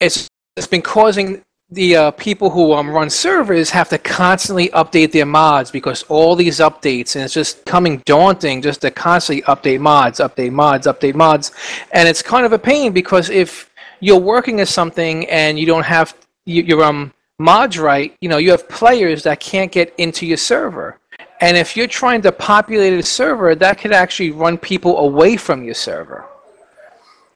it's 0.00 0.28
it's 0.56 0.66
been 0.66 0.82
causing 0.82 1.42
the 1.70 1.96
uh, 1.96 2.10
people 2.12 2.50
who 2.50 2.74
um, 2.74 2.90
run 2.90 3.08
servers 3.08 3.70
have 3.70 3.88
to 3.88 3.98
constantly 3.98 4.68
update 4.68 5.10
their 5.10 5.24
mods 5.24 5.70
because 5.70 6.02
all 6.04 6.36
these 6.36 6.58
updates 6.58 7.16
and 7.16 7.24
it's 7.24 7.32
just 7.32 7.64
coming 7.64 8.02
daunting 8.04 8.60
just 8.60 8.82
to 8.82 8.90
constantly 8.90 9.42
update 9.44 9.80
mods 9.80 10.18
update 10.20 10.52
mods 10.52 10.86
update 10.86 11.14
mods 11.14 11.50
and 11.92 12.06
it's 12.06 12.20
kind 12.20 12.44
of 12.44 12.52
a 12.52 12.58
pain 12.58 12.92
because 12.92 13.30
if 13.30 13.70
you're 14.00 14.20
working 14.20 14.60
as 14.60 14.68
something 14.68 15.26
and 15.30 15.58
you 15.58 15.64
don't 15.64 15.86
have 15.86 16.14
y- 16.46 16.62
your 16.70 16.84
um 16.84 17.10
mods 17.42 17.78
right 17.78 18.16
you 18.20 18.28
know 18.28 18.38
you 18.38 18.50
have 18.50 18.68
players 18.68 19.22
that 19.22 19.40
can't 19.40 19.72
get 19.72 19.94
into 19.98 20.26
your 20.26 20.36
server 20.36 20.98
and 21.40 21.56
if 21.56 21.76
you're 21.76 21.86
trying 21.86 22.22
to 22.22 22.30
populate 22.30 22.92
a 22.92 23.02
server 23.02 23.54
that 23.54 23.78
could 23.78 23.92
actually 23.92 24.30
run 24.30 24.56
people 24.56 24.98
away 24.98 25.36
from 25.36 25.64
your 25.64 25.74
server 25.74 26.24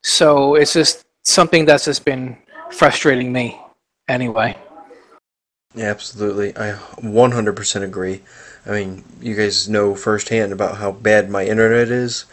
so 0.02 0.54
it's 0.54 0.72
just 0.72 1.04
something 1.24 1.64
that's 1.64 1.84
just 1.84 2.04
been 2.04 2.36
frustrating 2.70 3.32
me 3.32 3.60
anyway. 4.08 4.56
Yeah, 5.74 5.86
absolutely. 5.86 6.56
I 6.56 6.72
100% 7.00 7.82
agree. 7.82 8.22
I 8.64 8.70
mean, 8.70 9.04
you 9.20 9.34
guys 9.34 9.68
know 9.68 9.94
firsthand 9.94 10.52
about 10.52 10.78
how 10.78 10.92
bad 10.92 11.28
my 11.28 11.44
internet 11.44 11.88
is. 11.88 12.24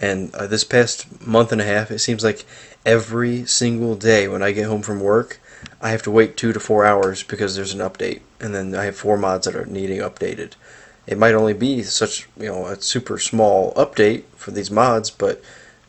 And 0.00 0.34
uh, 0.34 0.46
this 0.46 0.64
past 0.64 1.26
month 1.26 1.52
and 1.52 1.60
a 1.60 1.64
half, 1.64 1.90
it 1.90 2.00
seems 2.00 2.24
like 2.24 2.44
every 2.84 3.46
single 3.46 3.94
day 3.94 4.28
when 4.28 4.42
I 4.42 4.52
get 4.52 4.66
home 4.66 4.82
from 4.82 5.00
work, 5.00 5.40
I 5.80 5.90
have 5.90 6.02
to 6.02 6.10
wait 6.10 6.36
two 6.36 6.52
to 6.52 6.60
four 6.60 6.84
hours 6.84 7.22
because 7.22 7.54
there's 7.54 7.74
an 7.74 7.80
update. 7.80 8.20
And 8.40 8.54
then 8.54 8.74
I 8.74 8.84
have 8.84 8.96
four 8.96 9.16
mods 9.16 9.46
that 9.46 9.56
are 9.56 9.66
needing 9.66 10.00
updated. 10.00 10.52
It 11.06 11.18
might 11.18 11.34
only 11.34 11.54
be 11.54 11.82
such, 11.82 12.28
you 12.36 12.46
know, 12.46 12.66
a 12.66 12.80
super 12.80 13.18
small 13.18 13.72
update 13.74 14.24
for 14.36 14.50
these 14.50 14.70
mods, 14.70 15.10
but, 15.10 15.42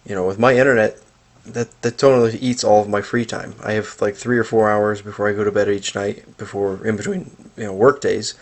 you 0.06 0.14
know, 0.14 0.28
with 0.28 0.40
my 0.40 0.56
internet, 0.56 1.00
that 1.46 1.82
that 1.84 1.98
totally 1.98 2.38
eats 2.40 2.64
all 2.64 2.82
of 2.82 2.90
my 2.90 3.02
free 3.02 3.26
time. 3.26 3.54
I 3.64 3.74
have 3.74 4.02
like 4.02 4.16
three 4.16 4.38
or 4.38 4.44
four 4.44 4.70
hours 4.70 5.02
before 5.02 5.30
I 5.30 5.34
go 5.34 5.44
to 5.44 5.52
bed 5.52 5.70
each 5.70 5.96
night, 5.96 6.38
before 6.38 6.86
in 6.86 6.98
between 6.98 7.32
you 7.56 7.66
know 7.66 7.74
work 7.74 8.02
days, 8.02 8.34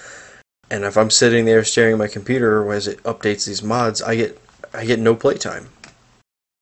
and 0.72 0.84
if 0.84 0.98
I'm 0.98 1.10
sitting 1.10 1.46
there 1.46 1.64
staring 1.64 1.94
at 1.94 2.00
my 2.00 2.08
computer 2.08 2.72
as 2.72 2.88
it 2.88 3.04
updates 3.04 3.46
these 3.46 3.62
mods, 3.62 4.02
I 4.02 4.16
get 4.16 4.40
I 4.74 4.86
get 4.86 5.00
no 5.00 5.16
playtime. 5.16 5.70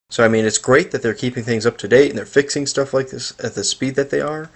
So 0.09 0.26
I 0.26 0.28
mean, 0.28 0.45
it's 0.45 0.57
great 0.57 0.91
that 0.91 1.01
they're 1.01 1.14
keeping 1.14 1.43
things 1.43 1.66
up 1.66 1.78
to 1.80 1.88
date 1.88 2.09
and 2.09 2.18
they're 2.18 2.26
fixing 2.26 2.66
stuff 2.66 2.93
like 2.93 3.09
this 3.09 3.34
at 3.43 3.55
the 3.55 3.64
speed 3.64 3.95
that 3.95 4.09
they 4.09 4.20
are, 4.20 4.49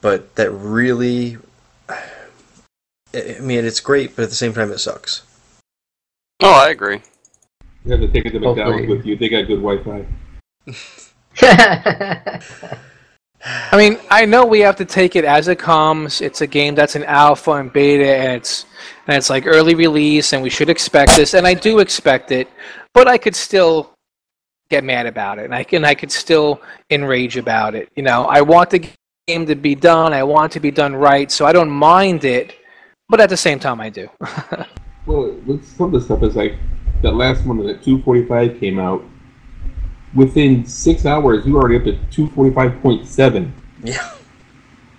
but 0.00 0.36
that 0.36 0.50
really, 0.50 1.38
I 1.88 3.38
mean, 3.40 3.64
it's 3.64 3.80
great, 3.80 4.14
but 4.14 4.22
at 4.22 4.28
the 4.28 4.36
same 4.36 4.52
time, 4.52 4.70
it 4.70 4.78
sucks. 4.78 5.22
Oh, 6.42 6.52
I 6.52 6.70
agree. 6.70 7.00
You 7.84 7.92
have 7.92 8.00
to 8.00 8.08
take 8.08 8.26
it 8.26 8.30
to 8.30 8.40
McDonald's 8.40 8.80
Hopefully. 8.80 8.96
with 8.96 9.06
you. 9.06 9.16
They 9.16 9.28
got 9.28 9.46
good 9.46 9.62
Wi-Fi. 9.62 10.06
I 13.44 13.76
mean, 13.76 13.98
I 14.10 14.24
know 14.24 14.44
we 14.44 14.60
have 14.60 14.76
to 14.76 14.84
take 14.84 15.16
it 15.16 15.24
as 15.24 15.48
it 15.48 15.58
comes. 15.58 16.20
It's 16.20 16.40
a 16.40 16.46
game 16.46 16.74
that's 16.74 16.96
an 16.96 17.04
alpha 17.04 17.52
and 17.52 17.72
beta, 17.72 18.16
and 18.16 18.32
it's 18.32 18.66
and 19.06 19.16
it's 19.16 19.30
like 19.30 19.46
early 19.46 19.74
release, 19.74 20.32
and 20.32 20.42
we 20.42 20.50
should 20.50 20.70
expect 20.70 21.16
this, 21.16 21.34
and 21.34 21.46
I 21.46 21.54
do 21.54 21.78
expect 21.78 22.32
it. 22.32 22.48
But 22.92 23.08
I 23.08 23.18
could 23.18 23.36
still 23.36 23.92
get 24.70 24.82
mad 24.84 25.06
about 25.06 25.38
it, 25.38 25.44
and 25.44 25.54
I 25.54 25.64
can 25.64 25.84
I 25.84 25.94
could 25.94 26.10
still 26.10 26.60
enrage 26.90 27.36
about 27.36 27.74
it. 27.74 27.88
You 27.94 28.02
know, 28.02 28.24
I 28.24 28.40
want 28.40 28.70
the 28.70 28.88
game 29.28 29.46
to 29.46 29.54
be 29.54 29.74
done. 29.74 30.12
I 30.12 30.22
want 30.22 30.52
it 30.52 30.54
to 30.54 30.60
be 30.60 30.70
done 30.70 30.94
right, 30.96 31.30
so 31.30 31.46
I 31.46 31.52
don't 31.52 31.70
mind 31.70 32.24
it. 32.24 32.54
But 33.08 33.20
at 33.20 33.28
the 33.28 33.36
same 33.36 33.60
time, 33.60 33.80
I 33.80 33.90
do. 33.90 34.08
Well, 35.06 35.38
some 35.62 35.86
of 35.86 35.92
the 35.92 36.00
stuff 36.00 36.24
is 36.24 36.34
like 36.34 36.56
that 37.02 37.12
last 37.12 37.46
one 37.46 37.58
that 37.58 37.82
245 37.84 38.58
came 38.58 38.80
out. 38.80 39.04
Within 40.16 40.64
six 40.66 41.06
hours, 41.06 41.46
you 41.46 41.52
were 41.52 41.60
already 41.60 41.76
up 41.76 41.84
to 42.10 42.22
245.7. 42.28 43.52
Yeah. 43.84 44.12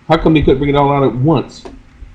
How 0.06 0.16
come 0.16 0.32
they 0.32 0.40
couldn't 0.40 0.58
bring 0.58 0.70
it 0.70 0.76
all 0.76 0.90
out 0.90 1.02
at 1.02 1.14
once? 1.14 1.64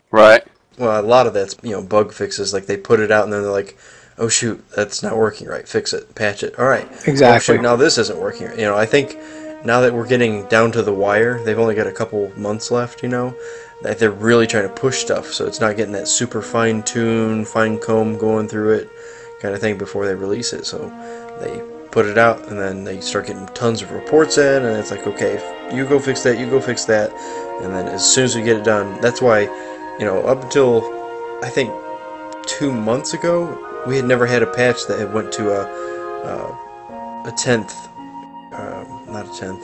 Right. 0.09 0.43
Well, 0.77 0.99
a 0.99 1.05
lot 1.05 1.27
of 1.27 1.33
that's 1.33 1.55
you 1.61 1.71
know 1.71 1.83
bug 1.83 2.11
fixes. 2.13 2.53
Like 2.53 2.65
they 2.65 2.77
put 2.77 2.99
it 2.99 3.11
out 3.11 3.25
and 3.25 3.33
then 3.33 3.43
they're 3.43 3.51
like, 3.51 3.77
"Oh 4.17 4.29
shoot, 4.29 4.63
that's 4.75 5.03
not 5.03 5.17
working 5.17 5.47
right. 5.47 5.67
Fix 5.67 5.93
it, 5.93 6.15
patch 6.15 6.41
it. 6.43 6.57
All 6.57 6.65
right." 6.65 6.89
Exactly. 7.07 7.53
Oh, 7.53 7.57
shoot, 7.57 7.61
now 7.61 7.75
this 7.75 7.97
isn't 7.97 8.19
working. 8.19 8.49
You 8.51 8.65
know, 8.65 8.75
I 8.75 8.85
think 8.85 9.17
now 9.65 9.81
that 9.81 9.93
we're 9.93 10.07
getting 10.07 10.47
down 10.47 10.71
to 10.71 10.81
the 10.81 10.93
wire, 10.93 11.43
they've 11.43 11.59
only 11.59 11.75
got 11.75 11.87
a 11.87 11.91
couple 11.91 12.31
months 12.37 12.71
left. 12.71 13.03
You 13.03 13.09
know, 13.09 13.35
that 13.83 13.99
they're 13.99 14.11
really 14.11 14.47
trying 14.47 14.67
to 14.67 14.73
push 14.73 14.97
stuff, 14.97 15.31
so 15.31 15.45
it's 15.45 15.59
not 15.59 15.77
getting 15.77 15.93
that 15.93 16.07
super 16.07 16.41
fine 16.41 16.81
tune, 16.83 17.45
fine 17.45 17.77
comb 17.77 18.17
going 18.17 18.47
through 18.47 18.73
it, 18.73 18.89
kind 19.41 19.53
of 19.53 19.61
thing 19.61 19.77
before 19.77 20.07
they 20.07 20.15
release 20.15 20.53
it. 20.53 20.65
So 20.65 20.89
they 21.39 21.61
put 21.93 22.07
it 22.07 22.17
out 22.17 22.47
and 22.49 22.59
then 22.59 22.83
they 22.83 22.99
start 22.99 23.27
getting 23.27 23.45
tons 23.53 23.83
of 23.83 23.91
reports 23.91 24.39
in, 24.39 24.65
and 24.65 24.75
it's 24.75 24.89
like, 24.89 25.05
okay, 25.05 25.33
you 25.71 25.85
go 25.85 25.99
fix 25.99 26.23
that, 26.23 26.39
you 26.39 26.49
go 26.49 26.59
fix 26.59 26.85
that, 26.85 27.13
and 27.61 27.71
then 27.71 27.87
as 27.87 28.03
soon 28.03 28.23
as 28.23 28.35
we 28.35 28.41
get 28.41 28.57
it 28.57 28.63
done, 28.63 28.99
that's 28.99 29.21
why, 29.21 29.41
you 29.99 30.05
know, 30.05 30.21
up 30.23 30.43
until 30.43 30.81
I 31.43 31.49
think 31.49 31.71
two 32.47 32.71
months 32.73 33.13
ago, 33.13 33.83
we 33.85 33.95
had 33.95 34.05
never 34.05 34.25
had 34.25 34.41
a 34.41 34.47
patch 34.47 34.87
that 34.87 34.97
had 34.97 35.13
went 35.13 35.31
to 35.33 35.51
a 35.51 35.93
uh, 36.25 37.29
a 37.29 37.31
tenth, 37.37 37.75
um, 38.53 39.05
not 39.07 39.27
a 39.27 39.39
tenth, 39.39 39.63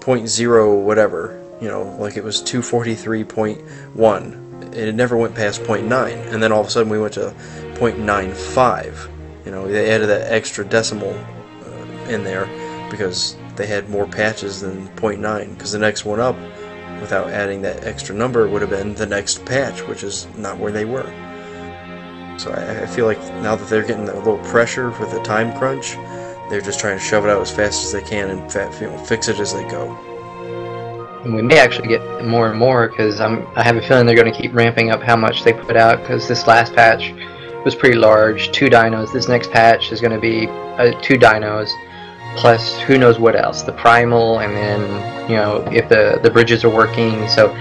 point 0.00 0.28
zero 0.28 0.74
whatever. 0.74 1.40
You 1.60 1.68
know, 1.68 1.82
like 2.00 2.16
it 2.16 2.24
was 2.24 2.42
two 2.42 2.62
forty 2.62 2.96
three 2.96 3.22
point 3.22 3.60
one. 3.94 4.72
It 4.72 4.92
never 4.94 5.16
went 5.16 5.36
past 5.36 5.62
point 5.62 5.86
nine, 5.86 6.18
and 6.18 6.42
then 6.42 6.50
all 6.50 6.62
of 6.62 6.66
a 6.66 6.70
sudden 6.70 6.90
we 6.90 6.98
went 6.98 7.14
to 7.14 7.32
point 7.76 7.98
nine 8.00 8.32
five. 8.32 9.08
You 9.48 9.54
know, 9.54 9.66
they 9.66 9.90
added 9.90 10.10
that 10.10 10.30
extra 10.30 10.62
decimal 10.62 11.14
uh, 11.14 12.10
in 12.10 12.22
there 12.22 12.44
because 12.90 13.34
they 13.56 13.66
had 13.66 13.88
more 13.88 14.06
patches 14.06 14.60
than 14.60 14.88
point 14.88 15.22
0.9. 15.22 15.54
Because 15.54 15.72
the 15.72 15.78
next 15.78 16.04
one 16.04 16.20
up, 16.20 16.36
without 17.00 17.30
adding 17.30 17.62
that 17.62 17.82
extra 17.84 18.14
number, 18.14 18.46
would 18.46 18.60
have 18.60 18.68
been 18.68 18.92
the 18.92 19.06
next 19.06 19.46
patch, 19.46 19.80
which 19.88 20.02
is 20.02 20.28
not 20.36 20.58
where 20.58 20.70
they 20.70 20.84
were. 20.84 21.10
So 22.38 22.52
I, 22.52 22.82
I 22.82 22.86
feel 22.86 23.06
like 23.06 23.18
now 23.42 23.56
that 23.56 23.66
they're 23.70 23.86
getting 23.86 24.06
a 24.10 24.18
little 24.18 24.36
pressure 24.50 24.90
with 24.90 25.12
the 25.12 25.22
time 25.22 25.56
crunch, 25.56 25.94
they're 26.50 26.60
just 26.60 26.78
trying 26.78 26.98
to 26.98 27.02
shove 27.02 27.24
it 27.24 27.30
out 27.30 27.40
as 27.40 27.50
fast 27.50 27.84
as 27.84 27.92
they 27.92 28.02
can 28.02 28.28
and 28.28 28.54
you 28.78 28.86
know, 28.86 28.98
fix 28.98 29.28
it 29.28 29.40
as 29.40 29.54
they 29.54 29.66
go. 29.70 29.96
And 31.24 31.34
we 31.34 31.40
may 31.40 31.58
actually 31.58 31.88
get 31.88 32.02
more 32.22 32.50
and 32.50 32.58
more 32.58 32.88
because 32.88 33.18
I 33.18 33.62
have 33.62 33.76
a 33.76 33.80
feeling 33.80 34.04
they're 34.04 34.14
going 34.14 34.30
to 34.30 34.38
keep 34.38 34.52
ramping 34.52 34.90
up 34.90 35.00
how 35.00 35.16
much 35.16 35.42
they 35.42 35.54
put 35.54 35.78
out 35.78 36.02
because 36.02 36.28
this 36.28 36.46
last 36.46 36.74
patch 36.74 37.14
was 37.64 37.74
pretty 37.74 37.96
large, 37.96 38.50
two 38.52 38.66
dinos. 38.66 39.12
This 39.12 39.28
next 39.28 39.50
patch 39.50 39.92
is 39.92 40.00
going 40.00 40.12
to 40.12 40.20
be 40.20 40.46
uh, 40.48 41.00
two 41.02 41.14
dinos 41.14 41.70
plus 42.36 42.78
who 42.80 42.98
knows 42.98 43.18
what 43.18 43.34
else, 43.34 43.62
the 43.62 43.72
primal, 43.72 44.40
and 44.40 44.54
then 44.54 45.30
you 45.30 45.36
know 45.36 45.56
if 45.72 45.88
the 45.88 46.20
the 46.22 46.30
bridges 46.30 46.64
are 46.64 46.70
working. 46.70 47.28
So 47.28 47.54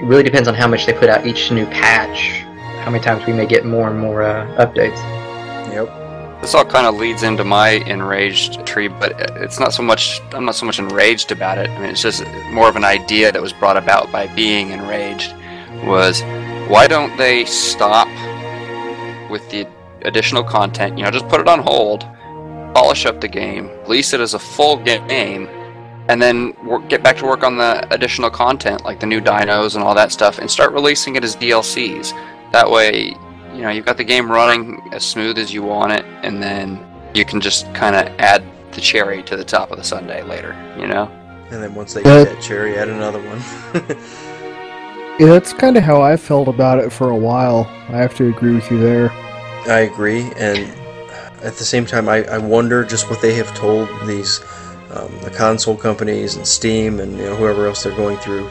it 0.00 0.04
really 0.04 0.22
depends 0.22 0.48
on 0.48 0.54
how 0.54 0.68
much 0.68 0.86
they 0.86 0.92
put 0.92 1.08
out 1.08 1.26
each 1.26 1.50
new 1.50 1.66
patch. 1.66 2.40
How 2.84 2.90
many 2.90 3.02
times 3.02 3.26
we 3.26 3.32
may 3.32 3.46
get 3.46 3.64
more 3.64 3.88
and 3.88 3.98
more 3.98 4.22
uh, 4.22 4.46
updates. 4.58 4.98
Yep. 5.72 6.42
This 6.42 6.54
all 6.54 6.64
kind 6.66 6.86
of 6.86 6.96
leads 6.96 7.22
into 7.22 7.42
my 7.42 7.70
enraged 7.70 8.66
tree, 8.66 8.88
but 8.88 9.18
it's 9.36 9.58
not 9.58 9.72
so 9.72 9.82
much. 9.82 10.20
I'm 10.32 10.44
not 10.44 10.54
so 10.54 10.66
much 10.66 10.78
enraged 10.78 11.32
about 11.32 11.56
it. 11.56 11.70
I 11.70 11.78
mean, 11.78 11.88
it's 11.88 12.02
just 12.02 12.22
more 12.52 12.68
of 12.68 12.76
an 12.76 12.84
idea 12.84 13.32
that 13.32 13.40
was 13.40 13.54
brought 13.54 13.78
about 13.78 14.12
by 14.12 14.26
being 14.34 14.70
enraged. 14.70 15.34
Was 15.84 16.22
why 16.68 16.86
don't 16.86 17.16
they 17.16 17.46
stop 17.46 18.08
with 19.34 19.50
the 19.50 19.66
additional 20.02 20.44
content? 20.44 20.96
You 20.96 21.04
know, 21.04 21.10
just 21.10 21.28
put 21.28 21.40
it 21.40 21.48
on 21.48 21.58
hold, 21.58 22.02
polish 22.72 23.04
up 23.04 23.20
the 23.20 23.26
game, 23.26 23.68
release 23.82 24.14
it 24.14 24.20
as 24.20 24.34
a 24.34 24.38
full 24.38 24.76
game, 24.76 25.48
and 26.08 26.22
then 26.22 26.54
work, 26.64 26.88
get 26.88 27.02
back 27.02 27.16
to 27.18 27.24
work 27.26 27.42
on 27.42 27.56
the 27.56 27.72
additional 27.92 28.30
content 28.30 28.84
like 28.84 29.00
the 29.00 29.06
new 29.06 29.20
dinos 29.20 29.74
and 29.74 29.82
all 29.82 29.94
that 29.96 30.12
stuff, 30.12 30.38
and 30.38 30.48
start 30.48 30.72
releasing 30.72 31.16
it 31.16 31.24
as 31.24 31.34
DLCs. 31.34 32.12
That 32.52 32.70
way, 32.70 33.08
you 33.52 33.62
know, 33.62 33.70
you've 33.70 33.86
got 33.86 33.96
the 33.96 34.04
game 34.04 34.30
running 34.30 34.80
as 34.92 35.04
smooth 35.04 35.36
as 35.36 35.52
you 35.52 35.64
want 35.64 35.90
it, 35.92 36.04
and 36.22 36.40
then 36.40 36.78
you 37.12 37.24
can 37.24 37.40
just 37.40 37.72
kind 37.74 37.96
of 37.96 38.06
add 38.20 38.44
the 38.70 38.80
cherry 38.80 39.22
to 39.24 39.36
the 39.36 39.44
top 39.44 39.72
of 39.72 39.78
the 39.78 39.84
sundae 39.84 40.22
later. 40.22 40.54
You 40.78 40.86
know. 40.86 41.10
And 41.50 41.60
then 41.60 41.74
once 41.74 41.92
they 41.94 42.02
Yeah. 42.02 42.24
get 42.24 42.34
that 42.34 42.42
cherry, 42.42 42.78
add 42.78 42.88
another 42.88 43.20
one. 43.20 43.96
Yeah, 45.16 45.28
that's 45.28 45.52
kind 45.52 45.76
of 45.76 45.84
how 45.84 46.02
I 46.02 46.16
felt 46.16 46.48
about 46.48 46.80
it 46.80 46.90
for 46.90 47.10
a 47.10 47.16
while. 47.16 47.70
I 47.88 47.98
have 47.98 48.16
to 48.16 48.26
agree 48.28 48.52
with 48.52 48.68
you 48.68 48.80
there. 48.80 49.12
I 49.66 49.80
agree, 49.80 50.30
and 50.36 50.58
at 51.42 51.54
the 51.54 51.64
same 51.64 51.86
time, 51.86 52.08
I, 52.08 52.24
I 52.24 52.38
wonder 52.38 52.84
just 52.84 53.10
what 53.10 53.20
they 53.20 53.34
have 53.34 53.54
told 53.54 53.88
these 54.06 54.40
um, 54.90 55.10
the 55.22 55.30
console 55.30 55.76
companies 55.76 56.36
and 56.36 56.46
Steam 56.46 57.00
and 57.00 57.12
you 57.18 57.24
know 57.24 57.36
whoever 57.36 57.66
else 57.66 57.82
they're 57.82 57.96
going 57.96 58.16
through. 58.18 58.48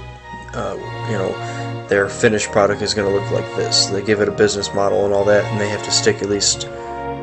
Uh, 0.54 0.76
you 1.10 1.18
know, 1.18 1.88
their 1.88 2.08
finished 2.10 2.52
product 2.52 2.82
is 2.82 2.94
going 2.94 3.08
to 3.08 3.20
look 3.20 3.30
like 3.32 3.46
this. 3.56 3.88
They 3.88 4.04
give 4.04 4.22
it 4.22 4.28
a 4.28 4.32
business 4.32 4.74
model 4.74 5.06
and 5.06 5.14
all 5.14 5.26
that, 5.26 5.44
and 5.46 5.60
they 5.60 5.70
have 5.70 5.84
to 5.84 5.92
stick 5.92 6.22
at 6.22 6.30
least 6.30 6.68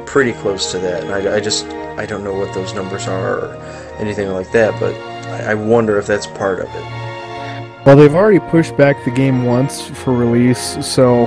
pretty 0.07 0.33
close 0.33 0.73
to 0.73 0.79
that. 0.79 1.05
And 1.05 1.13
I, 1.13 1.37
I 1.37 1.41
just 1.41 1.67
I 1.67 2.07
don't 2.07 2.25
know 2.25 2.35
what 2.35 2.53
those 2.55 2.75
numbers 2.75 3.07
are 3.07 3.39
or 3.39 3.55
anything 3.99 4.31
like 4.31 4.51
that, 4.53 4.79
but 4.81 4.95
I, 5.29 5.53
I 5.53 5.55
wonder 5.55 5.99
if 5.99 6.07
that's 6.07 6.27
part 6.27 6.61
of 6.61 6.69
it. 6.69 7.87
Well, 7.87 7.97
they've 7.97 8.15
already 8.15 8.41
pushed 8.51 8.77
back 8.77 9.05
the 9.05 9.11
game 9.11 9.45
once 9.45 9.87
for 9.87 10.13
release, 10.13 10.85
so 10.85 11.27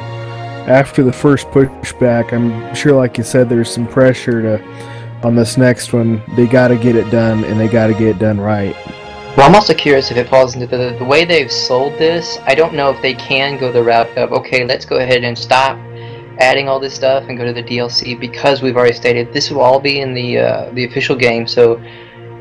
after 0.68 1.04
the 1.04 1.14
first 1.14 1.48
pushback, 1.48 2.34
I'm 2.34 2.74
sure, 2.74 2.94
like 2.94 3.18
you 3.18 3.24
said, 3.24 3.50
there's 3.50 3.72
some 3.72 3.88
pressure 3.88 4.42
to 4.42 4.64
on 5.24 5.36
this 5.36 5.58
next 5.58 5.94
one. 5.94 6.22
They 6.36 6.48
got 6.48 6.70
to 6.70 6.78
get 6.78 6.96
it 6.96 7.10
done, 7.10 7.44
and 7.46 7.60
they 7.60 7.68
got 7.68 7.88
to 7.88 7.94
get 7.94 8.08
it 8.08 8.20
done 8.20 8.40
right. 8.40 8.76
Well, 9.36 9.48
I'm 9.48 9.56
also 9.56 9.74
curious 9.74 10.12
if 10.12 10.18
it 10.18 10.30
falls 10.30 10.54
into 10.56 10.68
the, 10.68 10.96
the 11.00 11.06
way 11.06 11.26
they've 11.26 11.52
sold 11.52 11.94
this. 11.94 12.38
I 12.44 12.54
don't 12.54 12.76
know 12.76 12.92
if 12.92 13.02
they 13.02 13.16
can 13.16 13.58
go 13.58 13.72
the 13.72 13.84
route 13.84 14.16
of 14.18 14.32
okay, 14.32 14.64
let's 14.64 14.86
go 14.86 14.98
ahead 14.98 15.24
and 15.24 15.38
stop 15.38 15.78
adding 16.40 16.68
all 16.68 16.80
this 16.80 16.94
stuff 16.94 17.26
and 17.30 17.38
go 17.38 17.46
to 17.46 17.54
the 17.54 17.64
DLC 17.64 18.20
because 18.20 18.62
we've 18.62 18.76
already 18.76 18.94
stated 18.94 19.32
this 19.34 19.50
will 19.50 19.62
all 19.62 19.80
be 19.80 20.02
in 20.02 20.14
the 20.14 20.38
uh, 20.38 20.72
the 20.74 20.86
official 20.86 21.16
game. 21.16 21.48
So 21.48 21.82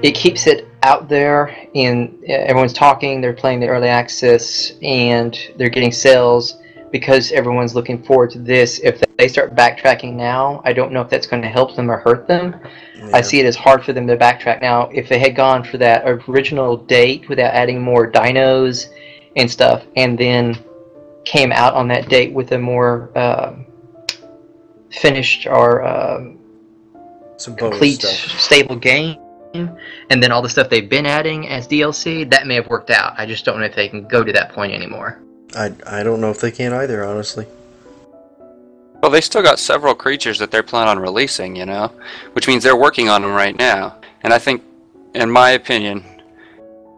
it 0.02 0.12
keeps 0.12 0.46
it 0.46 0.68
out 0.82 1.08
there, 1.08 1.56
and 1.74 2.18
uh, 2.28 2.32
everyone's 2.32 2.72
talking. 2.72 3.20
They're 3.20 3.32
playing 3.32 3.60
the 3.60 3.68
early 3.68 3.88
access, 3.88 4.72
and 4.82 5.38
they're 5.56 5.70
getting 5.70 5.92
sales 5.92 6.58
because 6.92 7.32
everyone's 7.32 7.74
looking 7.74 8.02
forward 8.02 8.30
to 8.30 8.38
this. 8.38 8.78
If 8.80 9.02
they 9.18 9.26
start 9.26 9.56
backtracking 9.56 10.14
now, 10.14 10.60
I 10.64 10.72
don't 10.72 10.92
know 10.92 11.00
if 11.00 11.08
that's 11.10 11.26
going 11.26 11.42
to 11.42 11.48
help 11.48 11.74
them 11.74 11.90
or 11.90 11.96
hurt 11.98 12.28
them. 12.28 12.54
I 13.12 13.20
see 13.20 13.40
it 13.40 13.46
as 13.46 13.56
hard 13.56 13.84
for 13.84 13.92
them 13.92 14.06
to 14.06 14.16
backtrack 14.16 14.60
now. 14.60 14.88
If 14.92 15.08
they 15.08 15.18
had 15.18 15.34
gone 15.34 15.64
for 15.64 15.78
that 15.78 16.04
original 16.06 16.76
date 16.76 17.28
without 17.28 17.52
adding 17.52 17.82
more 17.82 18.08
dinos 18.10 18.86
and 19.34 19.50
stuff, 19.50 19.84
and 19.96 20.16
then 20.16 20.56
came 21.24 21.50
out 21.50 21.74
on 21.74 21.88
that 21.88 22.08
date 22.08 22.32
with 22.32 22.52
a 22.52 22.58
more 22.58 23.10
um 23.18 23.66
finished 24.92 25.46
or 25.46 25.84
um, 25.84 26.38
Some 27.36 27.56
complete, 27.56 28.02
stuff. 28.02 28.40
stable 28.40 28.76
game, 28.76 29.18
and 29.54 30.22
then 30.22 30.30
all 30.30 30.42
the 30.42 30.48
stuff 30.48 30.68
they've 30.68 30.88
been 30.88 31.06
adding 31.06 31.48
as 31.48 31.66
DLC, 31.66 32.28
that 32.30 32.46
may 32.46 32.54
have 32.56 32.68
worked 32.68 32.90
out. 32.90 33.14
I 33.16 33.26
just 33.26 33.44
don't 33.44 33.58
know 33.58 33.66
if 33.66 33.74
they 33.74 33.88
can 33.88 34.06
go 34.06 34.22
to 34.22 34.32
that 34.32 34.52
point 34.52 34.72
anymore. 34.72 35.22
I, 35.54 35.72
I 35.86 36.02
don't 36.02 36.20
know 36.20 36.30
if 36.30 36.40
they 36.40 36.50
can 36.50 36.72
either, 36.72 37.04
honestly. 37.04 37.46
Well, 39.02 39.10
they 39.10 39.20
still 39.20 39.42
got 39.42 39.58
several 39.58 39.94
creatures 39.94 40.38
that 40.38 40.50
they're 40.50 40.62
planning 40.62 40.90
on 40.90 40.98
releasing, 40.98 41.56
you 41.56 41.66
know, 41.66 41.92
which 42.34 42.46
means 42.46 42.62
they're 42.62 42.76
working 42.76 43.08
on 43.08 43.22
them 43.22 43.32
right 43.32 43.56
now. 43.56 43.96
And 44.22 44.32
I 44.32 44.38
think, 44.38 44.62
in 45.14 45.30
my 45.30 45.50
opinion, 45.50 46.04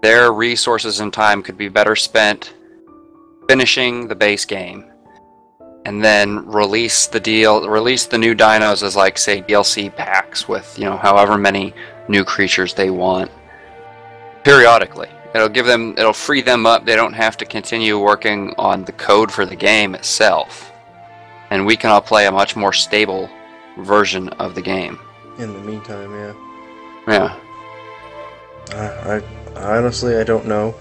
their 0.03 0.33
resources 0.33 1.01
and 1.01 1.13
time 1.13 1.43
could 1.43 1.57
be 1.57 1.69
better 1.69 1.97
spent 1.97 2.53
finishing 3.49 4.07
the 4.07 4.15
base 4.15 4.45
game, 4.45 4.85
and 5.87 6.05
then 6.05 6.47
release 6.47 7.07
the 7.07 7.21
deal, 7.21 7.67
release 7.69 8.05
the 8.05 8.19
new 8.19 8.35
dinos 8.35 8.83
as 8.83 8.97
like 8.97 9.17
say 9.17 9.41
DLC 9.41 9.95
packs 9.95 10.47
with 10.47 10.79
you 10.79 10.85
know 10.85 10.97
however 10.97 11.39
many 11.39 11.73
new 12.09 12.23
creatures 12.23 12.75
they 12.75 12.91
want 12.91 13.31
periodically. 14.45 15.09
It'll 15.35 15.49
give 15.49 15.66
them, 15.66 15.95
it'll 15.99 16.12
free 16.12 16.43
them 16.43 16.64
up. 16.64 16.85
They 16.85 16.97
don't 16.97 17.12
have 17.12 17.37
to 17.39 17.45
continue 17.45 17.99
working 17.99 18.55
on 18.57 18.85
the 18.85 18.93
code 18.93 19.32
for 19.32 19.45
the 19.45 19.57
game 19.57 19.95
itself 19.95 20.70
and 21.55 21.64
we 21.64 21.76
can 21.76 21.91
all 21.91 22.01
play 22.01 22.26
a 22.26 22.32
much 22.32 22.57
more 22.57 22.72
stable 22.72 23.30
version 23.78 24.28
of 24.30 24.57
the 24.57 24.61
game. 24.61 24.99
In 25.39 25.53
the 25.53 25.61
meantime, 25.61 26.11
yeah. 26.12 26.35
Yeah. 27.07 27.41
Uh, 28.72 29.20
I 29.57 29.76
honestly 29.76 30.16
I 30.16 30.24
don't 30.24 30.47
know. 30.47 30.74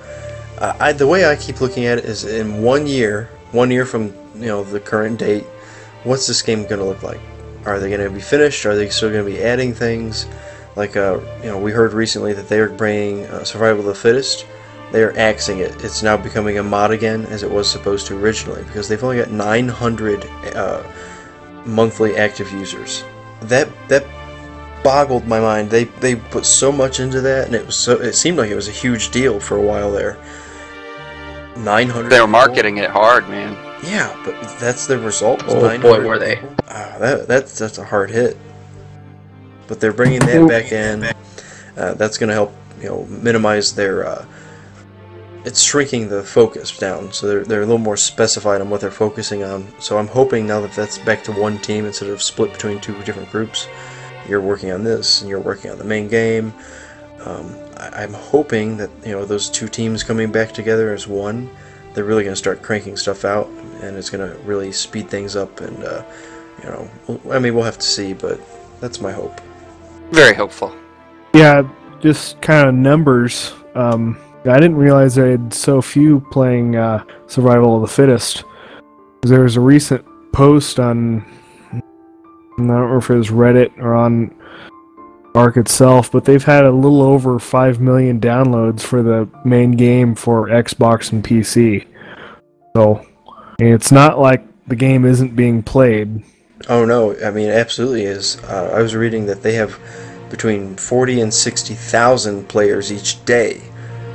Uh, 0.58 0.76
I 0.80 0.94
the 0.94 1.06
way 1.06 1.26
I 1.26 1.36
keep 1.36 1.62
looking 1.62 1.86
at 1.86 2.00
it 2.00 2.06
is 2.06 2.24
in 2.24 2.64
one 2.64 2.88
year, 2.88 3.30
one 3.52 3.70
year 3.70 3.86
from 3.86 4.06
you 4.36 4.48
know 4.48 4.64
the 4.64 4.80
current 4.80 5.20
date, 5.20 5.44
what's 6.04 6.26
this 6.26 6.42
game 6.42 6.64
going 6.64 6.80
to 6.80 6.86
look 6.86 7.04
like? 7.04 7.22
Are 7.66 7.80
they 7.80 7.90
going 7.90 8.02
to 8.02 8.10
be 8.10 8.22
finished? 8.22 8.66
Are 8.66 8.76
they 8.76 8.90
still 8.90 9.12
going 9.12 9.26
to 9.26 9.32
be 9.32 9.44
adding 9.44 9.74
things? 9.74 10.26
Like 10.76 10.98
uh, 10.98 11.20
you 11.42 11.50
know, 11.50 11.58
we 11.60 11.72
heard 11.72 11.94
recently 11.94 12.34
that 12.34 12.50
they 12.50 12.60
are 12.60 12.70
bringing 12.70 13.26
uh, 13.26 13.44
Survival 13.44 13.82
of 13.82 13.86
the 13.86 13.96
Fittest. 13.96 14.46
They 14.92 15.04
are 15.04 15.18
axing 15.18 15.60
it. 15.60 15.84
It's 15.84 16.04
now 16.04 16.18
becoming 16.18 16.58
a 16.60 16.64
mod 16.64 16.92
again, 16.92 17.26
as 17.28 17.42
it 17.44 17.50
was 17.50 17.70
supposed 17.70 18.06
to 18.08 18.18
originally, 18.18 18.64
because 18.64 18.88
they've 18.88 19.04
only 19.04 19.18
got 19.18 19.32
900 19.32 20.26
uh, 20.56 20.84
monthly 21.66 22.16
active 22.16 22.52
users. 22.52 23.04
That 23.44 23.70
that 23.88 24.06
boggled 24.84 25.28
my 25.28 25.40
mind. 25.40 25.70
They 25.70 25.86
they 25.86 26.16
put 26.16 26.46
so 26.46 26.72
much 26.72 27.00
into 27.00 27.22
that, 27.22 27.48
and 27.48 27.56
it 27.56 27.66
was 27.66 27.76
so 27.76 27.94
it 28.00 28.14
seemed 28.14 28.38
like 28.38 28.50
it 28.52 28.56
was 28.56 28.68
a 28.68 28.72
huge 28.72 29.12
deal 29.12 29.40
for 29.40 29.58
a 29.58 29.62
while 29.62 29.92
there. 29.92 30.18
900. 31.58 32.10
They 32.10 32.20
were 32.20 32.28
marketing 32.28 32.78
it 32.78 32.90
hard, 32.90 33.30
man. 33.30 33.54
Yeah, 33.84 34.16
but 34.26 34.34
that's 34.60 34.88
the 34.88 34.98
result. 34.98 35.44
was 35.46 35.54
Oh, 35.56 35.78
boy, 35.80 36.06
were 36.06 36.18
they. 36.18 36.36
people. 36.38 36.56
Ah, 36.70 36.96
that 37.00 37.28
that's 37.28 37.58
that's 37.60 37.78
a 37.78 37.84
hard 37.86 38.10
hit. 38.10 38.38
But 39.68 39.80
they're 39.80 39.94
bringing 39.94 40.20
that 40.22 40.48
back 40.48 40.72
in. 40.72 41.04
Uh, 41.76 41.94
that's 41.96 42.18
going 42.18 42.28
to 42.28 42.34
help 42.34 42.54
you 42.82 42.90
know 42.90 43.06
minimize 43.06 43.74
their. 43.74 44.06
Uh, 44.06 44.26
it's 45.46 45.62
shrinking 45.62 46.08
the 46.08 46.24
focus 46.24 46.78
down, 46.78 47.12
so 47.12 47.28
they're 47.28 47.44
they're 47.44 47.62
a 47.62 47.66
little 47.66 47.78
more 47.78 47.98
specified 47.98 48.62
on 48.62 48.70
what 48.70 48.82
they're 48.82 48.92
focusing 48.92 49.44
on. 49.44 49.68
So 49.80 49.98
I'm 49.98 50.08
hoping 50.08 50.48
now 50.48 50.62
that 50.62 50.74
that's 50.74 50.98
back 51.00 51.24
to 51.26 51.32
one 51.32 51.58
team 51.60 51.86
instead 51.86 52.10
of 52.10 52.22
split 52.22 52.54
between 52.54 52.80
two 52.80 53.02
different 53.04 53.30
groups. 53.32 53.68
You're 54.28 54.42
working 54.42 54.72
on 54.72 54.84
this, 54.84 55.22
and 55.22 55.30
you're 55.30 55.40
working 55.40 55.72
on 55.72 55.78
the 55.78 55.84
main 55.84 56.08
game. 56.08 56.54
Um, 57.22 57.56
I, 57.78 58.04
I'm 58.04 58.14
hoping 58.14 58.78
that 58.78 58.90
you 59.06 59.12
know 59.12 59.26
those 59.26 59.50
two 59.50 59.68
teams 59.68 60.04
coming 60.04 60.32
back 60.32 60.52
together 60.52 60.94
as 60.94 61.08
one. 61.08 61.50
They're 61.94 62.06
really 62.06 62.24
going 62.24 62.34
to 62.34 62.38
start 62.40 62.62
cranking 62.62 62.98
stuff 62.98 63.26
out, 63.26 63.48
and 63.82 63.96
it's 63.98 64.10
going 64.10 64.28
to 64.28 64.38
really 64.40 64.72
speed 64.72 65.10
things 65.10 65.36
up. 65.36 65.62
And 65.62 65.84
uh, 65.84 66.04
you 66.64 66.70
know, 66.70 66.90
I 67.32 67.40
mean, 67.40 67.54
we'll 67.54 67.66
have 67.66 67.78
to 67.78 67.86
see, 67.86 68.14
but 68.14 68.40
that's 68.80 69.02
my 69.02 69.12
hope. 69.12 69.42
Very 70.14 70.36
hopeful. 70.36 70.72
Yeah, 71.34 71.68
just 72.00 72.40
kind 72.40 72.68
of 72.70 72.76
numbers. 72.76 73.52
Um, 73.74 74.16
I 74.46 74.60
didn't 74.60 74.76
realize 74.76 75.18
I 75.18 75.30
had 75.30 75.52
so 75.52 75.82
few 75.82 76.20
playing 76.32 76.76
uh, 76.76 77.04
Survival 77.26 77.76
of 77.76 77.82
the 77.82 77.88
Fittest. 77.88 78.44
There 79.24 79.42
was 79.42 79.56
a 79.56 79.62
recent 79.62 80.06
post 80.32 80.80
on, 80.80 81.26
I 81.72 81.82
don't 82.58 82.68
know 82.68 82.96
if 82.96 83.10
it 83.10 83.16
was 83.16 83.30
Reddit 83.30 83.76
or 83.80 83.96
on 83.96 84.36
Ark 85.34 85.58
itself, 85.58 86.12
but 86.12 86.26
they've 86.26 86.44
had 86.44 86.66
a 86.66 86.72
little 86.72 87.02
over 87.02 87.40
5 87.40 87.80
million 87.80 88.20
downloads 88.20 88.82
for 88.82 89.02
the 89.02 89.28
main 89.44 89.72
game 89.72 90.14
for 90.14 90.50
Xbox 90.50 91.12
and 91.12 91.24
PC. 91.24 91.88
So, 92.76 93.04
it's 93.58 93.92
not 93.92 94.20
like 94.20 94.46
the 94.68 94.76
game 94.76 95.06
isn't 95.06 95.36
being 95.36 95.64
played. 95.64 96.24
Oh 96.70 96.86
no, 96.86 97.16
I 97.24 97.32
mean, 97.32 97.50
it 97.50 97.56
absolutely 97.56 98.04
is. 98.04 98.42
Uh, 98.44 98.72
I 98.74 98.82
was 98.82 98.96
reading 98.96 99.26
that 99.26 99.42
they 99.42 99.54
have 99.54 99.80
between 100.34 100.76
40 100.76 101.22
and 101.22 101.32
60,000 101.32 102.50
players 102.50 102.92
each 102.92 103.24
day. 103.24 103.62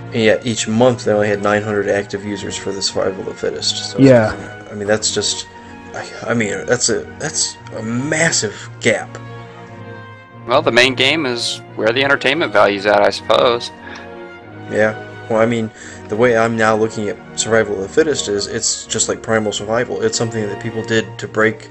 And 0.07 0.17
yet 0.17 0.45
each 0.45 0.67
month 0.67 1.05
they 1.05 1.13
only 1.13 1.29
had 1.29 1.45
900 1.45 1.89
active 1.89 2.25
users 2.25 2.57
for 2.57 2.73
the 2.73 2.83
Survival 2.83 3.21
of 3.21 3.27
the 3.27 3.35
Fittest. 3.35 3.93
So, 3.93 3.99
Yeah. 4.01 4.35
I 4.69 4.75
mean, 4.75 4.89
that's 4.89 5.15
just. 5.15 5.47
I, 5.95 6.05
I 6.27 6.35
mean, 6.35 6.67
that's 6.67 6.89
a 6.89 7.03
that's 7.21 7.57
a 7.77 7.83
massive 7.85 8.69
gap. 8.81 9.09
Well, 10.49 10.61
the 10.61 10.73
main 10.73 10.97
game 10.97 11.25
is 11.25 11.59
where 11.77 11.93
the 11.93 12.03
entertainment 12.03 12.53
value's 12.53 12.85
at, 12.85 13.01
I 13.01 13.11
suppose. 13.11 13.71
Yeah. 14.73 14.99
Well, 15.31 15.41
I 15.41 15.47
mean, 15.47 15.71
the 16.09 16.17
way 16.17 16.37
I'm 16.37 16.57
now 16.57 16.75
looking 16.75 17.09
at 17.09 17.39
Survival 17.39 17.77
of 17.77 17.83
the 17.83 17.89
Fittest 17.89 18.27
is 18.27 18.49
it's 18.49 18.87
just 18.87 19.09
like 19.09 19.23
Primal 19.23 19.53
Survival. 19.53 20.03
It's 20.03 20.19
something 20.19 20.45
that 20.49 20.61
people 20.61 20.83
did 20.83 21.17
to 21.21 21.29
break, 21.29 21.71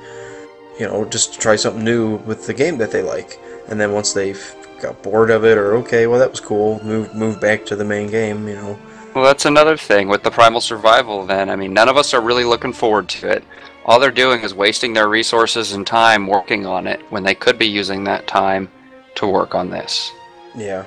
you 0.80 0.88
know, 0.88 1.04
just 1.04 1.34
to 1.34 1.40
try 1.40 1.58
something 1.58 1.84
new 1.84 2.16
with 2.20 2.48
the 2.48 2.54
game 2.54 2.78
that 2.78 2.92
they 2.92 3.02
like. 3.02 3.42
And 3.68 3.80
then 3.80 3.92
once 3.92 4.14
they've 4.14 4.56
got 4.82 5.02
bored 5.04 5.30
of 5.30 5.44
it, 5.44 5.58
or 5.58 5.76
okay, 5.78 6.08
well 6.08 6.20
that 6.20 6.32
was 6.32 6.40
cool, 6.40 6.84
move 6.84 7.14
move 7.16 7.42
back 7.42 7.66
to 7.68 7.76
the 7.76 7.86
main 7.86 8.10
game, 8.10 8.48
you 8.48 8.56
know. 8.56 8.80
Well, 9.14 9.26
that's 9.26 9.46
another 9.46 9.78
thing 9.78 10.10
with 10.10 10.24
the 10.24 10.32
Primal 10.32 10.62
Survival. 10.62 11.26
Then 11.26 11.50
I 11.50 11.56
mean, 11.56 11.74
none 11.74 11.90
of 11.90 11.98
us 11.98 12.14
are 12.14 12.22
really 12.22 12.44
looking 12.44 12.74
forward 12.74 13.10
to 13.10 13.30
it. 13.30 13.44
All 13.86 14.00
they're 14.00 14.12
doing 14.12 14.42
is 14.42 14.54
wasting 14.54 14.94
their 14.94 15.08
resources 15.08 15.72
and 15.72 15.88
time 15.88 16.28
working 16.28 16.66
on 16.66 16.88
it 16.88 17.00
when 17.10 17.24
they 17.24 17.34
could 17.34 17.58
be 17.58 17.68
using 17.68 18.04
that 18.04 18.28
time 18.28 18.70
to 19.16 19.28
work 19.28 19.56
on 19.56 19.70
this. 19.70 20.12
Yeah. 20.56 20.86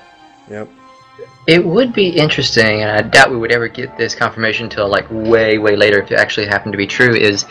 Yep. 0.50 0.68
It 1.46 1.64
would 1.64 1.92
be 1.92 2.08
interesting, 2.08 2.82
and 2.82 2.90
I 2.90 3.02
doubt 3.02 3.30
we 3.30 3.36
would 3.36 3.52
ever 3.52 3.68
get 3.68 3.96
this 3.96 4.14
confirmation 4.14 4.64
until 4.64 4.88
like 4.88 5.06
way, 5.10 5.58
way 5.58 5.76
later 5.76 6.00
if 6.02 6.10
it 6.10 6.18
actually 6.18 6.46
happened 6.46 6.72
to 6.72 6.78
be 6.78 6.86
true. 6.86 7.14
Is 7.14 7.44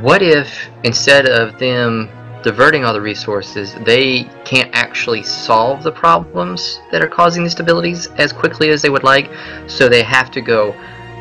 what 0.00 0.22
if 0.22 0.68
instead 0.84 1.26
of 1.26 1.58
them 1.58 2.08
diverting 2.46 2.84
all 2.84 2.92
the 2.92 3.00
resources, 3.00 3.74
they 3.84 4.22
can't 4.44 4.70
actually 4.72 5.20
solve 5.20 5.82
the 5.82 5.90
problems 5.90 6.80
that 6.92 7.02
are 7.02 7.08
causing 7.08 7.42
these 7.42 7.56
stabilities 7.56 8.06
as 8.20 8.32
quickly 8.32 8.68
as 8.68 8.80
they 8.80 8.88
would 8.88 9.02
like, 9.02 9.28
so 9.66 9.88
they 9.88 10.04
have 10.04 10.30
to 10.30 10.40
go. 10.40 10.72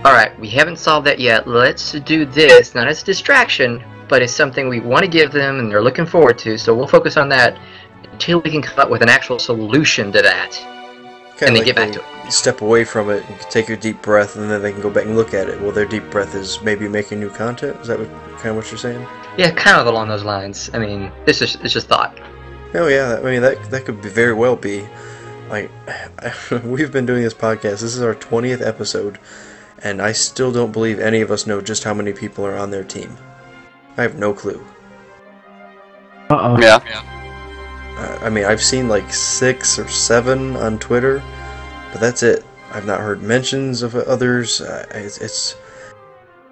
All 0.03 0.13
right, 0.13 0.39
we 0.39 0.47
haven't 0.49 0.78
solved 0.78 1.07
that 1.07 1.17
yet. 1.17 1.47
Let's 1.47 1.93
do 1.93 2.28
this, 2.28 2.76
not 2.76 2.88
as 2.88 3.01
a 3.01 3.05
distraction, 3.05 3.84
but 4.07 4.21
it's 4.21 4.34
something 4.34 4.69
we 4.69 4.82
want 4.82 5.03
to 5.03 5.09
give 5.09 5.32
them 5.32 5.57
and 5.57 5.71
they're 5.71 5.82
looking 5.82 6.05
forward 6.05 6.38
to. 6.39 6.59
So 6.59 6.76
we'll 6.76 6.86
focus 6.86 7.17
on 7.17 7.28
that 7.30 7.57
until 8.11 8.39
we 8.41 8.51
can 8.51 8.61
come 8.61 8.78
up 8.78 8.91
with 8.91 9.01
an 9.01 9.09
actual 9.09 9.39
solution 9.39 10.11
to 10.11 10.21
that. 10.21 10.74
Kinda 11.38 11.47
And 11.47 11.55
they 11.55 11.59
like 11.59 11.65
get 11.65 11.75
back 11.75 11.91
they 11.91 11.99
to 11.99 12.31
Step 12.31 12.61
away 12.61 12.86
from 12.86 13.09
it, 13.09 13.23
and 13.29 13.39
take 13.51 13.69
a 13.69 13.77
deep 13.77 14.01
breath, 14.01 14.36
and 14.36 14.49
then 14.49 14.61
they 14.61 14.71
can 14.71 14.81
go 14.81 14.89
back 14.89 15.05
and 15.05 15.15
look 15.15 15.33
at 15.33 15.49
it. 15.49 15.61
Well, 15.61 15.71
their 15.71 15.86
deep 15.86 16.09
breath 16.09 16.33
is 16.33 16.61
maybe 16.61 16.88
making 16.88 17.19
new 17.19 17.29
content. 17.29 17.79
Is 17.81 17.88
that 17.88 17.99
what, 17.99 18.09
kind 18.38 18.47
of 18.47 18.55
what 18.55 18.71
you're 18.71 18.79
saying? 18.79 19.05
Yeah, 19.38 19.51
kind 19.51 19.79
of 19.79 19.86
along 19.86 20.07
those 20.07 20.23
lines. 20.23 20.71
I 20.73 20.79
mean, 20.79 21.11
it's 21.27 21.39
just 21.39 21.61
it's 21.61 21.73
just 21.73 21.88
thought. 21.88 22.17
Oh 22.73 22.88
yeah, 22.88 23.19
I 23.19 23.23
mean 23.23 23.41
that 23.41 23.69
that 23.69 23.86
could 23.86 24.01
be 24.01 24.09
very 24.09 24.33
well 24.33 24.55
be. 24.55 24.88
Like, 25.49 25.69
we've 26.63 26.91
been 26.91 27.05
doing 27.05 27.21
this 27.21 27.33
podcast. 27.33 27.81
This 27.81 27.95
is 27.95 28.01
our 28.01 28.15
twentieth 28.15 28.61
episode, 28.61 29.19
and 29.83 30.01
I 30.01 30.13
still 30.13 30.51
don't 30.51 30.71
believe 30.71 30.99
any 30.99 31.21
of 31.21 31.31
us 31.31 31.45
know 31.45 31.61
just 31.61 31.83
how 31.83 31.93
many 31.93 32.13
people 32.13 32.45
are 32.45 32.57
on 32.57 32.71
their 32.71 32.83
team. 32.83 33.17
I 33.97 34.01
have 34.01 34.15
no 34.15 34.33
clue. 34.33 34.65
Uh-uh. 36.29 36.57
Yeah. 36.59 36.77
Uh, 36.77 37.24
I 37.97 38.29
mean, 38.29 38.45
I've 38.45 38.63
seen 38.63 38.87
like 38.87 39.13
six 39.13 39.79
or 39.79 39.87
seven 39.87 40.55
on 40.55 40.79
Twitter, 40.79 41.23
but 41.91 42.01
that's 42.01 42.23
it. 42.23 42.43
I've 42.71 42.85
not 42.85 42.99
heard 42.99 43.21
mentions 43.21 43.83
of 43.83 43.95
others. 43.95 44.61
Uh, 44.61 44.85
it's, 44.91 45.19
it's 45.19 45.55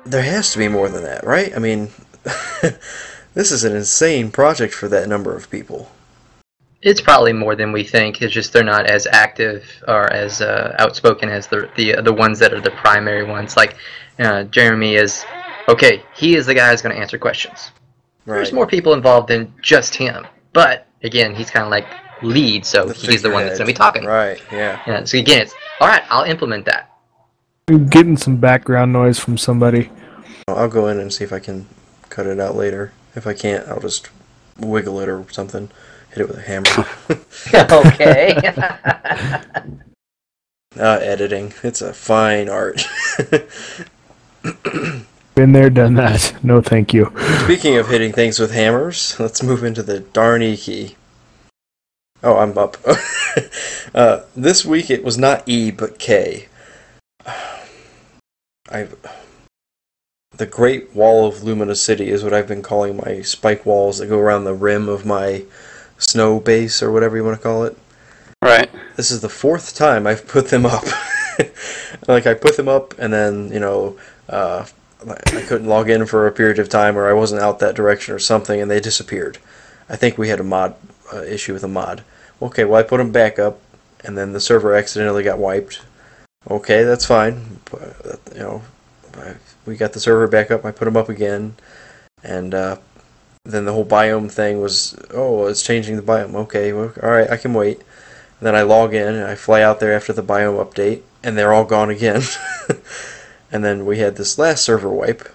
there 0.05 0.21
has 0.21 0.51
to 0.53 0.57
be 0.57 0.67
more 0.67 0.89
than 0.89 1.03
that, 1.03 1.25
right? 1.25 1.53
I 1.55 1.59
mean, 1.59 1.89
this 3.33 3.51
is 3.51 3.63
an 3.63 3.75
insane 3.75 4.31
project 4.31 4.73
for 4.73 4.87
that 4.89 5.09
number 5.09 5.35
of 5.35 5.49
people. 5.49 5.91
It's 6.81 7.01
probably 7.01 7.33
more 7.33 7.55
than 7.55 7.71
we 7.71 7.83
think. 7.83 8.21
It's 8.21 8.33
just 8.33 8.53
they're 8.53 8.63
not 8.63 8.85
as 8.85 9.07
active 9.07 9.65
or 9.87 10.11
as 10.11 10.41
uh, 10.41 10.75
outspoken 10.79 11.29
as 11.29 11.47
the 11.47 11.69
the 11.75 12.01
the 12.01 12.13
ones 12.13 12.39
that 12.39 12.53
are 12.53 12.61
the 12.61 12.71
primary 12.71 13.23
ones. 13.23 13.55
Like 13.55 13.77
uh, 14.19 14.43
Jeremy 14.43 14.95
is 14.95 15.25
okay. 15.67 16.03
He 16.15 16.35
is 16.35 16.45
the 16.45 16.53
guy 16.53 16.71
who's 16.71 16.81
going 16.81 16.95
to 16.95 17.01
answer 17.01 17.17
questions. 17.17 17.71
There's 18.25 18.53
more 18.53 18.67
people 18.67 18.93
involved 18.93 19.27
than 19.27 19.53
just 19.61 19.95
him, 19.95 20.25
but 20.53 20.87
again, 21.03 21.35
he's 21.35 21.49
kind 21.49 21.65
of 21.65 21.71
like 21.71 21.85
lead, 22.21 22.65
so 22.65 22.85
The 22.85 22.93
he's 22.93 23.21
the 23.21 23.29
one 23.29 23.45
that's 23.45 23.59
going 23.59 23.67
to 23.67 23.73
be 23.73 23.77
talking. 23.77 24.05
Right? 24.05 24.41
Yeah. 24.51 24.81
Yeah. 24.87 25.03
So 25.03 25.17
again, 25.17 25.41
it's 25.41 25.53
all 25.79 25.87
right. 25.87 26.03
I'll 26.09 26.23
implement 26.23 26.65
that. 26.65 26.89
I'm 27.67 27.87
getting 27.87 28.17
some 28.17 28.37
background 28.37 28.91
noise 28.91 29.19
from 29.19 29.37
somebody. 29.37 29.89
I'll 30.47 30.57
I'll 30.57 30.69
go 30.69 30.87
in 30.87 30.99
and 30.99 31.13
see 31.13 31.23
if 31.23 31.31
I 31.31 31.39
can 31.39 31.67
cut 32.09 32.25
it 32.25 32.39
out 32.39 32.55
later. 32.55 32.93
If 33.15 33.27
I 33.27 33.33
can't, 33.33 33.67
I'll 33.67 33.79
just 33.79 34.09
wiggle 34.57 34.99
it 34.99 35.09
or 35.09 35.25
something. 35.31 35.69
Hit 36.09 36.21
it 36.21 36.27
with 36.27 36.37
a 36.37 36.41
hammer. 36.41 36.87
okay. 37.93 38.35
uh, 40.77 40.99
editing. 41.01 41.53
It's 41.63 41.81
a 41.81 41.93
fine 41.93 42.49
art. 42.49 42.83
Been 45.36 45.51
there, 45.51 45.71
done 45.71 45.95
that. 45.95 46.36
No, 46.43 46.61
thank 46.61 46.93
you. 46.93 47.11
Speaking 47.43 47.77
of 47.77 47.88
hitting 47.88 48.11
things 48.11 48.38
with 48.38 48.51
hammers, 48.51 49.19
let's 49.19 49.41
move 49.41 49.63
into 49.63 49.81
the 49.81 50.01
Darny 50.01 50.55
key. 50.55 50.95
Oh, 52.21 52.38
I'm 52.38 52.55
up. 52.55 52.77
uh, 53.95 54.21
this 54.36 54.63
week 54.63 54.91
it 54.91 55.03
was 55.03 55.17
not 55.17 55.43
E, 55.47 55.71
but 55.71 55.97
K. 55.97 56.47
I've. 58.69 58.95
The 60.36 60.45
Great 60.45 60.95
Wall 60.95 61.27
of 61.27 61.43
Lumina 61.43 61.75
City 61.75 62.09
is 62.09 62.23
what 62.23 62.34
I've 62.34 62.47
been 62.47 62.63
calling 62.63 62.97
my 62.97 63.21
spike 63.21 63.65
walls 63.65 63.99
that 63.99 64.07
go 64.07 64.17
around 64.17 64.45
the 64.45 64.53
rim 64.53 64.89
of 64.89 65.05
my 65.05 65.43
snow 65.97 66.39
base, 66.39 66.81
or 66.81 66.91
whatever 66.91 67.17
you 67.17 67.23
want 67.23 67.38
to 67.38 67.43
call 67.43 67.63
it. 67.65 67.77
Right. 68.43 68.69
This 68.95 69.11
is 69.11 69.21
the 69.21 69.29
fourth 69.29 69.75
time 69.75 70.05
I've 70.05 70.27
put 70.27 70.49
them 70.49 70.65
up. 70.65 70.86
like 72.07 72.27
I 72.27 72.34
put 72.36 72.55
them 72.55 72.67
up, 72.67 72.93
and 72.99 73.11
then 73.11 73.51
you 73.51 73.59
know, 73.59 73.97
uh, 74.29 74.65
I 75.07 75.41
couldn't 75.47 75.67
log 75.67 75.89
in 75.89 76.05
for 76.05 76.27
a 76.27 76.31
period 76.31 76.59
of 76.59 76.69
time, 76.69 76.97
or 76.97 77.09
I 77.09 77.13
wasn't 77.13 77.41
out 77.41 77.59
that 77.59 77.75
direction, 77.75 78.13
or 78.13 78.19
something, 78.19 78.61
and 78.61 78.69
they 78.69 78.79
disappeared. 78.79 79.37
I 79.89 79.95
think 79.95 80.17
we 80.17 80.29
had 80.29 80.39
a 80.39 80.43
mod 80.43 80.75
uh, 81.13 81.21
issue 81.23 81.53
with 81.53 81.63
a 81.63 81.67
mod. 81.67 82.03
Okay, 82.41 82.63
well 82.63 82.79
I 82.79 82.83
put 82.83 82.97
them 82.97 83.11
back 83.11 83.39
up, 83.39 83.59
and 84.03 84.17
then 84.17 84.33
the 84.33 84.39
server 84.39 84.75
accidentally 84.75 85.23
got 85.23 85.39
wiped. 85.39 85.81
Okay, 86.49 86.83
that's 86.83 87.05
fine. 87.05 87.59
But, 87.71 88.19
you 88.33 88.39
know, 88.39 88.61
I- 89.17 89.35
we 89.65 89.77
got 89.77 89.93
the 89.93 89.99
server 89.99 90.27
back 90.27 90.51
up. 90.51 90.65
I 90.65 90.71
put 90.71 90.85
them 90.85 90.97
up 90.97 91.07
again, 91.07 91.55
and 92.21 92.53
uh, 92.53 92.77
then 93.45 93.63
the 93.65 93.71
whole 93.73 93.85
biome 93.85 94.29
thing 94.29 94.59
was, 94.61 94.95
oh, 95.13 95.47
it's 95.47 95.63
changing 95.63 95.95
the 95.95 96.01
biome. 96.01 96.35
Okay, 96.35 96.73
well, 96.73 96.91
all 97.01 97.11
right, 97.11 97.29
I 97.29 97.37
can 97.37 97.53
wait. 97.53 97.77
And 97.77 98.47
then 98.47 98.55
I 98.55 98.63
log 98.63 98.93
in 98.93 99.15
and 99.15 99.23
I 99.25 99.35
fly 99.35 99.61
out 99.61 99.79
there 99.79 99.93
after 99.93 100.11
the 100.11 100.23
biome 100.23 100.61
update, 100.63 101.01
and 101.23 101.37
they're 101.37 101.53
all 101.53 101.63
gone 101.65 101.89
again. 101.89 102.21
and 103.53 103.63
then 103.63 103.85
we 103.85 103.99
had 103.99 104.15
this 104.15 104.39
last 104.39 104.65
server 104.65 104.89
wipe. 104.89 105.29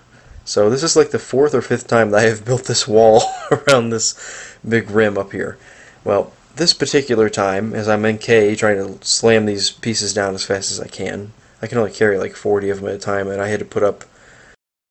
So 0.45 0.69
this 0.69 0.83
is 0.83 0.97
like 0.97 1.13
the 1.13 1.21
fourth 1.21 1.55
or 1.55 1.63
fifth 1.63 1.87
time 1.87 2.11
that 2.11 2.19
I 2.19 2.29
have 2.29 2.45
built 2.45 2.65
this 2.65 2.89
wall 2.89 3.23
around 3.51 3.91
this 3.91 4.57
big 4.69 4.91
rim 4.91 5.17
up 5.17 5.31
here. 5.31 5.57
Well, 6.05 6.33
this 6.57 6.75
particular 6.75 7.31
time, 7.31 7.73
as 7.75 7.89
I'm 7.89 8.05
in 8.05 8.19
K 8.19 8.57
trying 8.57 8.77
to 8.99 9.07
slam 9.07 9.47
these 9.47 9.71
pieces 9.71 10.13
down 10.13 10.35
as 10.35 10.45
fast 10.45 10.73
as 10.73 10.81
I 10.81 10.89
can, 10.89 11.33
I 11.63 11.69
can 11.69 11.79
only 11.79 11.93
carry 11.93 12.19
like 12.19 12.35
40 12.35 12.71
of 12.71 12.81
them 12.81 12.89
at 12.89 12.95
a 12.97 12.99
time, 12.99 13.29
and 13.29 13.41
I 13.41 13.49
had 13.49 13.61
to 13.61 13.65
put 13.65 13.85
up, 13.85 14.03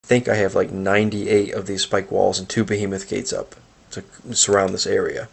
I 0.06 0.08
think 0.08 0.30
I 0.30 0.36
have 0.36 0.56
like 0.56 0.72
98 0.72 1.54
of 1.54 1.68
these 1.68 1.84
spike 1.84 2.10
walls 2.10 2.40
and 2.40 2.48
two 2.48 2.64
behemoth 2.64 3.10
gates 3.10 3.34
up 3.34 3.56
to 3.92 4.04
surround 4.32 4.74
this 4.74 4.88
area. 4.88 5.28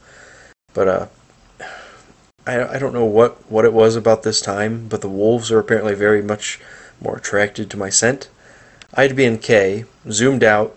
But 0.73 0.89
uh, 0.89 1.07
I, 2.45 2.75
I 2.75 2.79
don't 2.81 2.93
know 2.95 3.05
what, 3.05 3.49
what 3.49 3.65
it 3.65 3.73
was 3.73 3.95
about 3.95 4.25
this 4.25 4.41
time, 4.41 4.89
but 4.89 5.01
the 5.01 5.09
wolves 5.09 5.53
are 5.53 5.61
apparently 5.61 5.95
very 5.95 6.23
much 6.23 6.61
more 7.01 7.17
attracted 7.17 7.71
to 7.71 7.77
my 7.77 7.91
scent. 7.91 8.29
I'd 8.95 9.17
be 9.17 9.25
in 9.25 9.39
K, 9.39 9.85
zoomed 10.11 10.45
out, 10.45 10.77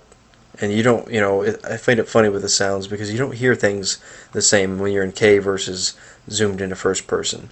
and 0.60 0.72
you 0.72 0.82
don't, 0.84 1.10
you 1.12 1.22
know, 1.22 1.44
it, 1.44 1.64
I 1.64 1.78
find 1.78 2.00
it 2.00 2.10
funny 2.10 2.30
with 2.30 2.42
the 2.42 2.50
sounds 2.50 2.88
because 2.88 3.12
you 3.12 3.18
don't 3.18 3.36
hear 3.36 3.56
things 3.56 4.00
the 4.32 4.42
same 4.42 4.80
when 4.80 4.92
you're 4.92 5.04
in 5.04 5.12
K 5.12 5.38
versus 5.38 5.96
zoomed 6.30 6.62
into 6.62 6.76
first 6.76 7.08
person. 7.08 7.50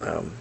Um, 0.00 0.32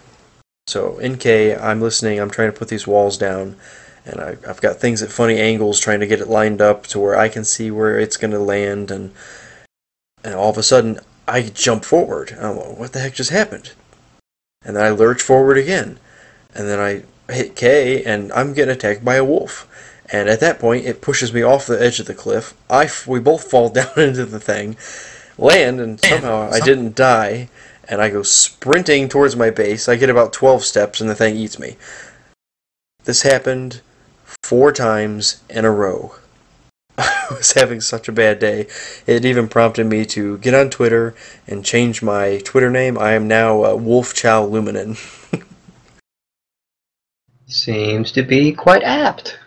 so 0.68 0.98
in 0.98 1.18
K, 1.18 1.56
I'm 1.56 1.82
listening, 1.82 2.20
I'm 2.20 2.32
trying 2.32 2.52
to 2.52 2.58
put 2.58 2.70
these 2.70 2.88
walls 2.88 3.18
down, 3.18 3.58
and 4.06 4.20
I, 4.20 4.38
I've 4.48 4.62
got 4.62 4.78
things 4.78 5.04
at 5.04 5.12
funny 5.12 5.38
angles 5.40 5.80
trying 5.80 6.00
to 6.00 6.08
get 6.08 6.22
it 6.22 6.28
lined 6.28 6.62
up 6.62 6.88
to 6.88 7.00
where 7.00 7.18
I 7.18 7.30
can 7.30 7.44
see 7.44 7.70
where 7.70 8.00
it's 8.00 8.18
going 8.18 8.32
to 8.32 8.40
land, 8.40 8.90
and 8.90 9.12
and 10.24 10.34
all 10.34 10.50
of 10.50 10.58
a 10.58 10.64
sudden 10.64 11.00
I 11.28 11.44
jump 11.44 11.86
forward. 11.86 12.36
I'm 12.40 12.58
like, 12.58 12.80
what 12.80 12.94
the 12.94 13.00
heck 13.00 13.14
just 13.14 13.30
happened? 13.30 13.74
And 14.66 14.76
then 14.76 14.84
I 14.84 14.90
lurch 14.90 15.22
forward 15.22 15.58
again, 15.58 16.00
and 16.56 16.68
then 16.68 16.80
I 16.80 17.04
hit 17.30 17.56
K, 17.56 18.04
and 18.04 18.32
I'm 18.34 18.54
getting 18.54 18.74
attacked 18.74 19.06
by 19.06 19.16
a 19.16 19.24
wolf. 19.24 19.68
And 20.12 20.30
at 20.30 20.42
that 20.42 20.60
point, 20.60 20.86
it 20.86 21.02
pushes 21.02 21.34
me 21.34 21.42
off 21.42 21.66
the 21.66 21.82
edge 21.82 22.00
of 22.00 22.06
the 22.06 22.14
cliff. 22.14 22.54
I 22.70 22.86
f- 22.86 23.08
we 23.08 23.20
both 23.20 23.50
fall 23.50 23.70
down 23.70 23.98
into 23.98 24.26
the 24.26 24.40
thing, 24.40 24.76
land, 25.38 25.80
and 25.80 26.00
somehow 26.00 26.50
I 26.52 26.60
didn't 26.60 26.96
die. 26.96 27.50
And 27.90 28.02
I 28.02 28.10
go 28.10 28.24
sprinting 28.24 29.10
towards 29.10 29.36
my 29.36 29.50
base. 29.50 29.90
I 29.90 29.98
get 29.98 30.10
about 30.10 30.32
12 30.32 30.64
steps, 30.64 31.02
and 31.02 31.10
the 31.10 31.16
thing 31.16 31.36
eats 31.36 31.60
me. 31.60 31.76
This 33.04 33.24
happened 33.24 33.82
four 34.44 34.72
times 34.72 35.42
in 35.50 35.66
a 35.66 35.72
row. 35.72 36.16
I 36.98 37.26
was 37.32 37.54
having 37.54 37.82
such 37.82 38.08
a 38.08 38.14
bad 38.14 38.40
day. 38.40 38.68
It 39.06 39.26
even 39.26 39.48
prompted 39.50 39.88
me 39.88 40.06
to 40.08 40.38
get 40.38 40.54
on 40.54 40.70
Twitter 40.70 41.16
and 41.48 41.66
change 41.66 42.02
my 42.02 42.40
Twitter 42.46 42.70
name. 42.70 42.98
I 42.98 43.14
am 43.14 43.28
now 43.28 43.66
uh, 43.66 43.76
Wolf 43.76 44.14
Chow 44.14 44.46
Luminen. 44.48 44.98
Seems 47.48 48.12
to 48.14 48.24
be 48.24 48.52
quite 48.54 48.84
apt. 48.84 49.38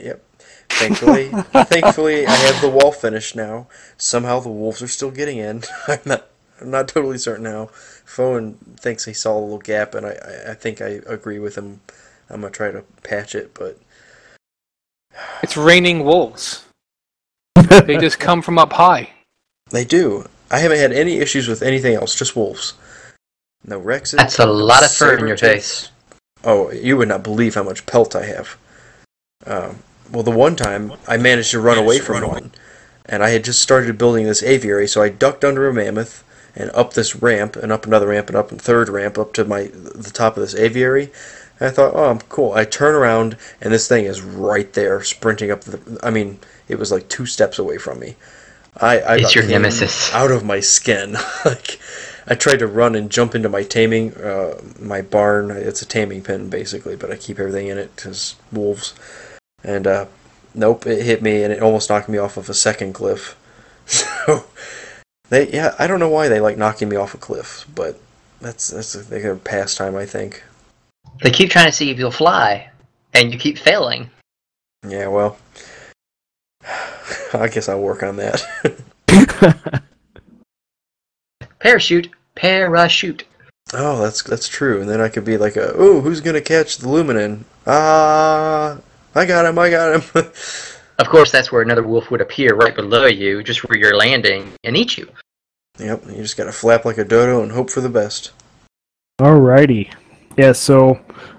Yep. 0.00 0.24
Thankfully, 0.68 1.28
thankfully, 1.64 2.26
I 2.26 2.30
have 2.30 2.60
the 2.60 2.68
wall 2.70 2.92
finished 2.92 3.34
now. 3.34 3.66
Somehow 3.96 4.40
the 4.40 4.48
wolves 4.50 4.82
are 4.82 4.88
still 4.88 5.10
getting 5.10 5.38
in. 5.38 5.64
I'm 5.88 6.00
not, 6.06 6.28
I'm 6.60 6.70
not 6.70 6.88
totally 6.88 7.18
certain 7.18 7.46
how. 7.46 7.66
Fowen 8.04 8.54
thinks 8.78 9.04
he 9.04 9.12
saw 9.12 9.36
a 9.36 9.40
little 9.40 9.58
gap, 9.58 9.94
and 9.94 10.06
I, 10.06 10.10
I, 10.10 10.50
I 10.52 10.54
think 10.54 10.80
I 10.80 11.00
agree 11.06 11.38
with 11.38 11.56
him. 11.56 11.80
I'm 12.30 12.42
gonna 12.42 12.52
try 12.52 12.70
to 12.70 12.82
patch 13.02 13.34
it, 13.34 13.54
but 13.54 13.78
It's 15.42 15.56
raining 15.56 16.04
wolves. 16.04 16.64
They 17.56 17.96
just 18.00 18.20
come 18.20 18.42
from 18.42 18.58
up 18.58 18.72
high. 18.72 19.10
They 19.70 19.84
do. 19.84 20.26
I 20.50 20.58
haven't 20.58 20.78
had 20.78 20.92
any 20.92 21.16
issues 21.18 21.48
with 21.48 21.62
anything 21.62 21.94
else, 21.94 22.14
just 22.14 22.36
wolves. 22.36 22.74
No 23.64 23.80
Rexes. 23.80 24.16
That's 24.16 24.38
a 24.38 24.46
lot 24.46 24.84
of 24.84 24.92
fur 24.92 25.18
in 25.18 25.26
your 25.26 25.36
saber-tooth. 25.36 25.62
face. 25.64 25.90
Oh, 26.44 26.70
you 26.70 26.96
would 26.96 27.08
not 27.08 27.22
believe 27.22 27.54
how 27.54 27.62
much 27.62 27.86
pelt 27.86 28.14
I 28.14 28.26
have. 28.26 28.56
Um, 29.46 29.78
well, 30.10 30.22
the 30.22 30.30
one 30.30 30.56
time 30.56 30.92
I 31.06 31.16
managed 31.16 31.50
to 31.50 31.60
run 31.60 31.78
away 31.78 31.98
from 31.98 32.26
one, 32.26 32.52
and 33.06 33.22
I 33.22 33.30
had 33.30 33.44
just 33.44 33.60
started 33.60 33.98
building 33.98 34.26
this 34.26 34.42
aviary, 34.42 34.86
so 34.88 35.02
I 35.02 35.08
ducked 35.08 35.44
under 35.44 35.68
a 35.68 35.74
mammoth 35.74 36.24
and 36.54 36.70
up 36.70 36.94
this 36.94 37.16
ramp 37.16 37.56
and 37.56 37.70
up 37.70 37.86
another 37.86 38.08
ramp 38.08 38.28
and 38.28 38.36
up 38.36 38.50
a 38.50 38.56
third 38.56 38.88
ramp 38.88 39.18
up 39.18 39.32
to 39.34 39.44
my 39.44 39.64
the 39.72 40.10
top 40.12 40.36
of 40.36 40.42
this 40.42 40.54
aviary. 40.54 41.10
And 41.60 41.68
I 41.68 41.70
thought, 41.70 41.94
oh, 41.94 42.10
I'm 42.10 42.20
cool. 42.20 42.52
I 42.52 42.64
turn 42.64 42.94
around 42.94 43.36
and 43.60 43.72
this 43.72 43.88
thing 43.88 44.04
is 44.04 44.22
right 44.22 44.72
there, 44.72 45.02
sprinting 45.02 45.50
up 45.50 45.62
the. 45.62 45.98
I 46.02 46.10
mean, 46.10 46.38
it 46.68 46.78
was 46.78 46.90
like 46.92 47.08
two 47.08 47.26
steps 47.26 47.58
away 47.58 47.78
from 47.78 48.00
me. 48.00 48.16
I, 48.76 49.00
I 49.00 49.16
It's 49.16 49.34
your 49.34 49.46
nemesis. 49.46 50.12
out 50.14 50.30
of 50.30 50.44
my 50.44 50.60
skin. 50.60 51.16
like 51.44 51.78
I 52.30 52.34
tried 52.34 52.58
to 52.58 52.66
run 52.66 52.94
and 52.94 53.10
jump 53.10 53.34
into 53.34 53.48
my 53.48 53.62
taming, 53.62 54.14
uh, 54.14 54.60
my 54.78 55.00
barn. 55.00 55.50
It's 55.50 55.80
a 55.80 55.86
taming 55.86 56.22
pen 56.22 56.50
basically, 56.50 56.94
but 56.94 57.10
I 57.10 57.16
keep 57.16 57.38
everything 57.38 57.68
in 57.68 57.78
it 57.78 57.96
because 57.96 58.36
wolves. 58.52 58.94
And 59.64 59.86
uh, 59.86 60.06
nope, 60.54 60.86
it 60.86 61.02
hit 61.02 61.22
me 61.22 61.42
and 61.42 61.52
it 61.52 61.62
almost 61.62 61.88
knocked 61.88 62.08
me 62.08 62.18
off 62.18 62.36
of 62.36 62.48
a 62.48 62.54
second 62.54 62.92
cliff. 62.92 63.36
So 63.88 64.44
they, 65.30 65.50
yeah, 65.50 65.74
I 65.78 65.86
don't 65.86 66.00
know 66.00 66.10
why 66.10 66.28
they 66.28 66.40
like 66.40 66.58
knocking 66.58 66.88
me 66.88 66.96
off 66.96 67.14
a 67.14 67.18
cliff, 67.18 67.66
but 67.74 67.98
that's 68.40 68.68
that's 68.68 68.94
a, 68.94 68.98
their 68.98 69.36
pastime, 69.36 69.96
I 69.96 70.04
think. 70.04 70.42
They 71.22 71.30
keep 71.30 71.50
trying 71.50 71.66
to 71.66 71.72
see 71.72 71.90
if 71.90 71.98
you'll 71.98 72.10
fly, 72.10 72.70
and 73.14 73.32
you 73.32 73.38
keep 73.38 73.58
failing. 73.58 74.10
Yeah, 74.86 75.08
well, 75.08 75.38
I 77.32 77.48
guess 77.48 77.68
I'll 77.68 77.80
work 77.80 78.02
on 78.02 78.16
that. 78.16 78.44
Parachute, 81.60 82.10
parachute. 82.38 83.24
Oh, 83.74 84.00
that's 84.02 84.22
that's 84.22 84.48
true. 84.48 84.80
And 84.80 84.88
then 84.88 85.00
I 85.00 85.08
could 85.08 85.24
be 85.24 85.36
like, 85.36 85.56
a, 85.56 85.78
"Ooh, 85.80 86.00
who's 86.00 86.20
gonna 86.20 86.40
catch 86.40 86.78
the 86.78 86.86
Luminen? 86.86 87.44
Ah, 87.66 88.78
I 89.14 89.26
got 89.26 89.44
him! 89.44 89.58
I 89.58 89.70
got 89.70 90.00
him!" 90.14 90.24
Of 90.98 91.08
course, 91.08 91.30
that's 91.30 91.52
where 91.52 91.62
another 91.62 91.84
wolf 91.84 92.10
would 92.10 92.20
appear 92.20 92.56
right 92.56 92.74
below 92.74 93.06
you, 93.06 93.40
just 93.44 93.62
where 93.62 93.78
you're 93.78 93.96
landing, 93.96 94.50
and 94.64 94.76
eat 94.76 94.98
you. 94.98 95.08
yep, 95.78 96.02
you 96.08 96.16
just 96.16 96.36
gotta 96.36 96.50
flap 96.50 96.84
like 96.84 96.98
a 96.98 97.04
dodo 97.04 97.40
and 97.44 97.52
hope 97.52 97.70
for 97.70 97.80
the 97.80 97.88
best. 97.88 98.32
Alrighty. 99.20 99.92
Yeah, 100.36 100.50
so 100.50 100.98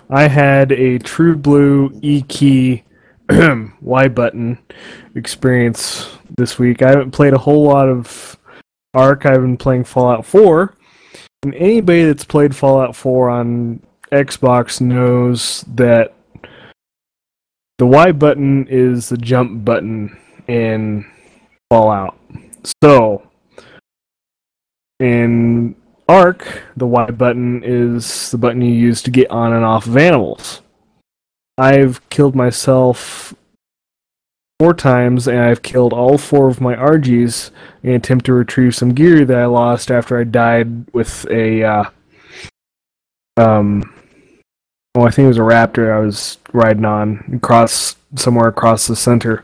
I 0.09 0.29
had 0.29 0.71
a 0.71 0.97
True 0.99 1.35
Blue 1.35 1.91
E 2.01 2.21
key 2.21 2.83
Y 3.81 4.07
button 4.07 4.57
experience 5.15 6.07
this 6.37 6.57
week. 6.57 6.81
I 6.81 6.91
haven't 6.91 7.11
played 7.11 7.33
a 7.33 7.37
whole 7.37 7.63
lot 7.63 7.89
of 7.89 8.37
Ark. 8.93 9.25
I've 9.25 9.41
been 9.41 9.57
playing 9.57 9.83
Fallout 9.83 10.25
4. 10.25 10.73
And 11.43 11.55
anybody 11.55 12.03
that's 12.03 12.25
played 12.25 12.55
Fallout 12.55 12.95
4 12.95 13.29
on 13.29 13.81
Xbox 14.11 14.81
knows 14.81 15.63
that 15.75 16.13
the 17.77 17.85
Y 17.85 18.11
button 18.11 18.67
is 18.67 19.07
the 19.07 19.17
jump 19.17 19.63
button 19.63 20.17
in 20.47 21.09
Fallout. 21.69 22.17
So, 22.83 23.29
in 24.99 25.75
Ark, 26.09 26.63
the 26.75 26.87
Y 26.87 27.11
button 27.11 27.63
is 27.63 28.31
the 28.31 28.37
button 28.37 28.61
you 28.61 28.73
use 28.73 29.01
to 29.03 29.11
get 29.11 29.31
on 29.31 29.53
and 29.53 29.63
off 29.63 29.87
of 29.87 29.95
animals. 29.95 30.61
I've 31.57 32.07
killed 32.09 32.35
myself 32.35 33.33
four 34.59 34.73
times, 34.73 35.27
and 35.27 35.39
I've 35.39 35.63
killed 35.63 35.93
all 35.93 36.17
four 36.17 36.49
of 36.49 36.59
my 36.59 36.75
RGs 36.75 37.51
in 37.83 37.93
attempt 37.93 38.25
to 38.25 38.33
retrieve 38.33 38.75
some 38.75 38.89
gear 38.89 39.23
that 39.23 39.37
I 39.37 39.45
lost 39.45 39.89
after 39.89 40.19
I 40.19 40.25
died 40.25 40.91
with 40.93 41.25
a, 41.31 41.63
uh, 41.63 41.83
um, 43.37 43.93
well, 44.93 45.07
I 45.07 45.11
think 45.11 45.25
it 45.25 45.29
was 45.29 45.37
a 45.37 45.41
raptor 45.41 45.95
I 45.95 45.99
was 45.99 46.37
riding 46.51 46.83
on 46.83 47.23
across 47.37 47.95
somewhere 48.15 48.49
across 48.49 48.87
the 48.87 48.97
center. 48.97 49.43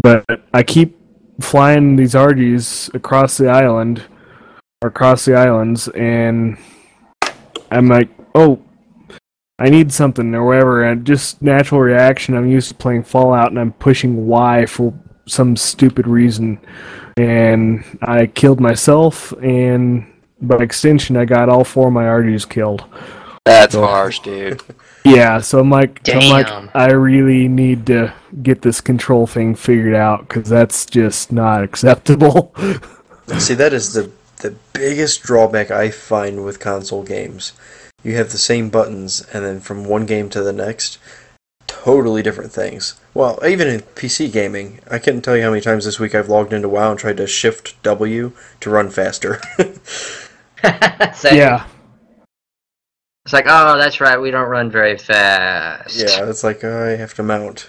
But 0.00 0.24
I 0.54 0.62
keep 0.62 0.96
flying 1.40 1.96
these 1.96 2.14
RGs 2.14 2.94
across 2.94 3.36
the 3.36 3.48
island 3.48 4.04
or 4.80 4.88
across 4.88 5.24
the 5.24 5.34
islands, 5.34 5.88
and 5.88 6.56
I'm 7.72 7.88
like, 7.88 8.10
oh, 8.36 8.62
I 9.58 9.68
need 9.68 9.92
something 9.92 10.34
or 10.34 10.44
whatever. 10.44 10.82
And 10.84 11.04
just 11.06 11.40
natural 11.42 11.80
reaction. 11.80 12.36
I'm 12.36 12.48
used 12.48 12.68
to 12.68 12.74
playing 12.74 13.04
Fallout, 13.04 13.50
and 13.50 13.58
I'm 13.60 13.72
pushing 13.72 14.26
Y 14.26 14.66
for 14.66 14.92
some 15.26 15.56
stupid 15.56 16.06
reason, 16.06 16.58
and 17.16 17.84
I 18.02 18.26
killed 18.26 18.60
myself, 18.60 19.32
and 19.42 20.06
by 20.40 20.56
extension, 20.56 21.16
I 21.16 21.24
got 21.26 21.48
all 21.48 21.62
four 21.64 21.88
of 21.88 21.92
my 21.94 22.04
RGs 22.04 22.48
killed. 22.48 22.84
That's 23.44 23.74
So- 23.74 23.86
harsh, 23.86 24.20
dude. 24.20 24.60
Yeah, 25.04 25.40
so 25.40 25.58
I'm 25.58 25.68
like, 25.68 25.98
I'm 26.08 26.20
Damn. 26.20 26.30
like, 26.30 26.76
I 26.76 26.92
really 26.92 27.48
need 27.48 27.86
to 27.86 28.14
get 28.40 28.62
this 28.62 28.80
control 28.80 29.26
thing 29.26 29.56
figured 29.56 29.96
out 29.96 30.28
because 30.28 30.48
that's 30.48 30.86
just 30.86 31.32
not 31.32 31.64
acceptable. 31.64 32.54
See, 33.38 33.54
that 33.54 33.72
is 33.72 33.94
the 33.94 34.12
the 34.36 34.54
biggest 34.72 35.24
drawback 35.24 35.72
I 35.72 35.90
find 35.90 36.44
with 36.44 36.60
console 36.60 37.02
games. 37.02 37.52
You 38.04 38.16
have 38.16 38.30
the 38.32 38.38
same 38.38 38.68
buttons, 38.70 39.20
and 39.32 39.44
then 39.44 39.60
from 39.60 39.84
one 39.84 40.06
game 40.06 40.28
to 40.30 40.42
the 40.42 40.52
next, 40.52 40.98
totally 41.66 42.22
different 42.22 42.52
things. 42.52 43.00
Well, 43.14 43.38
even 43.46 43.68
in 43.68 43.80
PC 43.80 44.32
gaming, 44.32 44.80
I 44.90 44.98
couldn't 44.98 45.22
tell 45.22 45.36
you 45.36 45.42
how 45.44 45.50
many 45.50 45.60
times 45.60 45.84
this 45.84 46.00
week 46.00 46.14
I've 46.14 46.28
logged 46.28 46.52
into 46.52 46.68
WoW 46.68 46.90
and 46.90 46.98
tried 46.98 47.16
to 47.18 47.26
shift 47.26 47.80
W 47.82 48.32
to 48.60 48.70
run 48.70 48.90
faster. 48.90 49.40
Same. 51.14 51.36
yeah, 51.36 51.66
It's 53.24 53.32
like, 53.32 53.46
oh, 53.48 53.76
that's 53.78 54.00
right, 54.00 54.20
we 54.20 54.30
don't 54.30 54.48
run 54.48 54.70
very 54.70 54.96
fast. 54.98 55.96
yeah, 55.96 56.28
it's 56.28 56.44
like 56.44 56.62
oh, 56.64 56.86
I 56.86 56.96
have 56.96 57.14
to 57.14 57.22
mount. 57.22 57.68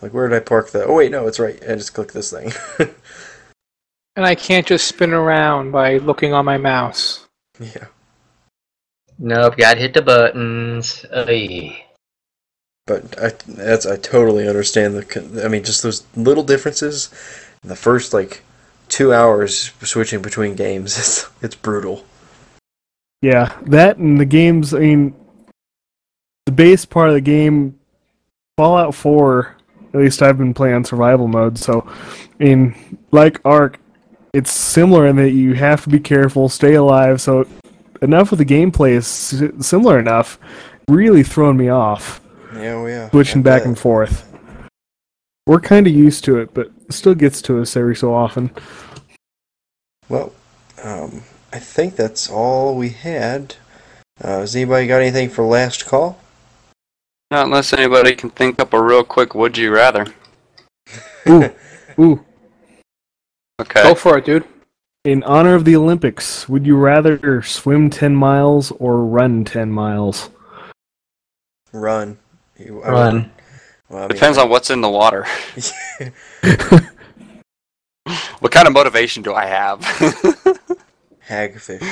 Like, 0.00 0.12
where 0.14 0.28
did 0.28 0.36
I 0.36 0.40
park 0.40 0.70
the? 0.70 0.84
Oh 0.84 0.94
wait, 0.94 1.10
no, 1.10 1.26
it's 1.26 1.40
right. 1.40 1.60
I 1.68 1.74
just 1.74 1.94
click 1.94 2.12
this 2.12 2.30
thing. 2.32 2.52
And 4.16 4.26
I 4.26 4.34
can't 4.34 4.66
just 4.66 4.88
spin 4.88 5.12
around 5.14 5.70
by 5.70 5.98
looking 5.98 6.32
on 6.34 6.44
my 6.44 6.58
mouse. 6.58 7.28
yeah. 7.60 7.86
Nope, 9.18 9.56
gotta 9.56 9.80
hit 9.80 9.94
the 9.94 10.02
buttons. 10.02 11.04
Oy. 11.14 11.84
But 12.86 13.18
I 13.20 13.32
that's 13.46 13.84
I 13.86 13.96
totally 13.96 14.48
understand 14.48 14.96
the. 14.96 15.44
I 15.44 15.48
mean, 15.48 15.64
just 15.64 15.82
those 15.82 16.04
little 16.16 16.44
differences. 16.44 17.10
In 17.62 17.68
the 17.68 17.76
first 17.76 18.14
like 18.14 18.42
two 18.88 19.12
hours 19.12 19.72
switching 19.82 20.22
between 20.22 20.54
games, 20.54 20.96
it's 20.98 21.28
it's 21.42 21.54
brutal. 21.54 22.04
yeah, 23.20 23.58
that 23.66 23.98
and 23.98 24.20
the 24.20 24.24
games. 24.24 24.72
I 24.72 24.78
mean, 24.78 25.14
the 26.46 26.52
base 26.52 26.84
part 26.84 27.08
of 27.08 27.14
the 27.14 27.20
game, 27.20 27.78
Fallout 28.56 28.94
4. 28.94 29.56
At 29.94 30.00
least 30.00 30.22
I've 30.22 30.38
been 30.38 30.54
playing 30.54 30.84
survival 30.84 31.28
mode, 31.28 31.58
so 31.58 31.86
I 32.40 32.44
mean, 32.44 32.98
like 33.10 33.40
Ark, 33.44 33.78
it's 34.32 34.52
similar 34.52 35.06
in 35.06 35.16
that 35.16 35.30
you 35.30 35.54
have 35.54 35.82
to 35.84 35.88
be 35.88 35.98
careful, 35.98 36.48
stay 36.48 36.74
alive. 36.74 37.20
So 37.20 37.46
enough 38.02 38.32
of 38.32 38.38
the 38.38 38.44
gameplay 38.44 38.92
is 38.92 39.06
similar 39.64 39.98
enough, 39.98 40.38
really 40.88 41.22
throwing 41.22 41.56
me 41.56 41.68
off. 41.68 42.20
Yeah, 42.54 42.74
oh 42.74 42.86
yeah. 42.86 43.10
switching 43.10 43.42
back 43.42 43.64
and 43.64 43.78
forth. 43.78 44.24
We're 45.46 45.60
kind 45.60 45.86
of 45.86 45.92
used 45.94 46.24
to 46.24 46.38
it, 46.38 46.52
but 46.52 46.70
it 46.86 46.92
still 46.92 47.14
gets 47.14 47.40
to 47.42 47.60
us 47.60 47.76
every 47.76 47.96
so 47.96 48.14
often. 48.14 48.50
Well, 50.08 50.32
um, 50.82 51.22
I 51.52 51.58
think 51.58 51.96
that's 51.96 52.30
all 52.30 52.76
we 52.76 52.90
had. 52.90 53.56
Uh, 54.20 54.40
has 54.40 54.56
anybody 54.56 54.86
got 54.86 55.00
anything 55.00 55.28
for 55.28 55.44
last 55.44 55.86
call? 55.86 56.18
Not 57.30 57.46
unless 57.46 57.72
anybody 57.72 58.14
can 58.14 58.30
think 58.30 58.58
up 58.60 58.72
a 58.72 58.82
real 58.82 59.04
quick 59.04 59.34
would 59.34 59.56
you 59.56 59.72
rather. 59.72 60.06
Ooh, 61.28 61.50
ooh. 61.98 62.24
Okay. 63.60 63.82
Go 63.82 63.94
for 63.94 64.18
it, 64.18 64.24
dude. 64.24 64.44
In 65.04 65.22
honor 65.22 65.54
of 65.54 65.64
the 65.64 65.76
Olympics, 65.76 66.48
would 66.48 66.66
you 66.66 66.76
rather 66.76 67.40
swim 67.42 67.88
10 67.90 68.14
miles 68.16 68.72
or 68.72 69.04
run 69.04 69.44
10 69.44 69.70
miles? 69.70 70.30
Run. 71.72 72.18
You, 72.58 72.82
Run. 72.82 73.14
would- 73.14 73.30
Well, 73.88 73.98
I 74.00 74.02
mean, 74.02 74.08
Depends 74.08 74.36
on 74.38 74.50
what's 74.50 74.70
in 74.70 74.80
the 74.80 74.90
water. 74.90 75.24
what 78.40 78.52
kind 78.52 78.66
of 78.66 78.72
motivation 78.74 79.22
do 79.22 79.32
I 79.34 79.46
have? 79.46 79.80
hagfish. 81.28 81.82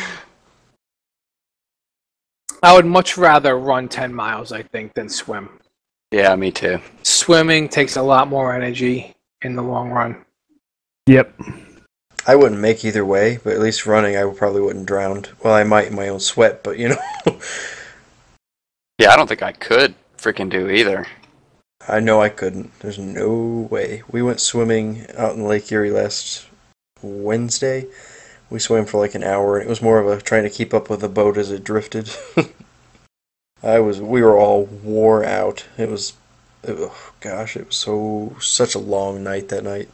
I 2.63 2.75
would 2.75 2.87
much 2.87 3.17
rather 3.17 3.59
run 3.59 3.89
10 3.89 4.13
miles, 4.13 4.51
I 4.53 4.63
think, 4.63 4.93
than 4.95 5.09
swim. 5.09 5.49
yeah, 6.11 6.35
me 6.37 6.51
too. 6.51 6.81
Swimming 7.03 7.69
takes 7.69 7.97
a 7.97 8.03
lot 8.03 8.29
more 8.29 8.53
energy 8.55 9.15
in 9.43 9.55
the 9.55 9.63
long 9.63 9.91
run. 9.91 10.25
Yep. 11.07 11.39
I 12.27 12.35
wouldn't 12.35 12.61
make 12.61 12.85
either 12.85 13.05
way, 13.05 13.39
but 13.43 13.53
at 13.53 13.61
least 13.61 13.87
running, 13.87 14.17
I 14.17 14.29
probably 14.33 14.61
wouldn't 14.61 14.87
drown. 14.87 15.25
Well, 15.43 15.55
I 15.55 15.63
might 15.63 15.89
in 15.89 15.95
my 15.95 16.09
own 16.09 16.21
sweat, 16.21 16.63
but 16.63 16.79
you 16.79 16.91
know. 16.91 17.41
Yeah, 18.99 19.11
I 19.11 19.17
don't 19.17 19.27
think 19.27 19.43
I 19.43 19.53
could 19.53 19.95
freaking 20.17 20.49
do 20.49 20.71
either. 20.71 21.07
I 21.87 22.01
know 22.01 22.23
I 22.23 22.31
couldn't. 22.31 22.79
There's 22.81 22.99
no 22.99 23.69
way. 23.71 24.03
We 24.11 24.23
went 24.23 24.41
swimming 24.41 25.07
out 25.17 25.35
in 25.35 25.45
Lake 25.45 25.71
Erie 25.71 25.91
last 25.91 26.47
Wednesday. 27.03 27.87
We 28.49 28.59
swam 28.59 28.87
for 28.87 28.99
like 28.99 29.15
an 29.15 29.23
hour, 29.23 29.59
and 29.59 29.67
it 29.67 29.71
was 29.71 29.83
more 29.83 29.99
of 29.99 30.07
a 30.07 30.23
trying 30.23 30.45
to 30.45 30.51
keep 30.51 30.73
up 30.73 30.89
with 30.89 31.01
the 31.01 31.09
boat 31.11 31.37
as 31.37 31.51
it 31.51 31.63
drifted. 31.63 32.11
I 33.63 33.81
was. 33.81 34.01
We 34.01 34.23
were 34.23 34.39
all 34.39 34.65
wore 34.65 35.25
out. 35.25 35.67
It 35.77 35.91
was. 35.91 36.15
Oh 36.67 37.13
gosh, 37.21 37.57
it 37.57 37.67
was 37.67 37.77
so 37.77 38.37
such 38.41 38.75
a 38.75 38.79
long 38.79 39.23
night 39.23 39.51
that 39.51 39.65
night. 39.65 39.91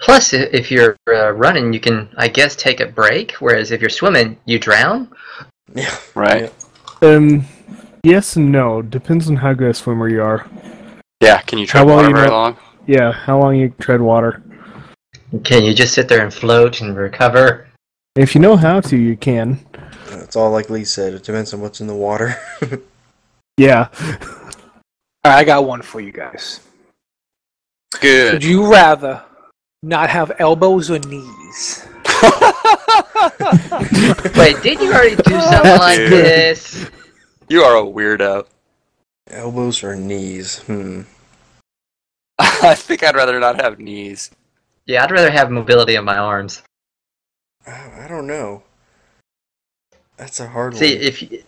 Plus, 0.00 0.32
if 0.32 0.70
you're 0.70 0.96
uh, 1.08 1.32
running, 1.32 1.72
you 1.72 1.80
can, 1.80 2.08
I 2.16 2.28
guess, 2.28 2.54
take 2.56 2.80
a 2.80 2.86
break. 2.86 3.32
Whereas 3.40 3.70
if 3.72 3.80
you're 3.80 3.90
swimming, 3.90 4.38
you 4.44 4.58
drown. 4.58 5.10
Yeah. 5.74 5.94
Right. 6.14 6.52
Um, 7.02 7.44
yes 8.04 8.36
and 8.36 8.50
no. 8.52 8.80
Depends 8.82 9.28
on 9.28 9.36
how 9.36 9.52
good 9.52 9.70
a 9.70 9.74
swimmer 9.74 10.08
you 10.08 10.22
are. 10.22 10.46
Yeah. 11.20 11.40
Can 11.42 11.58
you 11.58 11.66
How 11.66 11.82
tread 11.82 11.86
well 11.86 11.96
water 11.96 12.08
you 12.08 12.14
very 12.14 12.28
know- 12.28 12.32
long? 12.34 12.56
Yeah, 12.86 13.12
how 13.12 13.38
long 13.38 13.54
you 13.56 13.68
tread 13.80 14.00
water. 14.00 14.42
Can 15.44 15.62
you 15.62 15.74
just 15.74 15.92
sit 15.92 16.08
there 16.08 16.22
and 16.24 16.32
float 16.32 16.80
and 16.80 16.96
recover? 16.96 17.66
If 18.16 18.34
you 18.34 18.40
know 18.40 18.56
how 18.56 18.80
to, 18.80 18.96
you 18.96 19.14
can. 19.14 19.60
It's 20.10 20.36
all 20.36 20.50
like 20.50 20.70
Lee 20.70 20.84
said. 20.86 21.12
It 21.12 21.22
depends 21.22 21.52
on 21.52 21.60
what's 21.60 21.80
in 21.82 21.86
the 21.86 21.94
water. 21.94 22.36
Yeah. 23.58 23.88
All 24.00 25.32
right, 25.32 25.38
I 25.38 25.42
got 25.44 25.64
one 25.66 25.82
for 25.82 26.00
you 26.00 26.12
guys. 26.12 26.60
Good. 28.00 28.34
Would 28.34 28.44
you 28.44 28.70
rather 28.72 29.20
not 29.82 30.10
have 30.10 30.32
elbows 30.38 30.90
or 30.90 30.98
knees? 31.00 31.86
Wait, 34.36 34.62
did 34.62 34.80
you 34.80 34.92
already 34.92 35.16
do 35.16 35.40
something 35.40 35.78
like 35.78 35.98
Dude. 35.98 36.12
this? 36.12 36.90
You 37.48 37.62
are 37.62 37.76
a 37.76 37.82
weirdo. 37.82 38.46
Elbows 39.30 39.82
or 39.84 39.94
knees? 39.96 40.58
Hmm. 40.60 41.02
I 42.38 42.74
think 42.74 43.02
I'd 43.02 43.16
rather 43.16 43.38
not 43.40 43.60
have 43.60 43.78
knees. 43.78 44.30
Yeah, 44.86 45.04
I'd 45.04 45.10
rather 45.10 45.30
have 45.30 45.50
mobility 45.50 45.94
in 45.96 46.04
my 46.04 46.16
arms. 46.18 46.62
I 47.66 48.04
I 48.04 48.08
don't 48.08 48.26
know. 48.26 48.62
That's 50.16 50.40
a 50.40 50.48
hard 50.48 50.76
See, 50.76 50.94
one. 50.96 51.04
if 51.04 51.22
you, 51.22 51.42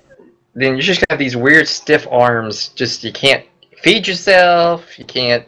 then 0.54 0.72
you're 0.72 0.80
just 0.80 1.00
gonna 1.00 1.06
have 1.10 1.18
these 1.18 1.36
weird 1.36 1.66
stiff 1.66 2.06
arms. 2.10 2.68
Just 2.68 3.02
you 3.02 3.12
can't 3.12 3.44
feed 3.82 4.06
yourself. 4.06 4.98
You 4.98 5.04
can't 5.04 5.46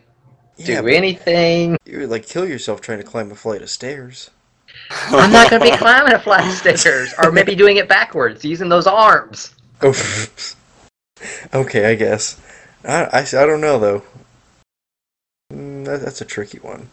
do 0.64 0.82
but 0.82 0.92
anything. 0.92 1.76
you 1.84 2.00
would 2.00 2.10
like 2.10 2.26
kill 2.26 2.48
yourself 2.48 2.80
trying 2.80 2.98
to 2.98 3.04
climb 3.04 3.30
a 3.30 3.34
flight 3.34 3.62
of 3.62 3.70
stairs. 3.70 4.30
I'm 4.90 5.32
not 5.32 5.50
gonna 5.50 5.64
be 5.64 5.70
climbing 5.76 6.14
a 6.14 6.18
flight 6.18 6.46
of 6.46 6.78
stairs, 6.78 7.14
or 7.22 7.30
maybe 7.30 7.54
doing 7.54 7.76
it 7.76 7.88
backwards 7.88 8.44
using 8.44 8.68
those 8.68 8.86
arms. 8.86 9.54
Oh. 9.82 9.94
okay, 11.54 11.86
I 11.90 11.94
guess. 11.94 12.40
I, 12.84 13.04
I, 13.04 13.20
I 13.20 13.46
don't 13.46 13.60
know 13.60 13.78
though. 13.78 14.02
Mm, 15.52 15.84
that, 15.84 16.00
that's 16.00 16.20
a 16.20 16.26
tricky 16.26 16.58
one. 16.58 16.88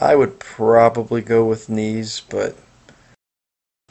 I 0.00 0.16
would 0.16 0.38
probably 0.38 1.20
go 1.20 1.44
with 1.44 1.68
knees, 1.68 2.22
but 2.28 2.56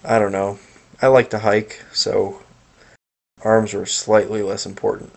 I 0.04 0.20
don't 0.20 0.32
know. 0.32 0.60
I 1.02 1.08
like 1.08 1.30
to 1.32 1.40
hike, 1.40 1.84
so 1.94 2.42
arms 3.44 3.74
are 3.74 3.86
slightly 3.86 4.42
less 4.42 4.66
important. 4.66 5.12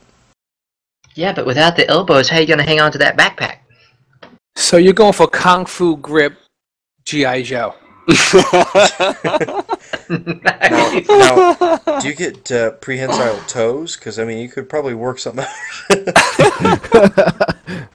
Yeah, 1.15 1.33
but 1.33 1.47
without 1.47 1.77
the 1.77 1.89
elbows, 1.89 2.29
how 2.29 2.39
are 2.39 2.41
you 2.41 2.47
gonna 2.47 2.65
hang 2.65 2.81
on 2.81 2.93
to 2.93 2.99
that 2.99 3.17
backpack? 3.17 3.59
So 4.57 4.77
you're 4.77 4.93
going 4.93 5.13
for 5.13 5.27
Kung 5.27 5.67
Fu 5.67 5.97
Grip 5.97 6.37
GI 7.05 7.43
Joe. 7.43 7.75
Nice. 10.09 11.09
Now, 11.09 11.79
do 12.01 12.09
you 12.09 12.15
get 12.15 12.53
uh, 12.53 12.73
prehensile 12.73 13.41
toes? 13.47 13.97
Because 13.97 14.19
I 14.19 14.25
mean, 14.25 14.39
you 14.39 14.49
could 14.49 14.69
probably 14.69 14.95
work 14.95 15.19
something 15.19 15.45
out. 15.45 15.95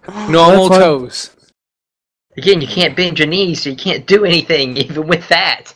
Normal 0.30 0.70
That's 0.70 0.84
toes. 0.84 1.32
Again, 2.38 2.62
you 2.62 2.68
can't 2.68 2.95
bend 2.95 3.20
your 3.20 3.28
knees, 3.28 3.64
so 3.64 3.70
you 3.70 3.76
can't 3.76 4.05
do 4.05 4.26
anything 4.26 4.78
even 4.86 5.07
with 5.07 5.28
that. 5.30 5.74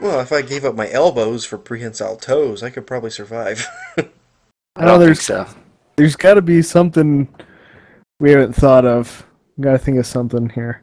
well, 0.00 0.20
if 0.20 0.32
I 0.32 0.42
gave 0.42 0.64
up 0.64 0.74
my 0.74 0.90
elbows 0.90 1.44
for 1.44 1.58
prehensile 1.58 2.16
toes, 2.16 2.62
I 2.62 2.70
could 2.70 2.86
probably 2.86 3.10
survive. 3.10 3.66
I 4.76 4.84
know 4.84 4.98
there's 4.98 5.30
there's 5.96 6.16
got 6.16 6.34
to 6.34 6.42
be 6.42 6.62
something 6.62 7.28
we 8.20 8.30
haven't 8.30 8.54
thought 8.54 8.84
of. 8.84 9.26
Got 9.62 9.72
to 9.72 9.78
think 9.78 9.98
of 9.98 10.06
something 10.06 10.48
here. 10.48 10.82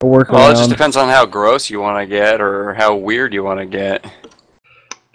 A 0.00 0.04
workaround. 0.04 0.30
well, 0.30 0.50
it 0.52 0.54
just 0.54 0.70
depends 0.70 0.96
on 0.96 1.08
how 1.08 1.26
gross 1.26 1.68
you 1.68 1.80
want 1.80 1.98
to 1.98 2.06
get 2.06 2.40
or 2.40 2.72
how 2.74 2.94
weird 2.94 3.34
you 3.34 3.42
want 3.42 3.58
to 3.58 3.66
get. 3.66 4.06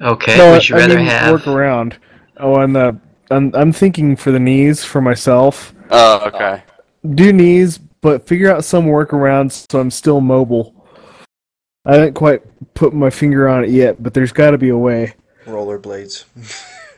Okay, 0.02 0.38
no, 0.38 0.52
would 0.52 0.68
you 0.68 0.76
I 0.76 0.80
rather 0.80 0.98
mean, 0.98 1.06
have? 1.06 1.32
work 1.32 1.48
around. 1.48 1.98
Oh, 2.38 2.60
and 2.60 2.76
the 2.76 3.00
I'm 3.32 3.56
I'm 3.56 3.72
thinking 3.72 4.18
for 4.18 4.32
the 4.32 4.40
knees 4.40 4.84
for 4.84 5.00
myself. 5.00 5.74
Oh, 5.92 6.28
okay. 6.28 6.64
Do 7.16 7.32
knees, 7.32 7.78
but 7.78 8.28
figure 8.28 8.54
out 8.54 8.66
some 8.66 8.86
workarounds 8.86 9.66
so 9.72 9.80
I'm 9.80 9.90
still 9.90 10.20
mobile. 10.20 10.76
I 11.86 11.96
haven't 11.96 12.16
quite 12.16 12.42
put 12.74 12.94
my 12.94 13.10
finger 13.10 13.48
on 13.48 13.64
it 13.64 13.70
yet, 13.70 14.04
but 14.04 14.14
there's 14.14 14.34
got 14.34 14.52
to 14.52 14.58
be 14.58 14.70
a 14.70 14.78
way. 14.78 15.14
Rollerblades. 15.46 16.26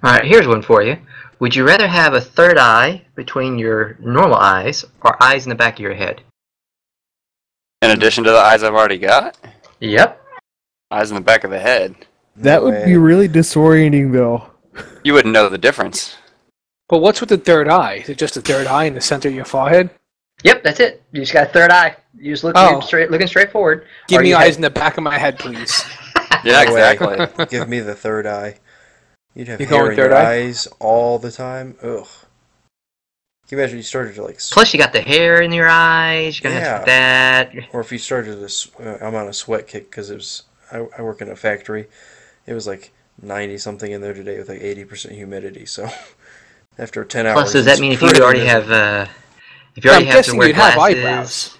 All 0.03 0.11
right, 0.11 0.25
here's 0.25 0.47
one 0.47 0.61
for 0.61 0.83
you. 0.83 0.97
Would 1.39 1.55
you 1.55 1.65
rather 1.65 1.87
have 1.87 2.13
a 2.13 2.21
third 2.21 2.57
eye 2.57 3.01
between 3.15 3.59
your 3.59 3.97
normal 3.99 4.35
eyes 4.37 4.85
or 5.01 5.21
eyes 5.21 5.45
in 5.45 5.49
the 5.49 5.55
back 5.55 5.73
of 5.75 5.79
your 5.79 5.93
head? 5.93 6.21
In 7.81 7.91
addition 7.91 8.23
to 8.23 8.31
the 8.31 8.37
eyes 8.37 8.63
I've 8.63 8.73
already 8.75 8.97
got, 8.97 9.37
Yep. 9.79 10.21
eyes 10.91 11.11
in 11.11 11.15
the 11.15 11.21
back 11.21 11.43
of 11.43 11.51
the 11.51 11.59
head. 11.59 11.95
That 12.35 12.63
would 12.63 12.85
be 12.85 12.97
really 12.97 13.27
disorienting, 13.27 14.11
though. 14.13 14.47
You 15.03 15.13
wouldn't 15.13 15.33
know 15.33 15.49
the 15.49 15.57
difference. 15.57 16.15
But 16.89 16.99
what's 16.99 17.19
with 17.19 17.29
the 17.29 17.37
third 17.37 17.67
eye? 17.67 17.95
Is 17.95 18.09
it 18.09 18.17
just 18.17 18.37
a 18.37 18.41
third 18.41 18.67
eye 18.67 18.85
in 18.85 18.93
the 18.95 19.01
center 19.01 19.27
of 19.27 19.35
your 19.35 19.45
forehead? 19.45 19.89
Yep, 20.43 20.63
that's 20.63 20.79
it. 20.79 21.03
You 21.11 21.21
just 21.21 21.33
got 21.33 21.47
a 21.49 21.51
third 21.51 21.71
eye. 21.71 21.95
You 22.17 22.33
just 22.33 22.43
look 22.43 22.53
Oh. 22.57 22.71
you're 22.71 22.81
straight, 22.81 23.11
looking 23.11 23.27
straight 23.27 23.51
forward. 23.51 23.85
Give 24.07 24.19
Or 24.19 24.23
me 24.23 24.33
eyes 24.33 24.47
have- 24.47 24.55
in 24.57 24.61
the 24.61 24.69
back 24.69 24.97
of 24.97 25.03
my 25.03 25.17
head, 25.17 25.37
please. 25.39 25.83
Yeah, 26.43 26.61
exactly. 26.61 27.45
Give 27.49 27.69
me 27.69 27.79
the 27.79 27.95
third 27.95 28.27
eye. 28.27 28.55
You'd 29.35 29.47
have 29.47 29.59
You 29.61 29.67
hair 29.67 29.89
in 29.91 29.95
third 29.97 30.11
your 30.11 30.15
eye? 30.15 30.31
eyes 30.45 30.67
all 30.79 31.17
the 31.19 31.31
time. 31.31 31.75
Ugh. 31.81 32.07
Can 33.47 33.57
you 33.57 33.63
imagine 33.63 33.77
you 33.77 33.83
started 33.83 34.15
to 34.15 34.23
like, 34.23 34.39
Plus, 34.51 34.73
you 34.73 34.79
got 34.79 34.93
the 34.93 35.01
hair 35.01 35.41
in 35.41 35.51
your 35.51 35.67
eyes. 35.67 36.39
You're 36.41 36.51
gonna 36.51 36.63
have 36.63 36.85
that. 36.85 37.51
or 37.73 37.81
if 37.81 37.91
you 37.91 37.97
started 37.97 38.35
to, 38.37 38.45
s- 38.45 38.69
uh, 38.79 38.97
I'm 39.01 39.15
on 39.15 39.27
a 39.27 39.33
sweat 39.33 39.67
kick 39.67 39.89
because 39.89 40.09
it 40.09 40.15
was, 40.15 40.43
I, 40.71 40.85
I 40.97 41.01
work 41.01 41.21
in 41.21 41.29
a 41.29 41.35
factory. 41.35 41.87
It 42.47 42.53
was 42.53 42.65
like 42.67 42.91
90 43.21 43.57
something 43.57 43.91
in 43.91 44.01
there 44.01 44.13
today 44.13 44.37
with 44.37 44.49
like 44.49 44.61
80% 44.61 45.11
humidity. 45.11 45.65
So 45.65 45.89
after 46.77 47.03
10 47.03 47.25
hours. 47.27 47.33
Plus, 47.33 47.51
does 47.53 47.65
that 47.65 47.79
mean 47.79 47.91
if 47.91 48.01
you 48.01 48.07
already 48.07 48.39
miserable. 48.39 48.69
have, 48.69 49.07
uh, 49.07 49.11
if 49.75 49.83
you 49.83 49.91
I'm 49.91 49.95
already 49.95 50.05
have 50.11 50.25
to 50.25 50.35
wear 50.37 50.47
you'd 50.47 50.55
have 50.55 50.75
glasses? 50.75 51.57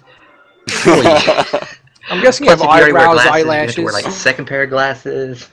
eyebrows. 0.78 1.68
I'm 2.10 2.20
guessing 2.22 2.46
you 2.46 2.50
Plus, 2.54 2.60
have 2.60 2.60
if 2.60 2.62
you 2.62 2.68
already 2.68 2.92
wear 2.92 3.02
eyebrows, 3.02 3.22
glasses, 3.22 3.24
you 3.24 3.30
have 3.30 3.34
eyelashes. 3.34 3.74
to 3.76 3.82
wear 3.84 3.92
like 3.92 4.06
a 4.06 4.10
second 4.10 4.46
pair 4.46 4.62
of 4.64 4.70
glasses. 4.70 5.48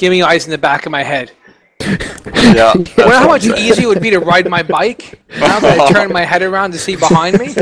Give 0.00 0.10
me 0.10 0.22
eyes 0.22 0.46
in 0.46 0.50
the 0.50 0.56
back 0.56 0.86
of 0.86 0.92
my 0.92 1.02
head. 1.02 1.30
yeah. 1.78 2.72
You 2.74 2.84
know 2.96 3.10
how 3.10 3.28
much 3.28 3.44
easier 3.44 3.84
it 3.84 3.88
would 3.88 4.00
be 4.00 4.08
to 4.08 4.18
ride 4.18 4.48
my 4.48 4.62
bike 4.62 5.20
now 5.28 5.60
that 5.60 5.78
I 5.78 5.92
turn 5.92 6.10
my 6.10 6.24
head 6.24 6.40
around 6.40 6.72
to 6.72 6.78
see 6.78 6.96
behind 6.96 7.38
me? 7.38 7.48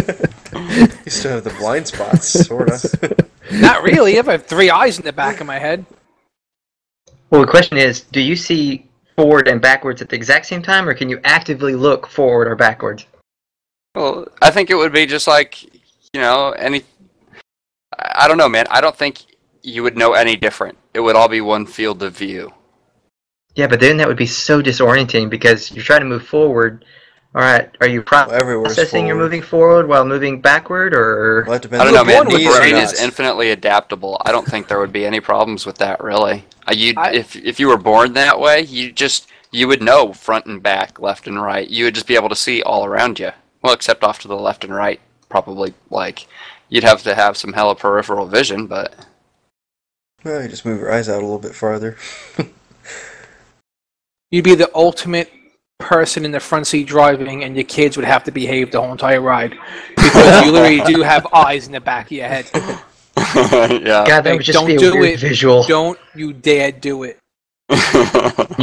You 1.05 1.11
still 1.11 1.33
have 1.33 1.45
the 1.45 1.55
blind 1.59 1.89
spots, 1.89 2.29
sort 2.29 2.71
of. 2.71 2.83
Not 3.61 3.83
really. 3.83 4.17
If 4.17 4.29
I 4.29 4.33
have 4.33 4.47
three 4.47 4.71
eyes 4.71 4.99
in 4.99 5.05
the 5.05 5.13
back 5.13 5.41
of 5.41 5.49
my 5.49 5.59
head. 5.59 5.85
Well, 7.31 7.41
the 7.41 7.47
question 7.47 7.77
is, 7.77 8.03
do 8.03 8.21
you 8.21 8.37
see 8.37 8.87
forward 9.17 9.49
and 9.49 9.61
backwards 9.61 10.01
at 10.01 10.09
the 10.09 10.17
exact 10.17 10.47
same 10.47 10.63
time, 10.63 10.89
or 10.89 10.95
can 10.95 11.09
you 11.09 11.21
actively 11.25 11.75
look 11.75 12.07
forward 12.07 12.47
or 12.47 12.55
backwards? 12.55 13.05
Well, 13.95 14.29
I 14.41 14.51
think 14.51 14.71
it 14.71 14.77
would 14.77 14.93
be 14.93 15.07
just 15.07 15.27
like, 15.27 15.63
you 16.13 16.21
know, 16.21 16.51
any. 16.53 16.85
I 17.99 18.25
I 18.25 18.29
don't 18.29 18.39
know, 18.39 18.49
man. 18.49 18.67
I 18.71 18.81
don't 18.81 18.97
think 18.97 19.25
you 19.63 19.83
would 19.83 19.97
know 19.97 20.13
any 20.13 20.37
different. 20.37 20.79
It 20.99 21.03
would 21.03 21.15
all 21.15 21.29
be 21.29 21.41
one 21.41 21.65
field 21.65 22.03
of 22.03 22.17
view. 22.17 22.53
Yeah, 23.55 23.69
but 23.69 23.79
then 23.79 23.99
that 23.99 24.09
would 24.09 24.17
be 24.17 24.27
so 24.27 24.61
disorienting 24.61 25.31
because 25.31 25.71
you're 25.71 25.85
trying 25.85 26.01
to 26.01 26.07
move 26.07 26.27
forward. 26.27 26.85
All 27.37 27.41
right, 27.41 27.71
are 27.81 27.87
you 27.87 28.03
pro- 28.03 28.27
Well, 28.27 28.35
everywhere's 28.35 28.75
processing 28.75 29.07
you're 29.07 29.15
moving 29.15 29.41
forward 29.41 29.87
while 29.87 30.05
moving 30.05 30.41
backward, 30.41 30.95
or 30.95 31.45
Well, 31.47 31.53
that 31.53 31.63
depends 31.63 31.83
I 31.83 31.85
don't 31.85 31.95
know, 31.95 32.01
on 32.01 32.07
man. 32.09 32.25
The 32.25 32.33
with 32.33 32.39
knees 32.39 32.49
or 32.49 32.59
brain 32.59 32.75
is 32.75 33.01
infinitely 33.01 33.53
adaptable. 33.53 34.21
I 34.25 34.33
don't 34.33 34.45
think 34.45 34.67
there 34.67 34.81
would 34.81 34.93
be 34.93 35.07
any 35.07 35.21
problems 35.21 35.65
with 35.65 35.79
that, 35.79 36.03
really. 36.03 36.45
Uh, 36.67 36.75
You, 36.75 36.95
if 36.97 37.37
if 37.37 37.61
you 37.61 37.69
were 37.69 37.79
born 37.79 38.15
that 38.15 38.41
way, 38.41 38.63
you 38.63 38.91
just 38.91 39.29
you 39.53 39.69
would 39.69 39.81
know 39.81 40.13
front 40.13 40.47
and 40.47 40.61
back, 40.61 40.99
left 40.99 41.29
and 41.29 41.41
right. 41.41 41.69
You 41.69 41.85
would 41.85 41.95
just 41.95 42.09
be 42.09 42.17
able 42.17 42.29
to 42.29 42.35
see 42.35 42.61
all 42.61 42.85
around 42.85 43.21
you. 43.21 43.31
Well, 43.63 43.73
except 43.73 44.03
off 44.03 44.19
to 44.23 44.29
the 44.29 44.37
left 44.37 44.65
and 44.65 44.75
right, 44.75 45.01
probably. 45.29 45.75
Like 45.91 46.27
you'd 46.69 46.83
have 46.83 47.05
to 47.05 47.15
have 47.15 47.37
some 47.37 47.53
hella 47.53 47.77
peripheral 47.77 48.27
vision, 48.27 48.67
but 48.67 48.97
Well, 50.25 50.43
you 50.43 50.49
just 50.49 50.65
move 50.65 50.81
your 50.81 50.93
eyes 50.93 51.09
out 51.09 51.19
a 51.19 51.25
little 51.25 51.39
bit 51.39 51.55
farther. 51.55 51.97
You'd 54.31 54.45
be 54.45 54.55
the 54.57 54.71
ultimate 54.75 55.31
person 55.79 56.25
in 56.25 56.33
the 56.33 56.41
front 56.41 56.67
seat 56.67 56.87
driving, 56.89 57.45
and 57.45 57.55
your 57.55 57.65
kids 57.65 57.97
would 57.97 58.05
have 58.05 58.25
to 58.25 58.33
behave 58.33 58.73
the 58.73 58.81
whole 58.81 58.93
entire 58.93 59.21
ride 59.21 59.57
because 59.97 60.45
you 60.45 60.53
literally 60.53 60.93
do 60.93 61.03
have 61.03 61.27
eyes 61.33 61.67
in 61.67 61.73
the 61.73 61.81
back 61.81 62.07
of 62.07 62.13
your 62.13 62.27
head. 62.27 62.51
yeah. 62.55 64.05
God, 64.07 64.23
that 64.23 64.35
would 64.35 64.43
just 64.43 64.59
don't 64.59 64.67
be 64.67 64.75
a 64.75 64.79
do 64.79 64.99
weird 64.99 65.15
it. 65.15 65.21
visual. 65.21 65.63
Don't 65.65 65.99
you 66.15 66.33
dare 66.33 66.73
do 66.73 67.05
it. 67.05 67.19
You 67.71 67.77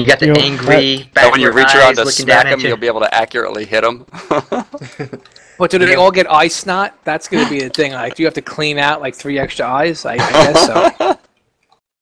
got 0.05 0.19
the 0.19 0.27
You 0.27 0.33
angry 0.33 1.09
and 1.15 1.31
when 1.31 1.39
you 1.39 1.51
reach 1.51 1.73
around 1.73 1.95
to 1.95 2.05
smack 2.11 2.45
them, 2.49 2.59
you. 2.59 2.69
you'll 2.69 2.77
be 2.77 2.87
able 2.87 3.01
to 3.01 3.13
accurately 3.13 3.65
hit 3.65 3.81
them. 3.81 4.05
But 5.57 5.71
do 5.71 5.77
they 5.79 5.95
all 5.95 6.11
get 6.11 6.29
eye 6.29 6.49
snot? 6.49 6.97
That's 7.05 7.27
gonna 7.27 7.49
be 7.49 7.61
the 7.61 7.69
thing. 7.69 7.93
Like, 7.93 8.15
do 8.15 8.23
you 8.23 8.27
have 8.27 8.33
to 8.33 8.41
clean 8.41 8.77
out 8.77 9.01
like 9.01 9.15
three 9.15 9.39
extra 9.39 9.65
eyes? 9.65 10.05
I, 10.05 10.13
I 10.13 10.17
guess 10.17 10.65
so. 10.97 11.17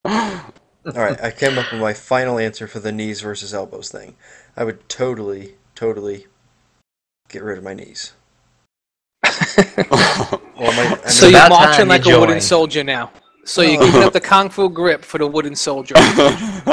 All 0.06 0.51
right, 0.86 1.22
I 1.24 1.32
came 1.32 1.58
up 1.58 1.72
with 1.72 1.80
my 1.80 1.93
final 1.93 2.38
answer 2.38 2.68
for 2.68 2.80
the 2.80 2.91
knees 2.91 3.22
versus 3.22 3.54
elbows 3.54 3.89
thing. 3.89 4.16
I 4.58 4.66
would 4.66 4.89
totally, 4.89 5.56
totally 5.76 6.28
get 7.30 7.41
rid 7.41 7.58
of 7.58 7.64
my 7.64 7.74
knees. 7.74 8.12
well, 9.24 10.41
my, 10.58 10.99
I 11.06 11.08
So 11.08 11.28
you're 11.28 11.39
about 11.39 11.51
marching 11.51 11.88
like 11.88 12.06
you 12.06 12.18
a 12.18 12.20
wooden 12.20 12.41
soldier 12.41 12.84
now. 12.84 13.12
So 13.45 13.62
you're 13.62 13.82
giving 13.82 14.04
up 14.04 14.14
the 14.14 14.22
kung 14.22 14.49
fu 14.49 14.70
grip 14.70 15.04
for 15.06 15.18
the 15.18 15.28
wooden 15.28 15.56
soldier. 15.56 15.95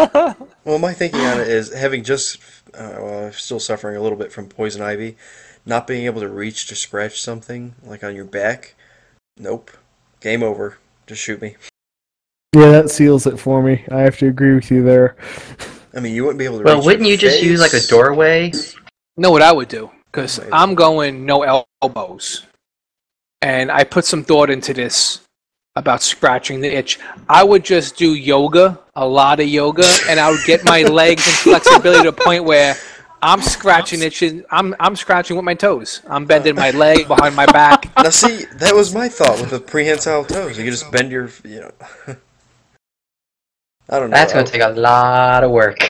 well, 0.64 0.78
my 0.78 0.92
thinking 0.92 1.20
on 1.20 1.40
it 1.40 1.48
is 1.48 1.72
having 1.72 2.02
just, 2.02 2.38
uh, 2.74 2.94
well, 2.98 3.26
I'm 3.26 3.32
still 3.32 3.60
suffering 3.60 3.96
a 3.96 4.02
little 4.02 4.18
bit 4.18 4.32
from 4.32 4.48
poison 4.48 4.82
ivy, 4.82 5.16
not 5.64 5.86
being 5.86 6.06
able 6.06 6.20
to 6.20 6.28
reach 6.28 6.66
to 6.66 6.74
scratch 6.74 7.20
something 7.20 7.74
like 7.84 8.02
on 8.02 8.14
your 8.14 8.24
back. 8.24 8.74
Nope, 9.36 9.70
game 10.20 10.42
over. 10.42 10.78
Just 11.06 11.22
shoot 11.22 11.40
me. 11.40 11.56
Yeah, 12.52 12.72
that 12.72 12.90
seals 12.90 13.28
it 13.28 13.38
for 13.38 13.62
me. 13.62 13.84
I 13.92 14.00
have 14.00 14.18
to 14.18 14.26
agree 14.26 14.56
with 14.56 14.72
you 14.72 14.82
there. 14.82 15.16
I 15.94 16.00
mean, 16.00 16.14
you 16.14 16.24
wouldn't 16.24 16.40
be 16.40 16.46
able 16.46 16.58
to. 16.58 16.64
Well, 16.64 16.76
reach 16.78 16.84
wouldn't 16.84 17.04
your 17.06 17.12
you 17.12 17.16
just 17.16 17.42
use 17.42 17.60
like 17.60 17.74
a 17.74 17.86
doorway? 17.86 18.52
know 19.16 19.30
what 19.30 19.42
I 19.42 19.52
would 19.52 19.68
do? 19.68 19.88
Because 20.10 20.40
I'm 20.52 20.74
going 20.74 21.24
no 21.24 21.64
elbows, 21.80 22.46
and 23.40 23.70
I 23.70 23.84
put 23.84 24.04
some 24.04 24.24
thought 24.24 24.50
into 24.50 24.74
this 24.74 25.20
about 25.76 26.02
scratching 26.02 26.60
the 26.60 26.76
itch. 26.76 26.98
I 27.28 27.44
would 27.44 27.64
just 27.64 27.96
do 27.96 28.14
yoga, 28.14 28.80
a 28.96 29.06
lot 29.06 29.38
of 29.38 29.46
yoga, 29.46 29.84
and 30.08 30.18
I 30.18 30.28
would 30.28 30.44
get 30.44 30.64
my 30.64 30.82
legs 31.00 31.28
and 31.28 31.36
flexibility 31.36 32.02
to 32.02 32.08
a 32.08 32.12
point 32.12 32.42
where 32.42 32.74
I'm 33.22 33.42
scratching 33.42 34.02
itching. 34.02 34.44
I'm 34.50 34.74
I'm 34.80 34.96
scratching 34.96 35.36
with 35.36 35.44
my 35.44 35.54
toes. 35.54 36.02
I'm 36.08 36.26
bending 36.26 36.56
my 36.56 36.72
leg 36.72 37.06
behind 37.06 37.36
my 37.36 37.46
back. 37.46 37.96
Now, 37.96 38.10
see, 38.10 38.46
that 38.54 38.74
was 38.74 38.92
my 38.92 39.08
thought 39.08 39.40
with 39.40 39.50
the 39.50 39.60
prehensile 39.60 40.24
toes. 40.24 40.58
You 40.58 40.64
could 40.64 40.72
just 40.72 40.90
bend 40.90 41.12
your, 41.12 41.30
you 41.44 41.60
know. 41.60 42.16
I 43.90 43.98
don't 43.98 44.10
know. 44.10 44.16
That's 44.16 44.32
going 44.32 44.46
to 44.46 44.52
take 44.52 44.62
a 44.62 44.68
lot 44.68 45.44
of 45.44 45.50
work. 45.50 45.86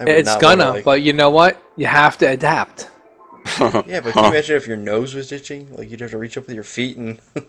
It's 0.00 0.26
not 0.26 0.42
wanna, 0.42 0.56
gonna, 0.56 0.70
like- 0.72 0.84
but 0.84 1.02
you 1.02 1.12
know 1.12 1.30
what? 1.30 1.62
You 1.76 1.86
have 1.86 2.16
to 2.18 2.26
adapt. 2.26 2.88
Yeah, 3.86 4.00
but 4.00 4.12
can 4.12 4.24
you 4.24 4.30
imagine 4.30 4.56
if 4.56 4.66
your 4.66 4.76
nose 4.76 5.14
was 5.14 5.32
itching? 5.32 5.68
Like 5.76 5.90
you'd 5.90 6.00
have 6.00 6.12
to 6.12 6.18
reach 6.18 6.36
up 6.38 6.46
with 6.46 6.54
your 6.54 6.64
feet 6.64 6.96
and. 6.96 7.18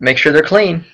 Make 0.00 0.18
sure 0.18 0.32
they're 0.32 0.42
clean. 0.42 0.84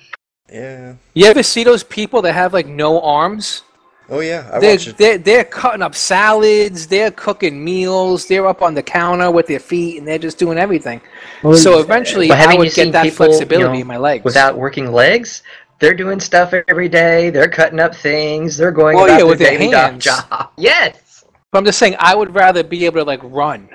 yeah. 0.51 0.95
You 1.15 1.25
ever 1.25 1.41
see 1.41 1.63
those 1.63 1.83
people 1.83 2.21
that 2.21 2.33
have 2.33 2.53
like 2.53 2.67
no 2.67 3.01
arms? 3.01 3.63
Oh 4.11 4.19
yeah, 4.21 4.49
I 4.53 4.59
they're, 4.59 4.71
watched 4.73 4.87
it. 4.89 4.97
they're, 4.97 5.17
they're 5.17 5.43
cutting 5.43 5.81
up 5.83 5.93
salads, 5.95 6.87
they're 6.87 7.11
cooking 7.11 7.63
meals, 7.63 8.27
they're 8.27 8.47
up 8.47 8.61
on 8.63 8.73
the 8.73 8.81
counter 8.81 9.29
with 9.29 9.45
their 9.47 9.59
feet, 9.59 9.97
and 9.99 10.07
they're 10.07 10.17
just 10.17 10.39
doing 10.39 10.57
everything. 10.57 10.99
Well, 11.43 11.57
so 11.57 11.79
eventually, 11.79 12.31
I 12.31 12.35
haven't 12.35 12.57
would 12.57 12.73
get 12.73 12.91
that 12.91 13.03
people, 13.03 13.27
you 13.27 13.31
flexibility 13.33 13.77
know, 13.77 13.81
in 13.81 13.87
my 13.87 13.97
legs. 13.97 14.23
Without 14.23 14.57
working 14.57 14.91
legs, 14.91 15.43
they're 15.79 15.93
doing 15.93 16.19
stuff 16.19 16.53
every 16.67 16.89
day. 16.89 17.29
They're 17.29 17.49
cutting 17.49 17.79
up 17.79 17.95
things. 17.95 18.57
They're 18.57 18.71
going 18.71 18.97
Oh, 18.97 19.05
about 19.05 19.19
yeah, 19.19 19.25
their 19.25 19.27
with 19.27 19.39
their 19.39 19.57
daily 19.57 19.69
doc 19.69 19.91
hands. 19.91 20.03
job. 20.05 20.51
Yes. 20.57 21.23
But 21.51 21.59
I'm 21.59 21.65
just 21.65 21.79
saying, 21.79 21.95
I 21.99 22.15
would 22.15 22.33
rather 22.35 22.63
be 22.63 22.85
able 22.85 22.99
to 23.01 23.03
like 23.05 23.21
run 23.23 23.69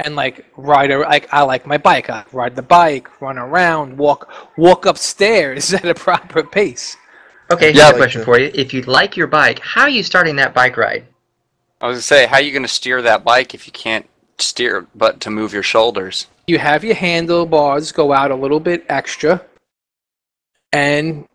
and 0.00 0.14
like 0.14 0.46
ride 0.56 0.90
a 0.92 0.98
like 0.98 1.28
I 1.32 1.42
like 1.42 1.66
my 1.66 1.78
bike. 1.78 2.08
I 2.10 2.24
ride 2.32 2.54
the 2.54 2.62
bike, 2.62 3.20
run 3.20 3.38
around, 3.38 3.96
walk 3.98 4.30
walk 4.56 4.86
upstairs 4.86 5.72
at 5.74 5.84
a 5.84 5.94
proper 5.94 6.42
pace. 6.44 6.96
Okay, 7.50 7.72
here's 7.72 7.78
Yeah, 7.78 7.88
a 7.88 7.92
like 7.92 7.96
question 7.96 8.22
for 8.24 8.38
you. 8.38 8.50
If 8.54 8.72
you 8.74 8.82
like 8.82 9.16
your 9.16 9.26
bike, 9.26 9.58
how 9.60 9.82
are 9.82 9.88
you 9.88 10.02
starting 10.02 10.36
that 10.36 10.54
bike 10.54 10.76
ride? 10.76 11.06
I 11.80 11.86
was 11.88 11.94
gonna 11.96 12.02
say, 12.02 12.26
how 12.26 12.36
are 12.36 12.42
you 12.42 12.52
gonna 12.52 12.68
steer 12.68 13.02
that 13.02 13.24
bike 13.24 13.54
if 13.54 13.66
you 13.66 13.72
can't 13.72 14.06
steer 14.38 14.86
but 14.94 15.20
to 15.22 15.30
move 15.30 15.52
your 15.52 15.62
shoulders? 15.64 16.26
You 16.46 16.58
have 16.58 16.84
your 16.84 16.94
handlebars 16.94 17.90
go 17.92 18.12
out 18.12 18.30
a 18.30 18.34
little 18.36 18.60
bit 18.60 18.84
extra, 18.88 19.42
and 20.72 21.26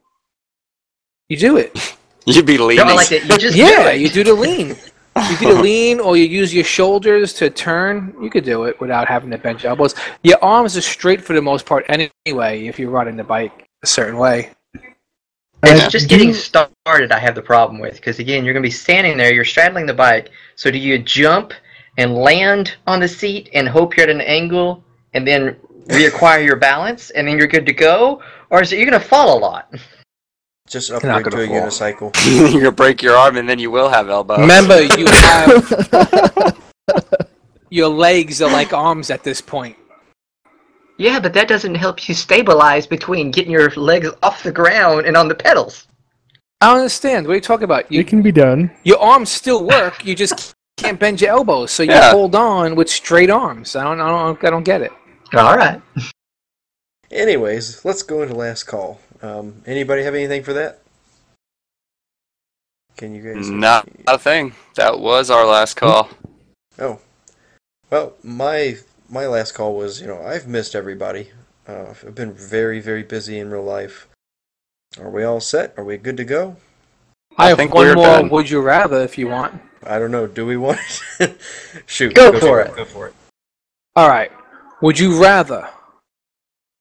you 1.30 1.38
do 1.38 1.58
it. 1.58 1.98
You'd 2.26 2.46
be 2.46 2.58
leaning. 2.58 2.88
No, 2.88 2.96
like 2.96 3.12
it. 3.12 3.24
You 3.24 3.38
just 3.38 3.58
yeah, 3.58 3.84
do 3.84 3.90
it. 3.90 4.00
you 4.00 4.10
do 4.10 4.24
the 4.24 4.34
lean. 4.34 4.70
You 4.70 5.38
do 5.38 5.56
the 5.56 5.62
lean, 5.62 6.00
or 6.00 6.16
you 6.16 6.24
use 6.24 6.54
your 6.54 6.64
shoulders 6.64 7.34
to 7.34 7.50
turn. 7.50 8.16
You 8.22 8.30
could 8.30 8.46
do 8.46 8.64
it 8.64 8.80
without 8.80 9.10
having 9.10 9.30
to 9.32 9.38
bend 9.38 9.62
your 9.62 9.72
elbows. 9.72 9.94
Your 10.24 10.42
arms 10.42 10.78
are 10.78 10.82
straight 10.82 11.22
for 11.22 11.34
the 11.34 11.42
most 11.42 11.66
part 11.66 11.86
anyway. 11.90 12.66
If 12.66 12.80
you're 12.80 12.90
riding 12.90 13.18
the 13.18 13.26
bike 13.26 13.68
a 13.84 13.88
certain 13.88 14.18
way. 14.18 14.52
It's 15.64 15.82
I 15.82 15.90
just 15.90 16.10
do- 16.10 16.18
getting 16.18 16.34
started 16.34 17.12
I 17.12 17.20
have 17.20 17.36
the 17.36 17.42
problem 17.42 17.80
with 17.80 17.96
because 17.96 18.20
again 18.20 18.44
you're 18.44 18.54
going 18.54 18.64
to 18.64 18.68
be 18.68 18.72
standing 18.72 19.16
there 19.16 19.34
you're 19.34 19.46
straddling 19.46 19.86
the 19.86 19.94
bike 19.94 20.30
so 20.56 20.70
do 20.70 20.78
you 20.78 21.00
jump 21.00 21.54
and 21.98 22.16
land 22.16 22.76
on 22.86 23.00
the 23.00 23.08
seat 23.08 23.50
and 23.54 23.68
hope 23.70 23.96
you're 23.96 24.04
at 24.04 24.10
an 24.10 24.20
angle 24.22 24.84
and 25.14 25.26
then 25.26 25.56
reacquire 25.88 26.46
your 26.46 26.56
balance 26.56 27.10
and 27.12 27.28
then 27.28 27.38
you're 27.38 27.48
good 27.48 27.66
to 27.66 27.74
go 27.74 28.22
or 28.50 28.62
is 28.62 28.72
it 28.72 28.78
you're 28.80 28.90
going 28.90 29.00
to 29.02 29.08
fall 29.08 29.38
a 29.38 29.40
lot 29.40 29.74
Just 30.68 30.92
not 30.92 31.04
upgrade 31.04 31.26
to 31.26 31.30
gonna 31.30 31.44
a 31.44 31.48
fall. 31.48 31.62
unicycle. 31.70 32.52
You're 32.52 32.62
gonna 32.62 32.72
break 32.72 33.02
your 33.04 33.16
arm 33.16 33.38
and 33.38 33.48
then 33.48 33.60
you 33.60 33.70
will 33.70 33.90
have 33.90 34.10
elbows. 34.10 34.40
Remember, 34.40 34.82
you 34.82 35.06
have 35.12 36.56
your 37.70 37.90
legs 37.90 38.42
are 38.42 38.52
like 38.52 38.72
arms 38.74 39.10
at 39.10 39.24
this 39.24 39.42
point. 39.42 39.76
yeah 40.98 41.20
but 41.20 41.34
that 41.34 41.48
doesn't 41.48 41.76
help 41.76 42.08
you 42.08 42.16
stabilize 42.16 42.86
between 42.88 43.32
getting 43.32 43.52
your 43.52 43.70
legs 43.72 44.10
off 44.22 44.42
the 44.44 44.52
ground 44.52 45.06
and 45.06 45.18
on 45.18 45.28
the 45.28 45.36
pedals 45.36 45.88
I 46.62 46.68
don't 46.68 46.78
understand. 46.78 47.28
What 47.28 47.34
are 47.34 47.36
you 47.36 47.42
talking 47.42 47.66
about? 47.66 47.92
You, 47.92 48.00
It 48.00 48.08
can 48.08 48.22
be 48.22 48.32
done. 48.32 48.72
your 48.86 48.98
arms 48.98 49.30
still 49.30 49.66
work. 49.66 50.06
You 50.06 50.16
just 50.16 50.54
can't 50.78 50.98
bend 50.98 51.20
your 51.20 51.32
elbows, 51.32 51.72
so 51.72 51.84
you 51.84 51.92
Yeah. 51.92 52.12
hold 52.12 52.36
on 52.36 52.76
with 52.76 52.90
straight 52.90 53.30
arms. 53.30 53.76
I 53.76 53.84
don't, 53.84 54.00
I 54.00 54.08
don't, 54.08 54.42
I 54.46 54.50
don't 54.50 54.64
get 54.64 54.82
it. 54.82 54.94
All 55.36 55.56
right 55.58 55.82
Anyways, 57.14 57.86
let's 57.86 58.02
go 58.02 58.24
into 58.24 58.34
last 58.34 58.64
call. 58.64 59.00
Um, 59.22 59.62
anybody 59.68 60.02
have 60.04 60.16
anything 60.16 60.42
for 60.44 60.54
that? 60.54 60.80
Can 62.98 63.14
you 63.14 63.22
guys? 63.22 63.50
Not 63.50 63.88
a 64.08 64.18
thing. 64.18 64.54
That 64.76 65.00
was 65.00 65.30
our 65.30 65.46
last 65.46 65.76
call. 65.76 66.10
Oh, 66.80 67.00
well, 67.92 68.14
my 68.24 68.78
my 69.10 69.28
last 69.28 69.52
call 69.52 69.76
was 69.76 70.02
you 70.02 70.08
know 70.08 70.22
I've 70.24 70.48
missed 70.48 70.74
everybody. 70.74 71.30
Uh, 71.68 71.86
I've 71.92 72.16
been 72.16 72.34
very 72.34 72.80
very 72.80 73.04
busy 73.04 73.38
in 73.38 73.52
real 73.52 73.64
life. 73.64 74.08
Are 75.00 75.10
we 75.10 75.24
all 75.24 75.40
set? 75.40 75.74
Are 75.78 75.84
we 75.84 75.98
good 75.98 76.18
to 76.18 76.26
go? 76.26 76.56
I, 77.38 77.46
I 77.46 77.50
have 77.50 77.58
think 77.58 77.76
one 77.76 77.86
we're 77.86 77.96
more. 77.96 78.06
done. 78.06 78.30
Would 78.30 78.50
you 78.50 78.62
rather? 78.62 79.02
If 79.02 79.20
you 79.20 79.28
want. 79.28 79.62
I 79.86 80.00
don't 80.00 80.12
know. 80.12 80.26
Do 80.26 80.46
we 80.48 80.58
want? 80.58 80.80
it? 81.20 81.40
Shoot. 81.86 82.16
Go 82.16 82.40
for 82.40 82.62
it. 82.62 82.76
Go 82.76 82.86
for 82.86 83.08
it. 83.08 83.14
All 83.96 84.10
right. 84.10 84.32
Would 84.84 85.00
you 85.00 85.24
rather 85.24 85.70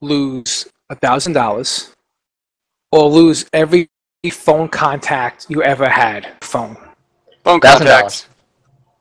lose 0.00 0.66
a 0.90 0.96
thousand 0.96 1.34
dollars 1.34 1.94
or 2.90 3.08
lose 3.08 3.46
every 3.52 3.88
phone 4.32 4.68
contact 4.68 5.46
you 5.48 5.62
ever 5.62 5.88
had? 5.88 6.32
Phone. 6.40 6.76
Phone 7.44 7.60
$1,000. 7.60 7.62
contacts. 7.62 8.28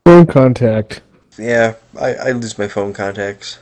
Phone 0.05 0.27
contact. 0.27 1.01
Yeah, 1.39 1.73
I, 1.99 2.13
I 2.13 2.31
lose 2.33 2.59
my 2.59 2.67
phone 2.67 2.93
contacts. 2.93 3.57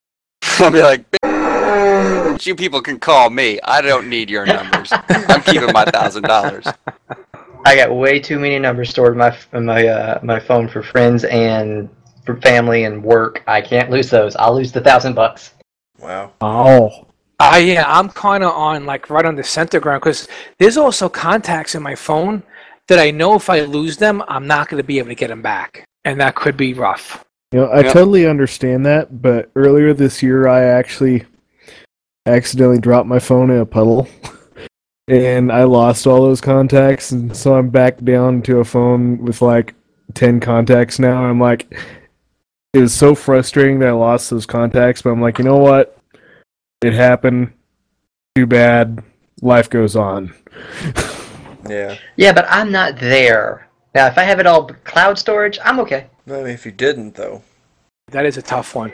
I'll 0.58 0.72
be 0.72 0.82
like, 0.82 1.08
"Bitch, 1.12 2.44
you 2.44 2.56
people 2.56 2.82
can 2.82 2.98
call 2.98 3.30
me. 3.30 3.60
I 3.62 3.82
don't 3.82 4.08
need 4.08 4.28
your 4.28 4.44
numbers. 4.44 4.92
I'm 4.92 5.42
keeping 5.42 5.72
my 5.72 5.84
thousand 5.84 6.24
dollars. 6.24 6.66
I 7.64 7.76
got 7.76 7.94
way 7.94 8.18
too 8.18 8.40
many 8.40 8.58
numbers 8.58 8.90
stored 8.90 9.12
in 9.12 9.18
my 9.18 9.38
in 9.52 9.66
my 9.66 9.86
uh, 9.86 10.18
my 10.24 10.40
phone 10.40 10.66
for 10.66 10.82
friends 10.82 11.22
and 11.22 11.88
for 12.34 12.40
family 12.40 12.84
and 12.84 13.02
work. 13.02 13.42
I 13.46 13.60
can't 13.60 13.90
lose 13.90 14.10
those. 14.10 14.36
I'll 14.36 14.54
lose 14.54 14.72
the 14.72 14.80
thousand 14.80 15.14
bucks. 15.14 15.52
Wow. 15.98 16.32
Oh. 16.40 17.06
Uh, 17.38 17.56
yeah, 17.62 17.84
I'm 17.86 18.10
kind 18.10 18.44
of 18.44 18.52
on 18.52 18.84
like 18.84 19.08
right 19.08 19.24
on 19.24 19.34
the 19.34 19.42
center 19.42 19.80
ground 19.80 20.02
because 20.02 20.28
there's 20.58 20.76
also 20.76 21.08
contacts 21.08 21.74
in 21.74 21.82
my 21.82 21.94
phone 21.94 22.42
that 22.88 22.98
I 22.98 23.10
know 23.10 23.34
if 23.34 23.48
I 23.48 23.60
lose 23.60 23.96
them, 23.96 24.22
I'm 24.28 24.46
not 24.46 24.68
going 24.68 24.82
to 24.82 24.86
be 24.86 24.98
able 24.98 25.08
to 25.08 25.14
get 25.14 25.28
them 25.28 25.40
back, 25.40 25.84
and 26.04 26.20
that 26.20 26.34
could 26.34 26.56
be 26.56 26.74
rough. 26.74 27.24
You 27.52 27.60
know, 27.60 27.66
I 27.66 27.80
Yep. 27.80 27.92
totally 27.92 28.26
understand 28.26 28.84
that, 28.86 29.22
but 29.22 29.50
earlier 29.56 29.94
this 29.94 30.22
year 30.22 30.48
I 30.48 30.64
actually 30.64 31.24
accidentally 32.26 32.78
dropped 32.78 33.08
my 33.08 33.18
phone 33.18 33.50
in 33.50 33.58
a 33.58 33.66
puddle. 33.66 34.06
and 35.08 35.50
I 35.50 35.64
lost 35.64 36.06
all 36.06 36.22
those 36.22 36.40
contacts 36.40 37.10
and 37.10 37.36
so 37.36 37.54
I'm 37.56 37.70
back 37.70 38.04
down 38.04 38.42
to 38.42 38.60
a 38.60 38.64
phone 38.64 39.18
with 39.24 39.42
like 39.42 39.74
10 40.14 40.40
contacts 40.40 40.98
now. 40.98 41.24
I'm 41.24 41.40
like 41.40 41.74
it 42.72 42.78
was 42.78 42.94
so 42.94 43.14
frustrating 43.14 43.78
that 43.80 43.88
I 43.88 43.92
lost 43.92 44.30
those 44.30 44.46
contacts, 44.46 45.02
but 45.02 45.10
I'm 45.10 45.20
like, 45.20 45.38
you 45.38 45.44
know 45.44 45.56
what? 45.58 45.98
It 46.82 46.92
happened. 46.94 47.52
Too 48.36 48.46
bad. 48.46 49.02
Life 49.42 49.68
goes 49.70 49.96
on. 49.96 50.32
Yeah. 51.68 51.96
Yeah, 52.16 52.32
but 52.32 52.46
I'm 52.48 52.70
not 52.70 52.98
there. 52.98 53.68
Now, 53.94 54.06
if 54.06 54.16
I 54.18 54.22
have 54.22 54.38
it 54.38 54.46
all 54.46 54.66
cloud 54.84 55.18
storage, 55.18 55.58
I'm 55.64 55.80
okay. 55.80 56.06
I 56.26 56.30
mean, 56.30 56.46
if 56.46 56.64
you 56.64 56.72
didn't 56.72 57.14
though. 57.14 57.42
That 58.12 58.24
is 58.26 58.36
a 58.36 58.42
tough 58.42 58.74
one, 58.74 58.92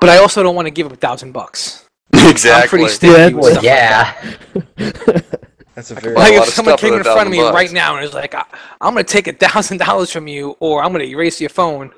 but 0.00 0.10
I 0.10 0.18
also 0.18 0.42
don't 0.42 0.54
want 0.54 0.66
to 0.66 0.70
give 0.70 0.86
up 0.86 0.92
a 0.92 0.96
thousand 0.96 1.32
bucks. 1.32 1.86
Exactly. 2.12 2.20
I'm 2.22 2.30
exactly. 2.32 2.68
pretty 2.78 2.94
stingy 2.94 3.16
Yeah, 3.16 3.26
with 3.28 3.44
well, 3.44 3.52
stuff 3.52 4.74
like 4.76 5.24
that. 5.24 5.40
That's 5.74 5.90
a 5.92 5.94
very 5.94 6.14
Like 6.14 6.32
a 6.32 6.36
lot 6.36 6.42
if 6.42 6.48
of 6.48 6.54
someone 6.54 6.72
stuff 6.78 6.80
came 6.80 6.94
in 6.94 7.02
front 7.04 7.26
of 7.26 7.30
me 7.30 7.38
thousand 7.38 7.54
right 7.54 7.72
now 7.72 7.94
and 7.96 8.02
was 8.04 8.12
like, 8.14 8.34
I- 8.34 8.44
"I'm 8.80 8.92
gonna 8.94 9.04
take 9.04 9.28
a 9.28 9.32
thousand 9.32 9.78
dollars 9.78 10.10
from 10.12 10.26
you, 10.28 10.56
or 10.60 10.82
I'm 10.82 10.92
gonna 10.92 11.04
erase 11.04 11.40
your 11.40 11.48
phone," 11.50 11.92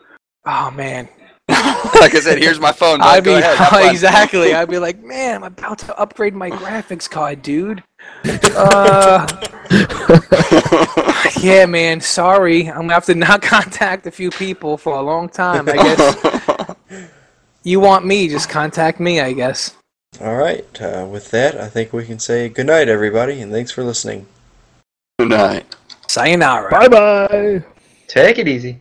oh 0.44 0.70
man, 0.70 1.08
like 1.48 2.14
I 2.14 2.20
said, 2.20 2.38
here's 2.38 2.60
my 2.60 2.72
phone. 2.72 2.98
bud. 2.98 3.06
I'd 3.06 3.24
Go 3.24 3.36
be 3.36 3.42
ahead, 3.42 3.90
exactly. 3.90 4.54
I'd 4.54 4.68
be 4.68 4.78
like, 4.78 5.02
"Man, 5.02 5.36
I'm 5.36 5.52
about 5.52 5.78
to 5.80 5.98
upgrade 5.98 6.34
my 6.34 6.50
graphics 6.50 7.10
card, 7.10 7.42
dude." 7.42 7.82
Uh, 8.24 9.26
yeah, 11.40 11.66
man. 11.66 12.00
Sorry, 12.00 12.68
I'm 12.68 12.82
gonna 12.82 12.94
have 12.94 13.06
to 13.06 13.14
not 13.14 13.42
contact 13.42 14.06
a 14.06 14.10
few 14.10 14.30
people 14.30 14.76
for 14.76 14.94
a 14.96 15.02
long 15.02 15.28
time. 15.28 15.68
I 15.68 15.76
guess 15.76 17.06
you 17.64 17.80
want 17.80 18.06
me, 18.06 18.28
just 18.28 18.48
contact 18.48 19.00
me. 19.00 19.20
I 19.20 19.32
guess. 19.32 19.76
All 20.20 20.36
right. 20.36 20.80
Uh, 20.80 21.08
with 21.10 21.30
that, 21.30 21.58
I 21.58 21.68
think 21.68 21.92
we 21.92 22.04
can 22.04 22.18
say 22.18 22.48
good 22.48 22.66
night, 22.66 22.88
everybody, 22.88 23.40
and 23.40 23.50
thanks 23.50 23.70
for 23.70 23.82
listening. 23.82 24.26
Good 25.18 25.30
night. 25.30 25.74
Sayonara. 26.06 26.70
Bye 26.70 26.88
bye. 26.88 27.64
Take 28.08 28.38
it 28.38 28.46
easy. 28.46 28.78